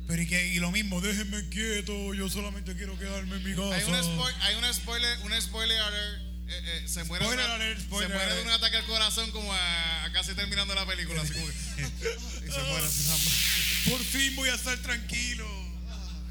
Pero 0.07 0.22
y, 0.22 0.26
que, 0.28 0.47
y 0.49 0.61
lo 0.61 0.70
mismo, 0.70 1.01
déjenme 1.01 1.49
quieto, 1.49 2.14
yo 2.14 2.28
solamente 2.28 2.76
quiero 2.76 2.97
quedarme 2.99 3.37
en 3.37 3.43
mi 3.43 3.55
casa. 3.57 3.74
Hay 3.74 3.85
un, 3.85 3.95
spo- 3.95 4.35
hay 4.43 4.55
un 4.55 4.72
spoiler, 4.74 5.18
un 5.24 5.43
spoiler 5.43 5.78
alert. 5.80 6.22
Eh, 6.49 6.80
eh, 6.84 6.88
se 6.88 7.05
muere, 7.05 7.24
Spoiler 7.24 7.47
de, 7.47 7.55
una- 7.55 7.55
alert, 7.64 7.80
spoiler 7.80 8.11
se 8.11 8.14
muere 8.16 8.34
de 8.34 8.42
un 8.42 8.51
ataque 8.51 8.76
al 8.76 8.84
corazón 8.86 9.30
como 9.30 9.53
a, 9.53 10.05
a 10.05 10.12
casi 10.12 10.34
terminando 10.34 10.74
la 10.74 10.86
película. 10.86 11.22
Así 11.22 11.32
como 11.32 11.47
que- 11.47 11.53
y 12.49 12.51
se 12.53 12.62
muere, 12.62 12.88
se. 12.90 13.90
Por 13.90 14.01
fin 14.05 14.36
voy 14.36 14.49
a 14.51 14.55
estar 14.55 14.76
tranquilo. 14.78 15.47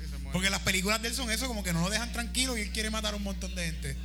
Se. 0.10 0.18
Porque 0.32 0.50
las 0.50 0.62
películas 0.62 1.02
de 1.02 1.10
él 1.10 1.16
son 1.16 1.30
eso, 1.32 1.48
como 1.48 1.64
que 1.64 1.74
no 1.74 1.82
lo 1.82 1.90
dejan 1.90 2.12
tranquilo 2.12 2.58
y 2.58 2.62
él 2.62 2.72
quiere 2.72 2.90
matar 2.90 3.14
a 3.14 3.18
un 3.18 3.24
montón 3.24 3.54
de 3.56 3.66
gente. 3.66 3.96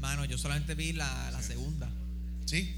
Mano, 0.00 0.24
yo 0.24 0.36
solamente 0.36 0.74
vi 0.74 0.92
la, 0.92 1.30
la 1.30 1.42
segunda. 1.42 1.88
¿Sí? 2.46 2.74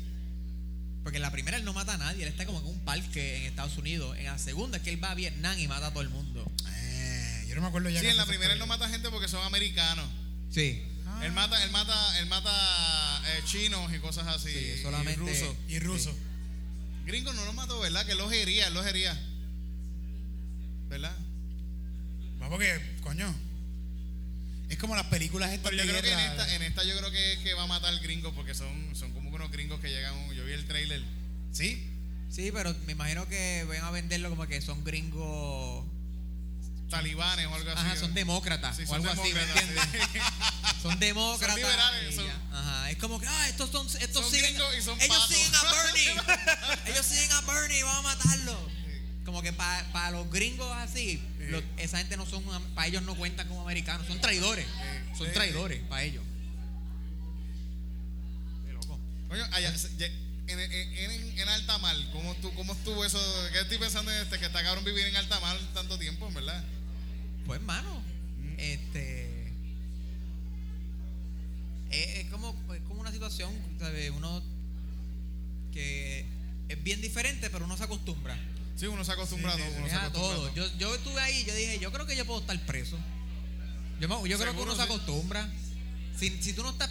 Porque 1.02 1.16
en 1.16 1.22
la 1.22 1.30
primera 1.32 1.56
él 1.56 1.64
no 1.64 1.72
mata 1.72 1.94
a 1.94 1.98
nadie, 1.98 2.22
él 2.22 2.28
está 2.28 2.46
como 2.46 2.60
en 2.60 2.66
un 2.66 2.78
parque 2.84 3.36
en 3.38 3.42
Estados 3.44 3.76
Unidos. 3.78 4.16
En 4.16 4.24
la 4.26 4.38
segunda 4.38 4.76
es 4.78 4.82
que 4.82 4.90
él 4.90 5.02
va 5.02 5.10
a 5.10 5.14
Vietnam 5.14 5.58
y 5.58 5.66
mata 5.68 5.88
a 5.88 5.90
todo 5.90 6.02
el 6.02 6.08
mundo. 6.08 6.50
Eh, 6.68 7.46
yo 7.48 7.54
no 7.56 7.60
me 7.62 7.68
acuerdo 7.68 7.88
ya. 7.90 8.00
Sí, 8.00 8.06
en 8.06 8.16
la 8.16 8.26
primera 8.26 8.52
él 8.52 8.58
no 8.58 8.66
mata 8.66 8.88
gente 8.88 9.10
porque 9.10 9.28
son 9.28 9.44
americanos. 9.44 10.06
Sí. 10.50 10.82
Él 11.24 11.32
mata, 11.32 11.62
él 11.64 11.70
mata, 11.70 12.18
él 12.18 12.26
mata 12.26 13.22
eh, 13.26 13.42
chinos 13.44 13.92
y 13.94 13.98
cosas 13.98 14.26
así. 14.26 14.52
Sí, 14.52 14.74
y 14.78 14.82
solamente- 14.82 15.16
rusos. 15.20 15.56
Y 15.68 15.78
ruso. 15.78 16.14
Gringo 17.06 17.32
no 17.32 17.44
lo 17.44 17.52
mató, 17.52 17.80
¿verdad? 17.80 18.04
Que 18.06 18.12
él 18.12 18.18
los 18.18 18.32
hería, 18.32 18.66
él 18.68 18.74
los 18.74 18.86
hería. 18.86 19.18
¿Verdad? 20.88 21.16
No, 22.40 22.48
porque, 22.48 22.80
coño. 23.02 23.34
Es 24.68 24.78
como 24.78 24.96
las 24.96 25.06
películas 25.06 25.50
estas 25.52 25.70
Pero 25.70 25.84
yo 25.84 25.92
de 25.92 26.00
creo 26.00 26.02
que 26.02 26.12
en 26.12 26.30
esta, 26.30 26.54
en 26.56 26.62
esta 26.62 26.84
yo 26.84 26.96
creo 26.96 27.10
que, 27.10 27.38
que 27.42 27.54
va 27.54 27.64
a 27.64 27.66
matar 27.66 27.96
gringos 28.00 28.32
porque 28.34 28.54
son, 28.54 28.96
son 28.96 29.12
como 29.12 29.30
unos 29.30 29.50
gringos 29.50 29.80
que 29.80 29.88
llegan. 29.88 30.14
Yo 30.34 30.44
vi 30.44 30.52
el 30.52 30.66
trailer. 30.66 31.02
¿Sí? 31.52 31.90
Sí, 32.30 32.50
pero 32.52 32.74
me 32.86 32.92
imagino 32.92 33.28
que 33.28 33.64
van 33.68 33.84
a 33.84 33.90
venderlo 33.90 34.30
como 34.30 34.46
que 34.46 34.60
son 34.60 34.82
gringos. 34.82 35.84
Talibanes 36.90 37.46
o 37.46 37.54
algo 37.54 37.70
así. 37.70 37.80
Ajá, 37.80 37.96
son 37.96 38.14
demócratas. 38.14 38.76
Sí, 38.76 38.84
o 38.86 38.94
algo 38.94 39.10
así, 39.10 39.20
¿me 39.32 39.40
demócratas, 39.40 39.62
entiendes? 39.62 40.08
sí. 40.12 40.18
Son 40.82 40.98
demócratas. 41.00 41.54
Son 41.60 41.70
liberales, 41.70 42.14
son-. 42.14 42.30
Ajá. 42.52 42.90
Es 42.90 42.98
como 42.98 43.18
que, 43.18 43.26
ah, 43.26 43.48
estos 43.48 43.70
son. 43.70 43.86
Estos 44.00 44.22
Son 44.22 44.30
siguen, 44.30 44.54
gringos 44.54 44.76
y 44.78 44.82
son 44.82 45.00
ellos 45.00 45.16
patos. 45.16 45.34
siguen 45.34 45.54
a 45.54 45.62
Bernie. 45.72 46.14
ellos 46.92 47.06
siguen 47.06 47.32
a 47.32 47.40
Bernie 47.40 47.78
y 47.78 47.82
vamos 47.82 47.98
a 48.12 48.16
matarlo. 48.16 48.70
Como 49.24 49.40
que 49.42 49.52
para 49.54 50.10
los 50.10 50.30
gringos 50.30 50.70
así, 50.76 51.20
los- 51.48 51.64
esa 51.78 51.98
gente 51.98 52.16
no 52.18 52.26
son. 52.26 52.44
Para 52.74 52.86
ellos 52.86 53.02
no 53.02 53.14
cuentan 53.16 53.48
como 53.48 53.62
americanos. 53.62 54.06
Son 54.06 54.20
traidores. 54.20 54.66
Son 55.16 55.32
traidores 55.32 55.80
para 55.88 56.02
ellos. 56.02 56.22
Qué 58.66 58.72
loco. 58.74 58.98
Coño, 59.28 59.44
allá, 59.52 59.74
en, 60.46 60.60
en, 60.60 60.70
en, 60.70 61.38
en 61.38 61.48
alta 61.48 61.78
mar, 61.78 61.96
¿cómo, 62.12 62.34
tú, 62.36 62.52
¿cómo 62.54 62.74
estuvo 62.74 63.04
eso? 63.04 63.18
¿Qué 63.52 63.60
estoy 63.62 63.78
pensando 63.78 64.12
en 64.12 64.20
este? 64.20 64.38
Que 64.38 64.46
está 64.46 64.62
cabrón 64.62 64.84
vivir 64.84 65.06
en 65.06 65.16
alta 65.16 65.40
mar 65.40 65.58
tanto 65.72 65.98
tiempo, 65.98 66.30
verdad. 66.32 66.62
Pues, 67.46 67.60
hermano, 67.60 68.02
este. 68.58 69.52
Es 71.90 72.28
como, 72.30 72.54
es 72.74 72.80
como 72.88 73.00
una 73.00 73.12
situación, 73.12 73.52
¿sabes? 73.78 74.10
Uno 74.10 74.42
que 75.72 76.24
es 76.68 76.82
bien 76.82 77.00
diferente, 77.00 77.50
pero 77.50 77.64
uno 77.64 77.76
se 77.76 77.84
acostumbra. 77.84 78.36
Sí, 78.76 78.86
uno 78.86 79.04
se 79.04 79.12
acostumbra 79.12 79.54
sí, 79.54 79.62
a 79.92 80.10
todo. 80.12 80.52
Yo, 80.54 80.66
yo, 80.78 80.94
estuve 80.94 81.20
ahí 81.20 81.44
yo 81.44 81.54
dije, 81.54 81.78
yo 81.78 81.92
creo 81.92 82.06
que 82.06 82.16
yo 82.16 82.24
puedo 82.24 82.40
estar 82.40 82.58
preso. 82.66 82.98
Yo, 84.00 84.38
creo 84.38 84.54
que 84.54 84.62
uno 84.62 84.74
se 84.74 84.82
acostumbra. 84.82 85.48
Si, 86.16 86.30
si 86.42 86.52
tú 86.52 86.62
no 86.62 86.70
estás. 86.70 86.90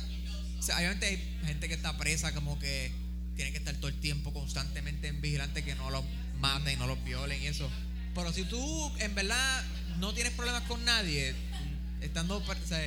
Obviamente 0.75 1.05
hay 1.05 1.37
gente 1.45 1.67
que 1.67 1.73
está 1.73 1.97
presa, 1.97 2.33
como 2.33 2.57
que 2.57 2.91
tiene 3.35 3.51
que 3.51 3.57
estar 3.57 3.75
todo 3.75 3.89
el 3.89 3.99
tiempo 3.99 4.31
constantemente 4.31 5.07
en 5.07 5.19
vigilante 5.19 5.63
que 5.63 5.75
no 5.75 5.89
los 5.89 6.03
maten, 6.39 6.79
no 6.79 6.87
los 6.87 7.03
violen 7.03 7.41
y 7.41 7.47
eso. 7.47 7.69
Pero 8.15 8.31
si 8.31 8.45
tú 8.45 8.91
en 8.99 9.13
verdad 9.15 9.63
no 9.99 10.13
tienes 10.13 10.33
problemas 10.33 10.63
con 10.63 10.83
nadie, 10.85 11.35
estando. 12.01 12.37
o 12.37 12.67
sea, 12.67 12.79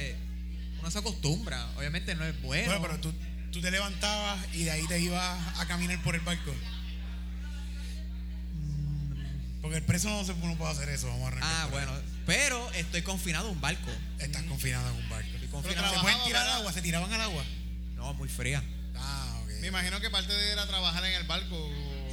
uno 0.81 0.91
se 0.91 0.99
acostumbra. 0.99 1.67
Obviamente 1.77 2.15
no 2.15 2.25
es 2.25 2.41
bueno. 2.43 2.67
Bueno, 2.67 2.83
pero 2.83 3.01
tú, 3.01 3.13
tú 3.53 3.61
te 3.61 3.71
levantabas 3.71 4.39
y 4.55 4.65
de 4.65 4.71
ahí 4.71 4.87
te 4.87 5.01
ibas 5.01 5.59
a 5.59 5.67
caminar 5.67 6.03
por 6.03 6.15
el 6.15 6.21
barco. 6.21 6.55
Porque 9.63 9.79
el 9.79 9.85
preso 9.85 10.09
no, 10.09 10.25
se, 10.25 10.33
no 10.35 10.55
puede 10.57 10.71
hacer 10.71 10.89
eso. 10.91 11.09
Vamos 11.09 11.25
a 11.25 11.29
arrancar. 11.29 11.51
ah, 11.53 11.65
ahí. 11.65 11.71
bueno. 11.71 11.93
Pero 12.27 12.73
estoy 12.73 13.03
confinado 13.03 13.49
en 13.49 13.55
un 13.55 13.61
barco. 13.61 13.91
Estás 14.19 14.43
confinado 14.45 14.89
en 14.91 14.97
un 14.97 15.09
barco. 15.09 15.29
Estoy 15.29 15.47
¿Se 15.47 15.49
confinado. 15.49 16.03
pueden 16.03 16.23
tirar 16.25 16.47
al 16.47 16.53
agua? 16.59 16.73
¿Se 16.73 16.83
tiraban 16.83 17.13
al 17.13 17.21
agua? 17.21 17.45
No, 17.95 18.15
muy 18.15 18.29
fría. 18.29 18.63
Ah, 18.97 19.41
ok. 19.43 19.51
Me 19.61 19.69
imagino 19.69 20.01
que 20.01 20.11
parte 20.11 20.33
de 20.33 20.53
era 20.53 20.67
trabajar 20.67 21.05
en 21.05 21.15
el 21.15 21.25
barco. 21.25 21.57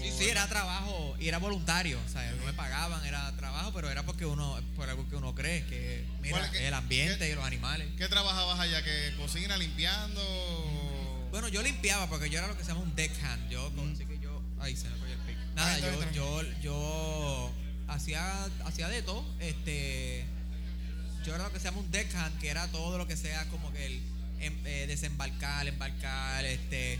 Sí, 0.03 0.11
sí, 0.17 0.29
era 0.29 0.47
trabajo 0.47 1.15
y 1.19 1.27
era 1.27 1.37
voluntario. 1.37 1.99
O 2.05 2.09
sea, 2.09 2.29
no 2.33 2.45
me 2.45 2.53
pagaban, 2.53 3.03
era 3.05 3.31
trabajo, 3.37 3.71
pero 3.73 3.89
era 3.89 4.03
porque 4.03 4.25
uno, 4.25 4.59
por 4.75 4.89
algo 4.89 5.07
que 5.09 5.15
uno 5.15 5.33
cree, 5.33 5.65
que 5.65 6.05
Mira, 6.21 6.31
¿Cuál 6.37 6.45
es 6.45 6.51
que- 6.51 6.67
el 6.67 6.73
ambiente 6.73 7.29
y 7.29 7.35
los 7.35 7.43
animales. 7.45 7.87
¿Qué 7.97 8.07
trabajabas 8.07 8.59
allá? 8.59 8.83
¿Que 8.83 9.13
cocina, 9.17 9.57
limpiando? 9.57 10.21
Bueno, 11.31 11.47
yo 11.47 11.61
limpiaba 11.63 12.07
porque 12.07 12.29
yo 12.29 12.37
era 12.37 12.47
lo 12.47 12.55
que 12.57 12.63
se 12.63 12.69
llama 12.69 12.81
un 12.81 12.95
deckhand. 12.95 13.49
Yo, 13.49 13.71
así 13.93 14.05
que 14.05 14.19
yo, 14.19 14.41
ahí 14.59 14.75
se 14.75 14.87
me 14.89 14.97
cogió 14.97 15.13
el 15.13 15.19
pico. 15.21 15.39
Nada, 15.55 15.73
Ah, 15.73 15.77
bien, 15.77 16.13
yo, 16.13 16.41
yo, 16.43 16.59
yo 16.61 17.51
hacía, 17.87 18.45
hacía 18.65 18.87
de 18.89 19.01
todo. 19.01 19.25
Este, 19.39 20.25
yo 21.25 21.33
era 21.35 21.45
lo 21.45 21.51
que 21.53 21.59
se 21.59 21.65
llama 21.65 21.79
un 21.79 21.89
deckhand, 21.91 22.39
que 22.39 22.49
era 22.49 22.67
todo 22.67 22.97
lo 22.97 23.07
que 23.07 23.15
sea 23.17 23.45
como 23.49 23.71
que 23.73 23.85
el 23.85 24.01
em- 24.41 24.65
eh, 24.65 24.85
desembarcar, 24.87 25.67
embarcar, 25.67 26.45
este. 26.45 26.99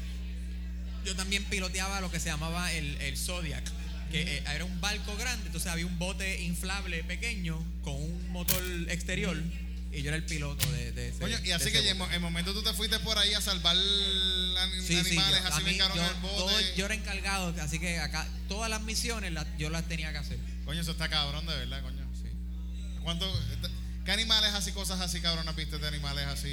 Yo 1.05 1.15
también 1.15 1.43
piloteaba 1.45 2.01
lo 2.01 2.09
que 2.11 2.19
se 2.19 2.29
llamaba 2.29 2.71
el, 2.73 2.95
el 3.01 3.17
Zodiac, 3.17 3.63
que 4.11 4.21
eh, 4.37 4.43
era 4.53 4.63
un 4.65 4.79
barco 4.81 5.15
grande, 5.17 5.47
entonces 5.47 5.71
había 5.71 5.85
un 5.85 5.97
bote 5.99 6.41
inflable 6.43 7.03
pequeño 7.03 7.63
con 7.83 7.95
un 7.95 8.29
motor 8.31 8.61
exterior 8.89 9.35
y 9.91 10.01
yo 10.01 10.07
era 10.09 10.17
el 10.17 10.25
piloto 10.25 10.69
de, 10.71 10.91
de 10.91 11.09
ese. 11.09 11.19
Coño, 11.19 11.37
y 11.43 11.51
así 11.51 11.71
que 11.71 11.87
en 11.89 12.01
en 12.01 12.21
momento 12.21 12.53
tú 12.53 12.63
te 12.63 12.73
fuiste 12.73 12.99
por 12.99 13.17
ahí 13.17 13.33
a 13.33 13.41
salvar 13.41 13.75
an- 13.75 14.71
Sí, 14.81 14.87
sí, 14.87 14.97
animales, 15.17 15.41
yo, 15.43 15.47
así 15.53 15.63
mí, 15.63 15.77
yo, 15.77 15.85
el 16.09 16.13
bote. 16.21 16.35
todo- 16.37 16.75
yo 16.75 16.85
era 16.85 16.95
encargado, 16.95 17.53
así 17.61 17.79
que 17.79 17.99
acá 17.99 18.27
todas 18.47 18.69
las 18.69 18.81
misiones 18.81 19.31
las- 19.33 19.45
yo 19.57 19.69
las 19.69 19.87
tenía 19.87 20.11
que 20.11 20.17
hacer. 20.19 20.39
Coño, 20.65 20.81
eso 20.81 20.91
está 20.91 21.09
cabrón, 21.09 21.45
de 21.45 21.55
verdad, 21.55 21.81
coño. 21.83 22.03
¿Cuánto, 23.03 23.29
¿Qué 24.05 24.11
animales 24.11 24.53
así, 24.53 24.71
cosas 24.71 24.99
así 25.01 25.19
cabronas 25.21 25.55
viste 25.55 25.77
de 25.77 25.87
animales 25.87 26.25
así? 26.27 26.49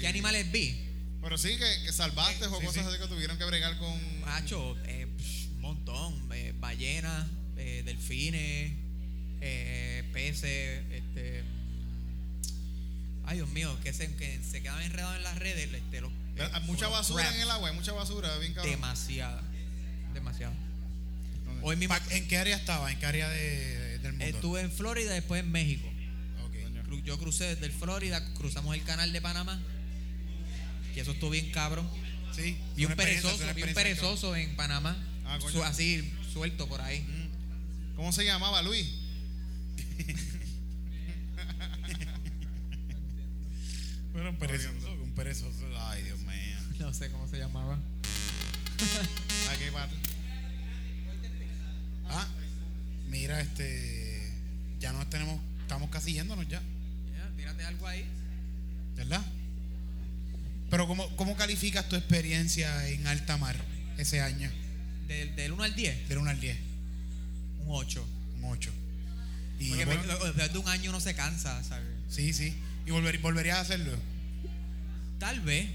¿Qué 0.00 0.06
animales 0.08 0.50
vi? 0.52 0.87
Pero 1.22 1.36
sí, 1.36 1.56
que, 1.56 1.82
que 1.84 1.92
salvaste 1.92 2.46
o 2.46 2.58
Sí, 2.60 2.66
cosas 2.66 2.84
sí. 2.84 2.90
así 2.90 2.98
que 3.02 3.08
tuvieron 3.08 3.36
que 3.38 3.44
bregar 3.44 3.76
con. 3.78 4.20
Macho, 4.20 4.76
eh, 4.84 5.06
psh, 5.18 5.48
un 5.56 5.60
montón. 5.60 6.28
eh, 6.32 6.54
ballenas, 6.58 7.26
eh, 7.56 7.82
delfines, 7.84 8.72
eh, 9.40 10.04
peces, 10.12 10.84
este. 10.92 11.42
Ay, 13.26 13.36
Dios 13.36 13.48
mío, 13.50 13.76
que 13.82 13.92
se, 13.92 14.14
que 14.16 14.40
se 14.42 14.62
quedaban 14.62 14.82
enredados 14.84 15.16
en 15.16 15.22
las 15.22 15.36
redes. 15.38 15.70
Este, 15.72 16.00
los, 16.00 16.10
eh, 16.36 16.48
mucha 16.62 16.88
basura 16.88 17.28
en 17.34 17.40
el 17.42 17.50
agua, 17.50 17.68
hay 17.68 17.74
mucha 17.74 17.92
basura, 17.92 18.36
bien 18.38 18.54
cabrón. 18.54 18.72
Demasiada. 18.72 19.42
Demasiada. 20.14 20.54
Hoy 21.62 21.76
mismo 21.76 21.94
¿En 22.10 22.28
qué 22.28 22.38
área 22.38 22.56
estaba? 22.56 22.90
¿En 22.92 22.98
qué 23.00 23.06
área 23.06 23.28
de- 23.28 23.98
del 23.98 24.12
mundo? 24.12 24.24
estuve 24.24 24.60
en 24.60 24.70
Florida, 24.70 25.12
después 25.12 25.40
en 25.42 25.50
México. 25.50 25.88
Yo 27.04 27.18
crucé 27.18 27.44
desde 27.44 27.66
el 27.66 27.72
Florida, 27.72 28.22
cruzamos 28.34 28.74
el 28.74 28.82
canal 28.84 29.12
de 29.12 29.20
Panamá. 29.20 29.60
Que 30.98 31.02
eso 31.02 31.12
estuvo 31.12 31.30
bien 31.30 31.52
cabrón. 31.52 31.88
Sí. 32.34 32.56
Vi 32.74 32.84
un 32.84 32.96
perezoso, 32.96 33.54
vi 33.54 33.62
un 33.62 33.72
perezoso 33.72 34.34
en 34.34 34.56
Panamá. 34.56 34.96
Ah. 35.24 35.38
Su- 35.40 35.62
así, 35.62 36.12
suelto 36.32 36.66
por 36.68 36.80
ahí. 36.80 37.06
¿Cómo 37.94 38.10
se 38.10 38.24
llamaba 38.24 38.62
Luis? 38.62 38.84
Bueno, 44.12 44.30
un 44.30 44.36
perezoso, 44.38 44.92
un 45.04 45.12
perezoso. 45.12 45.68
Ay, 45.78 46.02
Dios 46.02 46.18
mío. 46.18 46.58
No 46.80 46.92
sé 46.92 47.12
cómo 47.12 47.28
se 47.28 47.38
llamaba. 47.38 47.78
Aquí 49.52 49.64
para. 49.72 49.88
Ah, 52.08 52.26
mira, 53.08 53.40
este. 53.40 54.32
Ya 54.80 54.92
no 54.92 55.06
tenemos. 55.06 55.40
Estamos 55.62 55.90
casi 55.90 56.12
yéndonos 56.14 56.48
ya, 56.48 56.60
Ya, 57.16 57.30
tírate 57.36 57.64
algo 57.64 57.86
ahí. 57.86 58.04
¿verdad? 58.96 59.22
Pero, 60.70 60.86
¿cómo, 60.86 61.08
cómo 61.16 61.36
calificas 61.36 61.88
tu 61.88 61.96
experiencia 61.96 62.86
en 62.88 63.06
alta 63.06 63.36
mar 63.38 63.56
ese 63.96 64.20
año? 64.20 64.50
Del, 65.06 65.34
del 65.36 65.52
1 65.52 65.62
al 65.62 65.74
10, 65.74 66.08
Del 66.08 66.18
1 66.18 66.30
al 66.30 66.40
10, 66.40 66.58
un 67.60 67.66
8. 67.68 68.06
un 68.36 68.44
8. 68.44 68.70
Y 69.60 69.68
Porque 69.70 69.86
me- 69.86 69.96
después 69.96 70.52
de 70.52 70.58
un 70.58 70.68
año 70.68 70.90
uno 70.90 71.00
se 71.00 71.14
cansa, 71.14 71.62
¿sabes? 71.64 71.86
sí, 72.08 72.32
sí. 72.32 72.54
¿Y 72.86 72.90
volver, 72.90 73.18
volverías 73.18 73.58
a 73.58 73.60
hacerlo? 73.62 73.92
Tal 75.18 75.40
vez. 75.40 75.66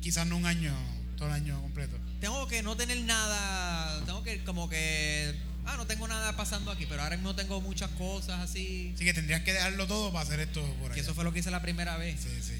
Quizás 0.00 0.26
no 0.26 0.36
un 0.36 0.46
año, 0.46 0.72
todo 1.16 1.28
el 1.28 1.34
año 1.34 1.60
completo. 1.62 1.96
Tengo 2.20 2.46
que 2.46 2.62
no 2.62 2.76
tener 2.76 3.00
nada. 3.02 4.04
Tengo 4.04 4.22
que, 4.22 4.44
como 4.44 4.68
que. 4.68 5.34
Ah, 5.64 5.74
no 5.76 5.86
tengo 5.86 6.06
nada 6.06 6.36
pasando 6.36 6.70
aquí, 6.70 6.86
pero 6.86 7.02
ahora 7.02 7.16
mismo 7.16 7.34
tengo 7.34 7.60
muchas 7.60 7.90
cosas 7.92 8.38
así. 8.40 8.92
Así 8.94 9.04
que 9.04 9.12
tendrías 9.14 9.42
que 9.42 9.52
dejarlo 9.52 9.86
todo 9.88 10.12
para 10.12 10.24
hacer 10.24 10.38
esto 10.40 10.62
por 10.80 10.88
Que 10.92 11.00
allá. 11.00 11.02
eso 11.02 11.14
fue 11.14 11.24
lo 11.24 11.32
que 11.32 11.40
hice 11.40 11.50
la 11.50 11.62
primera 11.62 11.96
vez. 11.96 12.20
Sí, 12.20 12.28
sí. 12.40 12.54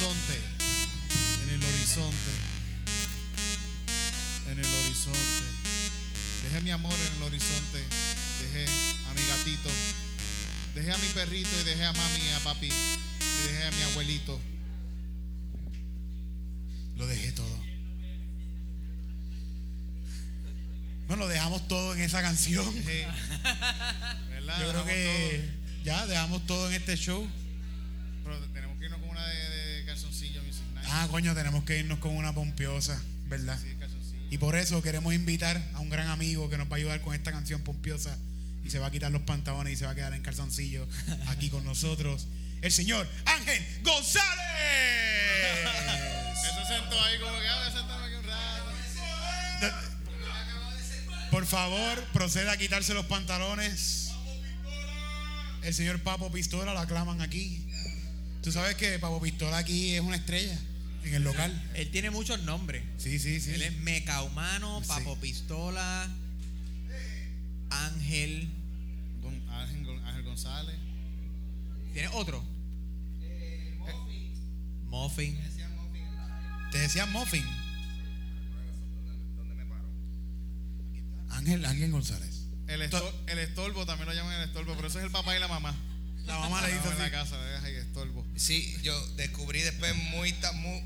Horizonte. 0.00 0.40
En 1.42 1.50
el 1.50 1.62
horizonte. 1.62 2.30
En 4.50 4.58
el 4.58 4.64
horizonte. 4.64 5.44
Dejé 6.44 6.60
mi 6.62 6.70
amor 6.70 6.94
en 6.94 7.16
el 7.16 7.22
horizonte. 7.24 7.84
Dejé 8.40 8.64
a 9.10 9.14
mi 9.14 9.26
gatito. 9.26 9.68
Dejé 10.74 10.92
a 10.92 10.96
mi 10.96 11.06
perrito 11.08 11.50
y 11.60 11.64
dejé 11.64 11.84
a 11.84 11.92
mami 11.92 12.18
y 12.18 12.30
a 12.30 12.38
papi. 12.40 12.66
Y 12.68 13.48
dejé 13.48 13.66
a 13.66 13.70
mi 13.72 13.82
abuelito. 13.82 14.40
Lo 16.96 17.06
dejé 17.06 17.32
todo. 17.32 17.64
Bueno, 21.08 21.26
dejamos 21.26 21.68
todo 21.68 21.94
en 21.94 22.00
esa 22.00 22.22
canción. 22.22 22.64
Yo 24.60 24.70
creo 24.70 24.84
que 24.86 25.50
ya 25.84 26.06
dejamos 26.06 26.46
todo 26.46 26.68
en 26.68 26.74
este 26.74 26.96
show. 26.96 27.28
Pero 28.24 28.38
tenemos 28.52 28.69
Ah, 30.92 31.06
coño, 31.08 31.34
tenemos 31.34 31.64
que 31.64 31.78
irnos 31.78 32.00
con 32.00 32.16
una 32.16 32.34
pompiosa, 32.34 33.00
¿verdad? 33.28 33.58
Y 34.28 34.38
por 34.38 34.56
eso 34.56 34.82
queremos 34.82 35.14
invitar 35.14 35.56
a 35.74 35.80
un 35.80 35.88
gran 35.88 36.08
amigo 36.08 36.50
que 36.50 36.58
nos 36.58 36.68
va 36.68 36.72
a 36.72 36.76
ayudar 36.76 37.00
con 37.00 37.14
esta 37.14 37.30
canción 37.30 37.62
pompiosa 37.62 38.16
y 38.64 38.70
se 38.70 38.80
va 38.80 38.88
a 38.88 38.90
quitar 38.90 39.12
los 39.12 39.22
pantalones 39.22 39.72
y 39.72 39.76
se 39.76 39.84
va 39.84 39.92
a 39.92 39.94
quedar 39.94 40.14
en 40.14 40.22
calzoncillo 40.22 40.86
aquí 41.28 41.48
con 41.48 41.64
nosotros. 41.64 42.26
El 42.60 42.72
señor 42.72 43.08
Ángel 43.24 43.64
González. 43.84 44.26
Él 45.62 46.36
se 46.36 46.74
sentó 46.74 47.02
ahí 47.02 47.18
como 47.20 47.32
que, 47.38 47.38
voy 47.38 47.46
a 47.46 47.72
sentarme 47.72 48.06
aquí 48.06 48.14
un 48.16 48.24
rato. 48.24 49.90
Por 51.30 51.46
favor, 51.46 52.04
proceda 52.12 52.52
a 52.52 52.56
quitarse 52.56 52.94
los 52.94 53.06
pantalones. 53.06 54.10
El 55.62 55.72
señor 55.72 56.02
Papo 56.02 56.32
Pistola 56.32 56.74
lo 56.74 56.80
aclaman 56.80 57.20
aquí. 57.20 57.64
Tú 58.42 58.50
sabes 58.50 58.74
que 58.74 58.98
Papo 58.98 59.20
Pistola 59.20 59.58
aquí 59.58 59.94
es 59.94 60.00
una 60.00 60.16
estrella 60.16 60.58
en 61.04 61.14
el 61.14 61.22
local. 61.24 61.70
Él 61.74 61.90
tiene 61.90 62.10
muchos 62.10 62.42
nombres. 62.42 62.82
Sí, 62.98 63.18
sí, 63.18 63.40
sí. 63.40 63.52
Él 63.52 63.62
es 63.62 63.76
Meca 63.78 64.22
Humano, 64.22 64.80
Sí. 64.82 64.88
Papo 64.88 65.16
Pistola, 65.18 66.08
Ángel. 67.70 68.48
Con 69.22 69.34
Ángel, 69.50 69.88
Ángel 70.04 70.22
González. 70.24 70.76
¿Tiene 71.92 72.08
otro? 72.08 72.44
Muffin. 74.88 75.38
Te 76.72 76.78
decían 76.78 77.10
Muffin. 77.12 77.44
Ángel, 81.30 81.64
Ángel 81.64 81.90
González. 81.92 82.46
El, 82.66 82.82
estor- 82.82 83.14
el 83.26 83.38
estorbo 83.38 83.86
también 83.86 84.08
lo 84.08 84.14
llaman 84.14 84.34
el 84.34 84.42
estorbo, 84.48 84.74
pero 84.76 84.88
eso 84.88 84.98
es 84.98 85.04
el 85.04 85.10
papá 85.10 85.36
y 85.36 85.40
la 85.40 85.48
mamá. 85.48 85.74
La 86.26 86.38
mamá 86.38 86.60
le 86.62 86.68
dice 86.68 86.80
mamá 86.88 86.92
en 86.92 86.98
la 86.98 87.04
así. 87.04 87.30
casa, 87.30 87.42
deja 87.44 87.66
ahí 87.66 87.74
estorbo. 87.76 88.26
Sí, 88.36 88.76
yo 88.82 89.06
descubrí 89.16 89.60
después 89.62 89.94
muy, 89.96 90.32
muy 90.54 90.82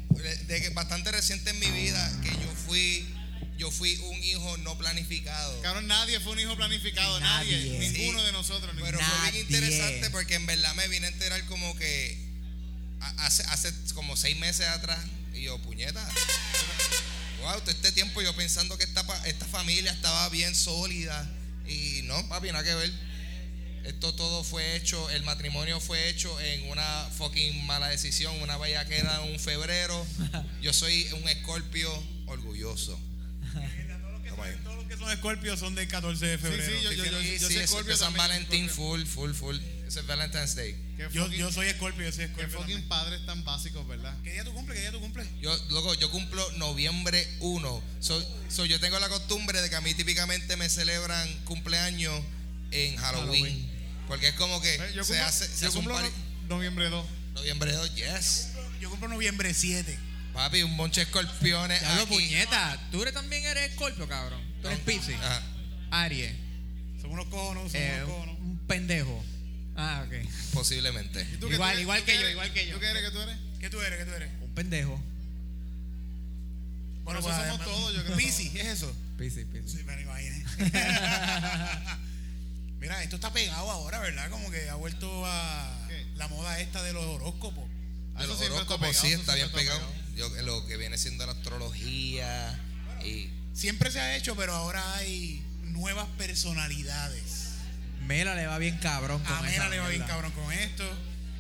de 0.47 0.61
que 0.63 0.71
bastante 0.71 1.11
reciente 1.13 1.51
en 1.51 1.59
mi 1.59 1.71
vida 1.71 2.13
que 2.23 2.31
yo 2.31 2.53
fui 2.67 3.07
yo 3.57 3.71
fui 3.71 3.95
un 3.97 4.23
hijo 4.25 4.57
no 4.59 4.77
planificado. 4.79 5.61
Cabrón, 5.63 5.87
nadie 5.87 6.19
fue 6.19 6.33
un 6.33 6.41
hijo 6.41 6.57
planificado, 6.57 7.21
nadie. 7.21 7.57
Nadie. 7.57 7.79
Ninguno 7.91 8.19
Sí. 8.21 8.27
de 8.27 8.33
nosotros. 8.33 8.75
Pero 8.81 8.99
fue 8.99 9.31
bien 9.31 9.45
interesante 9.45 10.11
porque 10.11 10.35
en 10.35 10.47
verdad 10.47 10.75
me 10.75 10.89
vine 10.89 11.07
a 11.07 11.11
enterar 11.11 11.45
como 11.47 11.77
que 11.77 12.19
hace, 13.19 13.45
hace 13.45 13.73
como 13.95 14.17
seis 14.17 14.37
meses 14.39 14.67
atrás 14.67 14.99
y 15.35 15.43
yo, 15.43 15.57
puñeta. 15.63 16.05
Wow, 17.43 17.61
todo 17.61 17.71
este 17.71 17.93
tiempo 17.93 18.23
yo 18.23 18.35
pensando 18.35 18.77
que 18.79 18.85
esta, 18.85 19.07
pa- 19.07 19.25
esta 19.27 19.47
familia 19.47 19.93
estaba 19.93 20.29
bien 20.31 20.55
sólida 20.55 21.31
y 21.69 22.01
no, 22.05 22.29
papi, 22.29 22.49
nada 22.51 22.65
que 22.65 22.75
ver. 22.75 22.91
Esto 23.85 24.15
todo 24.15 24.43
fue 24.45 24.77
hecho, 24.77 25.11
el 25.11 25.23
matrimonio 25.25 25.79
fue 25.81 26.09
hecho 26.09 26.41
en 26.41 26.69
una 26.71 27.09
fucking 27.19 27.67
mala 27.67 27.89
decisión, 27.89 28.35
una 28.43 28.57
bellaquera 28.57 29.21
en 29.23 29.33
un 29.33 29.39
febrero. 29.39 30.07
Yo 30.63 30.73
soy 30.73 31.07
un 31.13 31.29
escorpio 31.29 31.91
orgulloso. 32.27 32.99
Todos 34.65 34.77
los 34.77 34.87
que 34.89 34.97
son 34.97 35.11
escorpios 35.13 35.61
son 35.61 35.75
del 35.75 35.87
14 35.87 36.27
de 36.27 36.39
febrero. 36.39 36.65
sí, 36.67 36.83
yo- 36.83 36.89
Así 36.91 36.99
yo- 36.99 37.05
yo- 37.05 37.21
Sí, 37.21 37.39
yo 37.39 37.49
sí, 37.49 37.55
soy 37.55 37.63
eso 37.63 37.73
Scorpio 37.75 37.95
es 37.95 38.01
San 38.01 38.15
Valentín 38.15 38.69
full, 38.69 39.05
full, 39.05 39.33
full. 39.33 39.57
Ese 39.87 40.01
es 40.01 40.07
Valentine's 40.07 40.55
Day. 40.57 40.73
Qué 40.97 41.03
yo, 41.13 41.25
fucking- 41.25 41.39
yo 41.39 41.53
soy 41.53 41.69
escorpio, 41.69 42.05
yo 42.05 42.11
soy 42.11 42.19
qué 42.27 42.31
escorpio. 42.33 42.49
fucking 42.59 42.75
también. 42.75 42.89
padres 42.89 43.27
tan 43.27 43.45
básicos, 43.45 43.87
¿verdad? 43.87 44.13
¿Qué 44.25 44.33
día 44.33 44.45
tú 44.45 44.53
cumples? 44.53 44.77
¿Qué 44.77 44.83
día 44.83 44.93
tú 44.93 45.01
cumples? 45.01 45.29
Yo, 45.41 45.57
loco, 45.71 45.95
yo 45.95 46.11
cumplo 46.11 46.45
noviembre 46.53 47.29
1. 47.41 47.83
So, 48.01 48.25
so 48.49 48.65
yo 48.67 48.81
tengo 48.81 48.99
la 48.99 49.09
costumbre 49.09 49.61
de 49.63 49.71
que 49.71 49.77
a 49.77 49.81
mí 49.81 49.95
típicamente 49.95 50.57
me 50.57 50.69
celebran 50.69 51.29
cumpleaños 51.45 52.21
en 52.73 52.97
Halloween. 52.97 53.45
Halloween. 53.45 53.74
Porque 54.09 54.29
es 54.29 54.35
como 54.35 54.61
que 54.61 54.75
Eh, 54.75 54.93
Yo 54.95 55.05
se 55.05 55.13
cumplo, 55.15 55.27
hace, 55.27 55.47
se 55.47 55.61
yo 55.63 55.69
hace 55.69 55.77
cumplo 55.77 56.01
no- 56.01 56.11
noviembre 56.49 56.89
2. 56.91 57.07
Noviembre 57.35 57.73
2, 57.73 57.95
yes. 57.95 58.49
Yo 58.81 58.91
cumplo 58.91 59.09
noviembre 59.09 59.53
7. 59.55 59.99
Papi, 60.35 60.63
un 60.63 60.75
monche 60.77 61.01
de 61.01 61.07
escorpiones. 61.07 61.81
Diablo, 61.81 62.03
aquí. 62.03 62.13
puñeta. 62.15 62.89
Tú 62.91 63.03
eres- 63.03 63.15
también 63.15 63.45
eres 63.45 63.73
Scorpio, 63.75 64.07
cabrón. 64.09 64.41
Tú 64.63 64.69
eres 64.69 64.81
Pisces. 64.81 65.17
Ajá. 65.17 65.43
Aries. 65.91 66.33
Son 67.01 67.11
unos 67.13 67.27
cojones, 67.27 67.71
son 67.73 67.81
eh, 67.81 67.95
unos 68.05 68.09
cojones. 68.11 68.39
un 68.41 68.59
pendejo. 68.67 69.25
Ah, 69.77 70.05
ok. 70.07 70.15
Posiblemente. 70.53 71.27
¿Y 71.33 71.37
tú 71.39 71.49
qué 71.49 71.55
Igual- 71.55 71.75
tú 71.77 71.81
igual 71.83 72.01
¿Tú 72.01 72.07
que 72.07 72.13
qué 72.13 72.21
yo, 72.21 72.29
igual 72.29 72.53
que 72.53 72.67
yo. 72.67 72.75
¿Tú 72.75 72.81
qué 72.81 72.87
eres 72.91 73.03
que 73.05 73.11
tú 73.11 73.21
eres? 73.21 73.37
¿Qué 73.61 73.71
tú 73.71 73.81
eres? 73.81 73.99
¿Qué 73.99 74.05
tú 74.05 74.13
eres? 74.15 74.31
Un 74.43 74.55
pendejo. 74.55 75.01
Bueno, 77.05 77.21
eso 77.21 77.29
somos 77.31 77.65
todos, 77.65 77.95
yo 77.95 78.05
creo. 78.05 78.17
Piscis, 78.17 78.55
¿es 78.55 78.67
eso? 78.67 78.97
Pisces, 79.19 79.47
Pisces. 79.47 79.73
Sí, 79.73 79.85
me 79.85 79.95
lo 79.97 80.01
imaginé. 80.03 80.45
Mira, 82.85 83.03
esto 83.03 83.17
está 83.17 83.33
pegado 83.33 83.71
ahora, 83.71 83.99
¿verdad? 83.99 84.29
Como 84.29 84.51
que 84.51 84.69
ha 84.69 84.75
vuelto 84.75 85.25
a 85.25 85.87
¿Qué? 85.89 86.07
la 86.17 86.29
moda 86.29 86.61
esta 86.61 86.83
de 86.83 86.93
los 86.93 87.03
horóscopos. 87.03 87.65
Ah, 88.15 88.21
De 88.21 88.27
los 88.27 88.39
está 88.39 88.53
horóscopos 88.53 88.89
pegado, 88.89 89.07
sí 89.07 89.13
está 89.15 89.35
bien 89.35 89.47
está 89.47 89.59
pegado. 89.59 89.81
Yo, 90.15 90.29
lo 90.43 90.67
que 90.67 90.77
viene 90.77 90.99
siendo 90.99 91.25
la 91.25 91.33
astrología 91.33 92.61
y 93.03 93.31
Siempre 93.55 93.91
se 93.91 94.01
ha 94.01 94.15
hecho, 94.17 94.37
pero 94.37 94.53
ahora 94.53 94.97
hay 94.97 95.43
nuevas 95.63 96.07
personalidades. 96.19 97.53
Mela 98.03 98.35
le 98.35 98.47
va 98.47 98.59
bien 98.59 98.77
cabrón 98.77 99.23
con 99.25 99.33
A 99.47 99.51
esa 99.51 99.71
le 99.71 99.79
va 99.79 99.89
bien 99.89 100.03
cabrón 100.03 100.33
con 100.33 100.53
esto. 100.53 100.85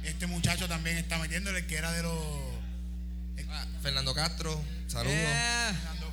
Este 0.03 0.27
muchacho 0.27 0.67
también 0.67 0.97
está 0.97 1.19
metiéndole 1.19 1.59
el 1.59 1.67
que 1.67 1.77
era 1.77 1.93
de 1.93 2.05
los. 2.05 2.19
Ah, 3.51 3.67
Fernando 3.83 4.15
Castro, 4.15 4.65
saludos. 4.87 5.15
Eh, 5.15 5.27
Fernando, 5.27 5.81
Fernando 5.83 6.04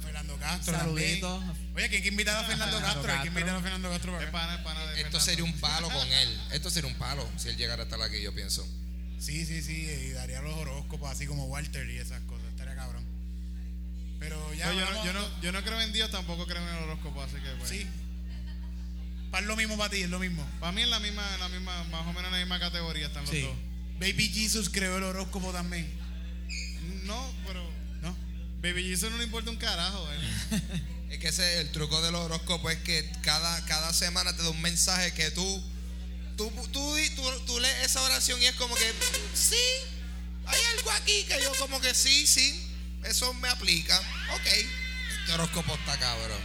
Castro. 0.42 0.78
Saludito. 0.78 1.40
también. 1.40 1.68
Oye, 1.76 1.90
que 1.90 1.96
hay 1.98 2.02
que 2.02 2.08
invitar 2.10 2.44
a 2.44 2.48
Fernando 2.48 2.80
Castro. 2.82 3.12
Hay 3.14 3.22
que 3.22 3.28
invitar 3.28 3.56
a 3.56 3.62
Fernando 3.62 3.90
Castro 3.90 4.12
para 4.14 4.54
acá. 4.54 4.64
pana, 4.64 4.86
de 4.88 5.02
Esto 5.02 5.20
sería 5.20 5.44
un 5.44 5.54
palo 5.54 5.90
con 5.90 6.08
él. 6.12 6.42
Esto 6.52 6.70
sería 6.70 6.90
un 6.90 6.98
palo 6.98 7.28
si 7.38 7.50
él 7.50 7.58
llegara 7.58 7.84
a 7.84 7.86
estar 7.86 8.02
aquí, 8.02 8.22
yo 8.22 8.34
pienso. 8.34 8.68
Sí, 9.20 9.46
sí, 9.46 9.62
sí. 9.62 9.74
Y 9.84 10.10
daría 10.12 10.42
los 10.42 10.54
horóscopos 10.56 11.10
así 11.12 11.26
como 11.28 11.46
Walter 11.46 11.90
y 11.90 11.98
esas 11.98 12.20
cosas. 12.22 12.46
Estaría 12.50 12.76
cabrón. 12.76 13.06
Pero 14.20 14.54
ya. 14.54 14.66
No, 14.68 14.74
yo, 14.74 14.86
no, 14.92 15.06
yo, 15.06 15.14
no, 15.14 15.42
yo 15.42 15.52
no 15.52 15.64
creo 15.64 15.80
en 15.82 15.94
Dios, 15.94 16.10
tampoco 16.12 16.46
creo 16.46 16.62
en 16.62 16.76
el 16.76 16.84
horóscopo, 16.84 17.22
así 17.24 17.36
que 17.36 17.50
pues. 17.58 17.70
Sí. 17.70 17.88
Para 19.32 19.46
lo 19.46 19.56
mismo 19.56 19.78
para 19.78 19.90
ti, 19.90 20.02
es 20.02 20.10
lo 20.10 20.20
mismo. 20.20 20.46
Para 20.60 20.74
mí 20.74 20.82
es 20.82 20.90
la 20.90 21.00
misma, 21.00 21.24
la 21.40 21.48
misma, 21.48 21.84
más 21.86 22.02
o 22.02 22.08
menos 22.14 22.26
en 22.26 22.32
la 22.34 22.38
misma 22.40 22.60
categoría 22.60 23.08
están 23.08 23.24
los 23.24 23.32
Sí. 23.32 23.42
dos. 23.44 23.56
Baby 24.00 24.30
Jesus 24.30 24.70
creó 24.70 24.98
el 24.98 25.04
horóscopo 25.04 25.52
también. 25.54 25.90
No, 27.06 27.32
pero. 27.48 27.71
Baby 28.62 28.84
Jesus 28.84 29.12
no 29.12 29.18
le 29.18 29.24
importa 29.24 29.50
un 29.50 29.58
carajo. 29.58 30.08
¿eh? 30.12 30.62
Es 31.12 31.20
que 31.20 31.28
ese 31.28 31.60
el 31.60 31.70
truco 31.72 32.02
del 32.02 32.16
horóscopo 32.16 32.70
es 32.70 32.78
que 32.80 33.12
cada, 33.22 33.66
cada 33.66 33.92
semana 33.92 34.34
te 34.34 34.44
da 34.44 34.50
un 34.50 34.62
mensaje 34.62 35.14
que 35.14 35.30
tú 35.32 35.62
tú, 36.38 36.50
tú, 36.72 36.96
tú, 37.16 37.24
tú 37.46 37.60
lees 37.60 37.86
esa 37.86 38.02
oración 38.02 38.42
y 38.42 38.46
es 38.46 38.56
como 38.56 38.76
que 38.76 38.94
sí, 39.34 39.56
hay 40.46 40.60
algo 40.78 40.92
aquí 40.92 41.24
que 41.28 41.42
yo 41.42 41.52
como 41.60 41.80
que 41.82 41.94
sí, 41.94 42.26
sí, 42.26 42.68
eso 43.04 43.34
me 43.36 43.50
aplica. 43.50 44.00
Ok, 44.36 44.46
este 44.46 45.34
horóscopo 45.34 45.76
está 45.76 45.98
cabrón. 45.98 46.40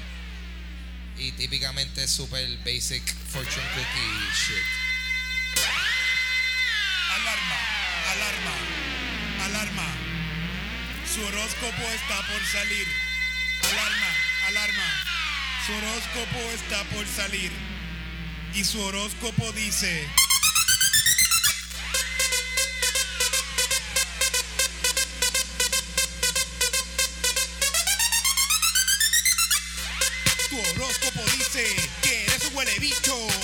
Y 1.18 1.32
típicamente 1.32 2.04
es 2.04 2.10
super 2.10 2.46
basic 2.58 3.02
fortune 3.30 3.66
cookie 3.74 4.34
shit. 4.34 4.64
Alarma, 7.14 7.56
alarma, 8.10 9.44
alarma. 9.44 10.15
Su 11.16 11.24
horóscopo 11.24 11.82
está 11.94 12.16
por 12.30 12.44
salir. 12.44 12.86
Alarma, 13.72 14.06
alarma. 14.48 15.04
Su 15.64 15.72
horóscopo 15.72 16.38
está 16.52 16.84
por 16.94 17.06
salir. 17.06 17.50
Y 18.52 18.62
su 18.62 18.78
horóscopo 18.82 19.50
dice... 19.52 20.06
Tu 30.50 30.60
horóscopo 30.60 31.24
dice 31.38 31.64
que 32.02 32.24
eres 32.24 32.44
un 32.44 32.56
huele 32.56 32.78
bicho. 32.78 33.35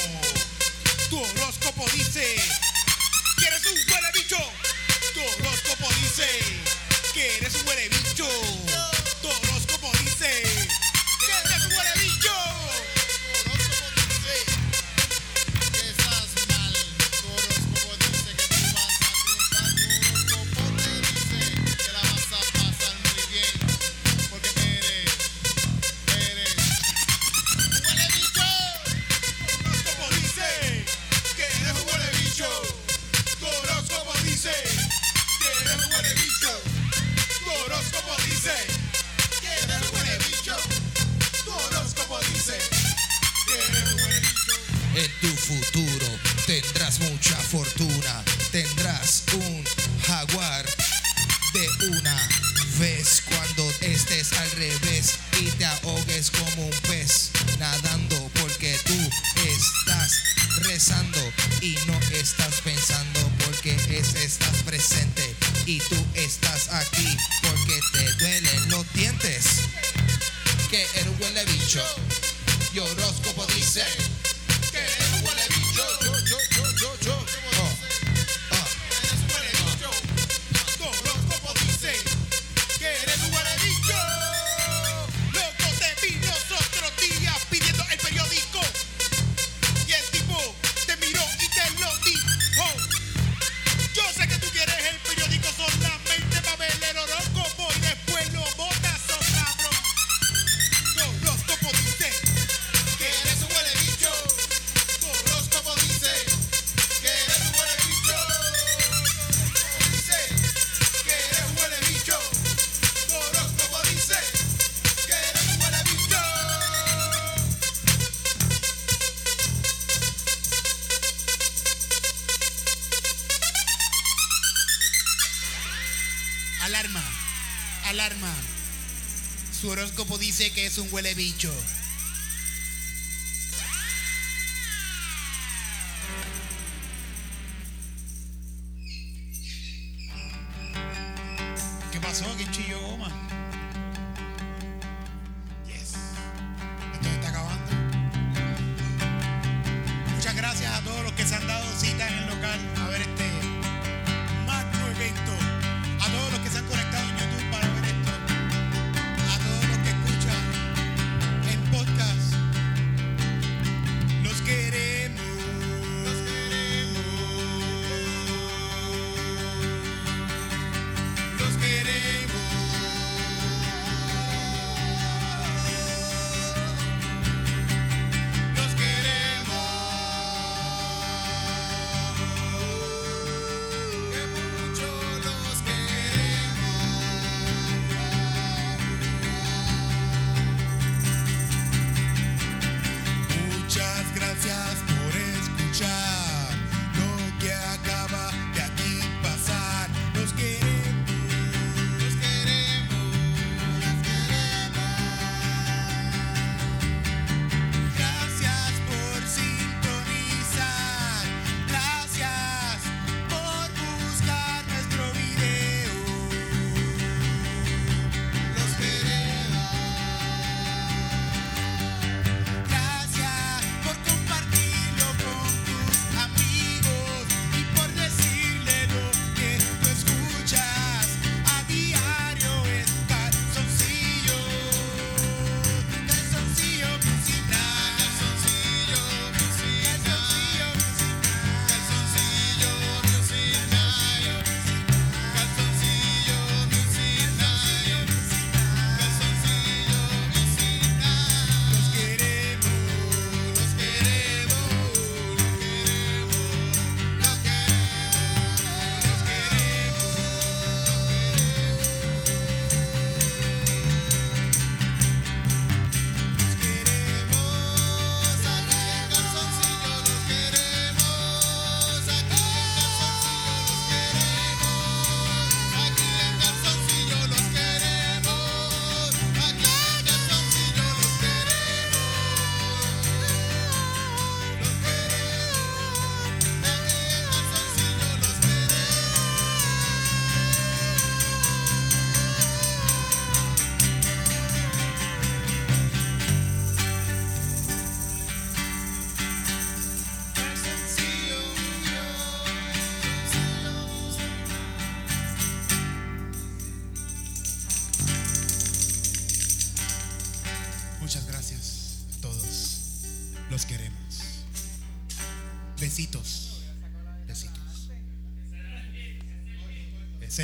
que 130.55 130.67
es 130.67 130.79
un 130.79 130.89
huele 130.93 131.15
bicho. 131.15 131.53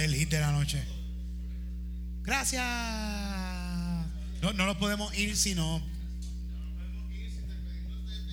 el 0.05 0.14
hit 0.14 0.30
de 0.30 0.40
la 0.40 0.53
noche. 0.53 0.82
Gracias. 2.22 2.62
No, 4.42 4.53
no 4.53 4.66
lo 4.66 4.78
podemos 4.78 5.16
ir 5.16 5.36
si 5.36 5.55
no. 5.55 5.82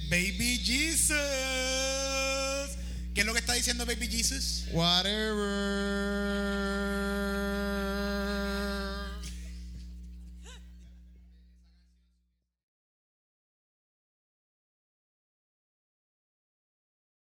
Baby 0.10 0.60
Jesus. 0.64 1.18
¿Qué 3.14 3.22
es 3.22 3.26
lo 3.26 3.34
que 3.34 3.40
está 3.40 3.54
diciendo 3.54 3.86
Baby 3.86 4.08
Jesus? 4.08 4.66
Whatever. 4.72 5.65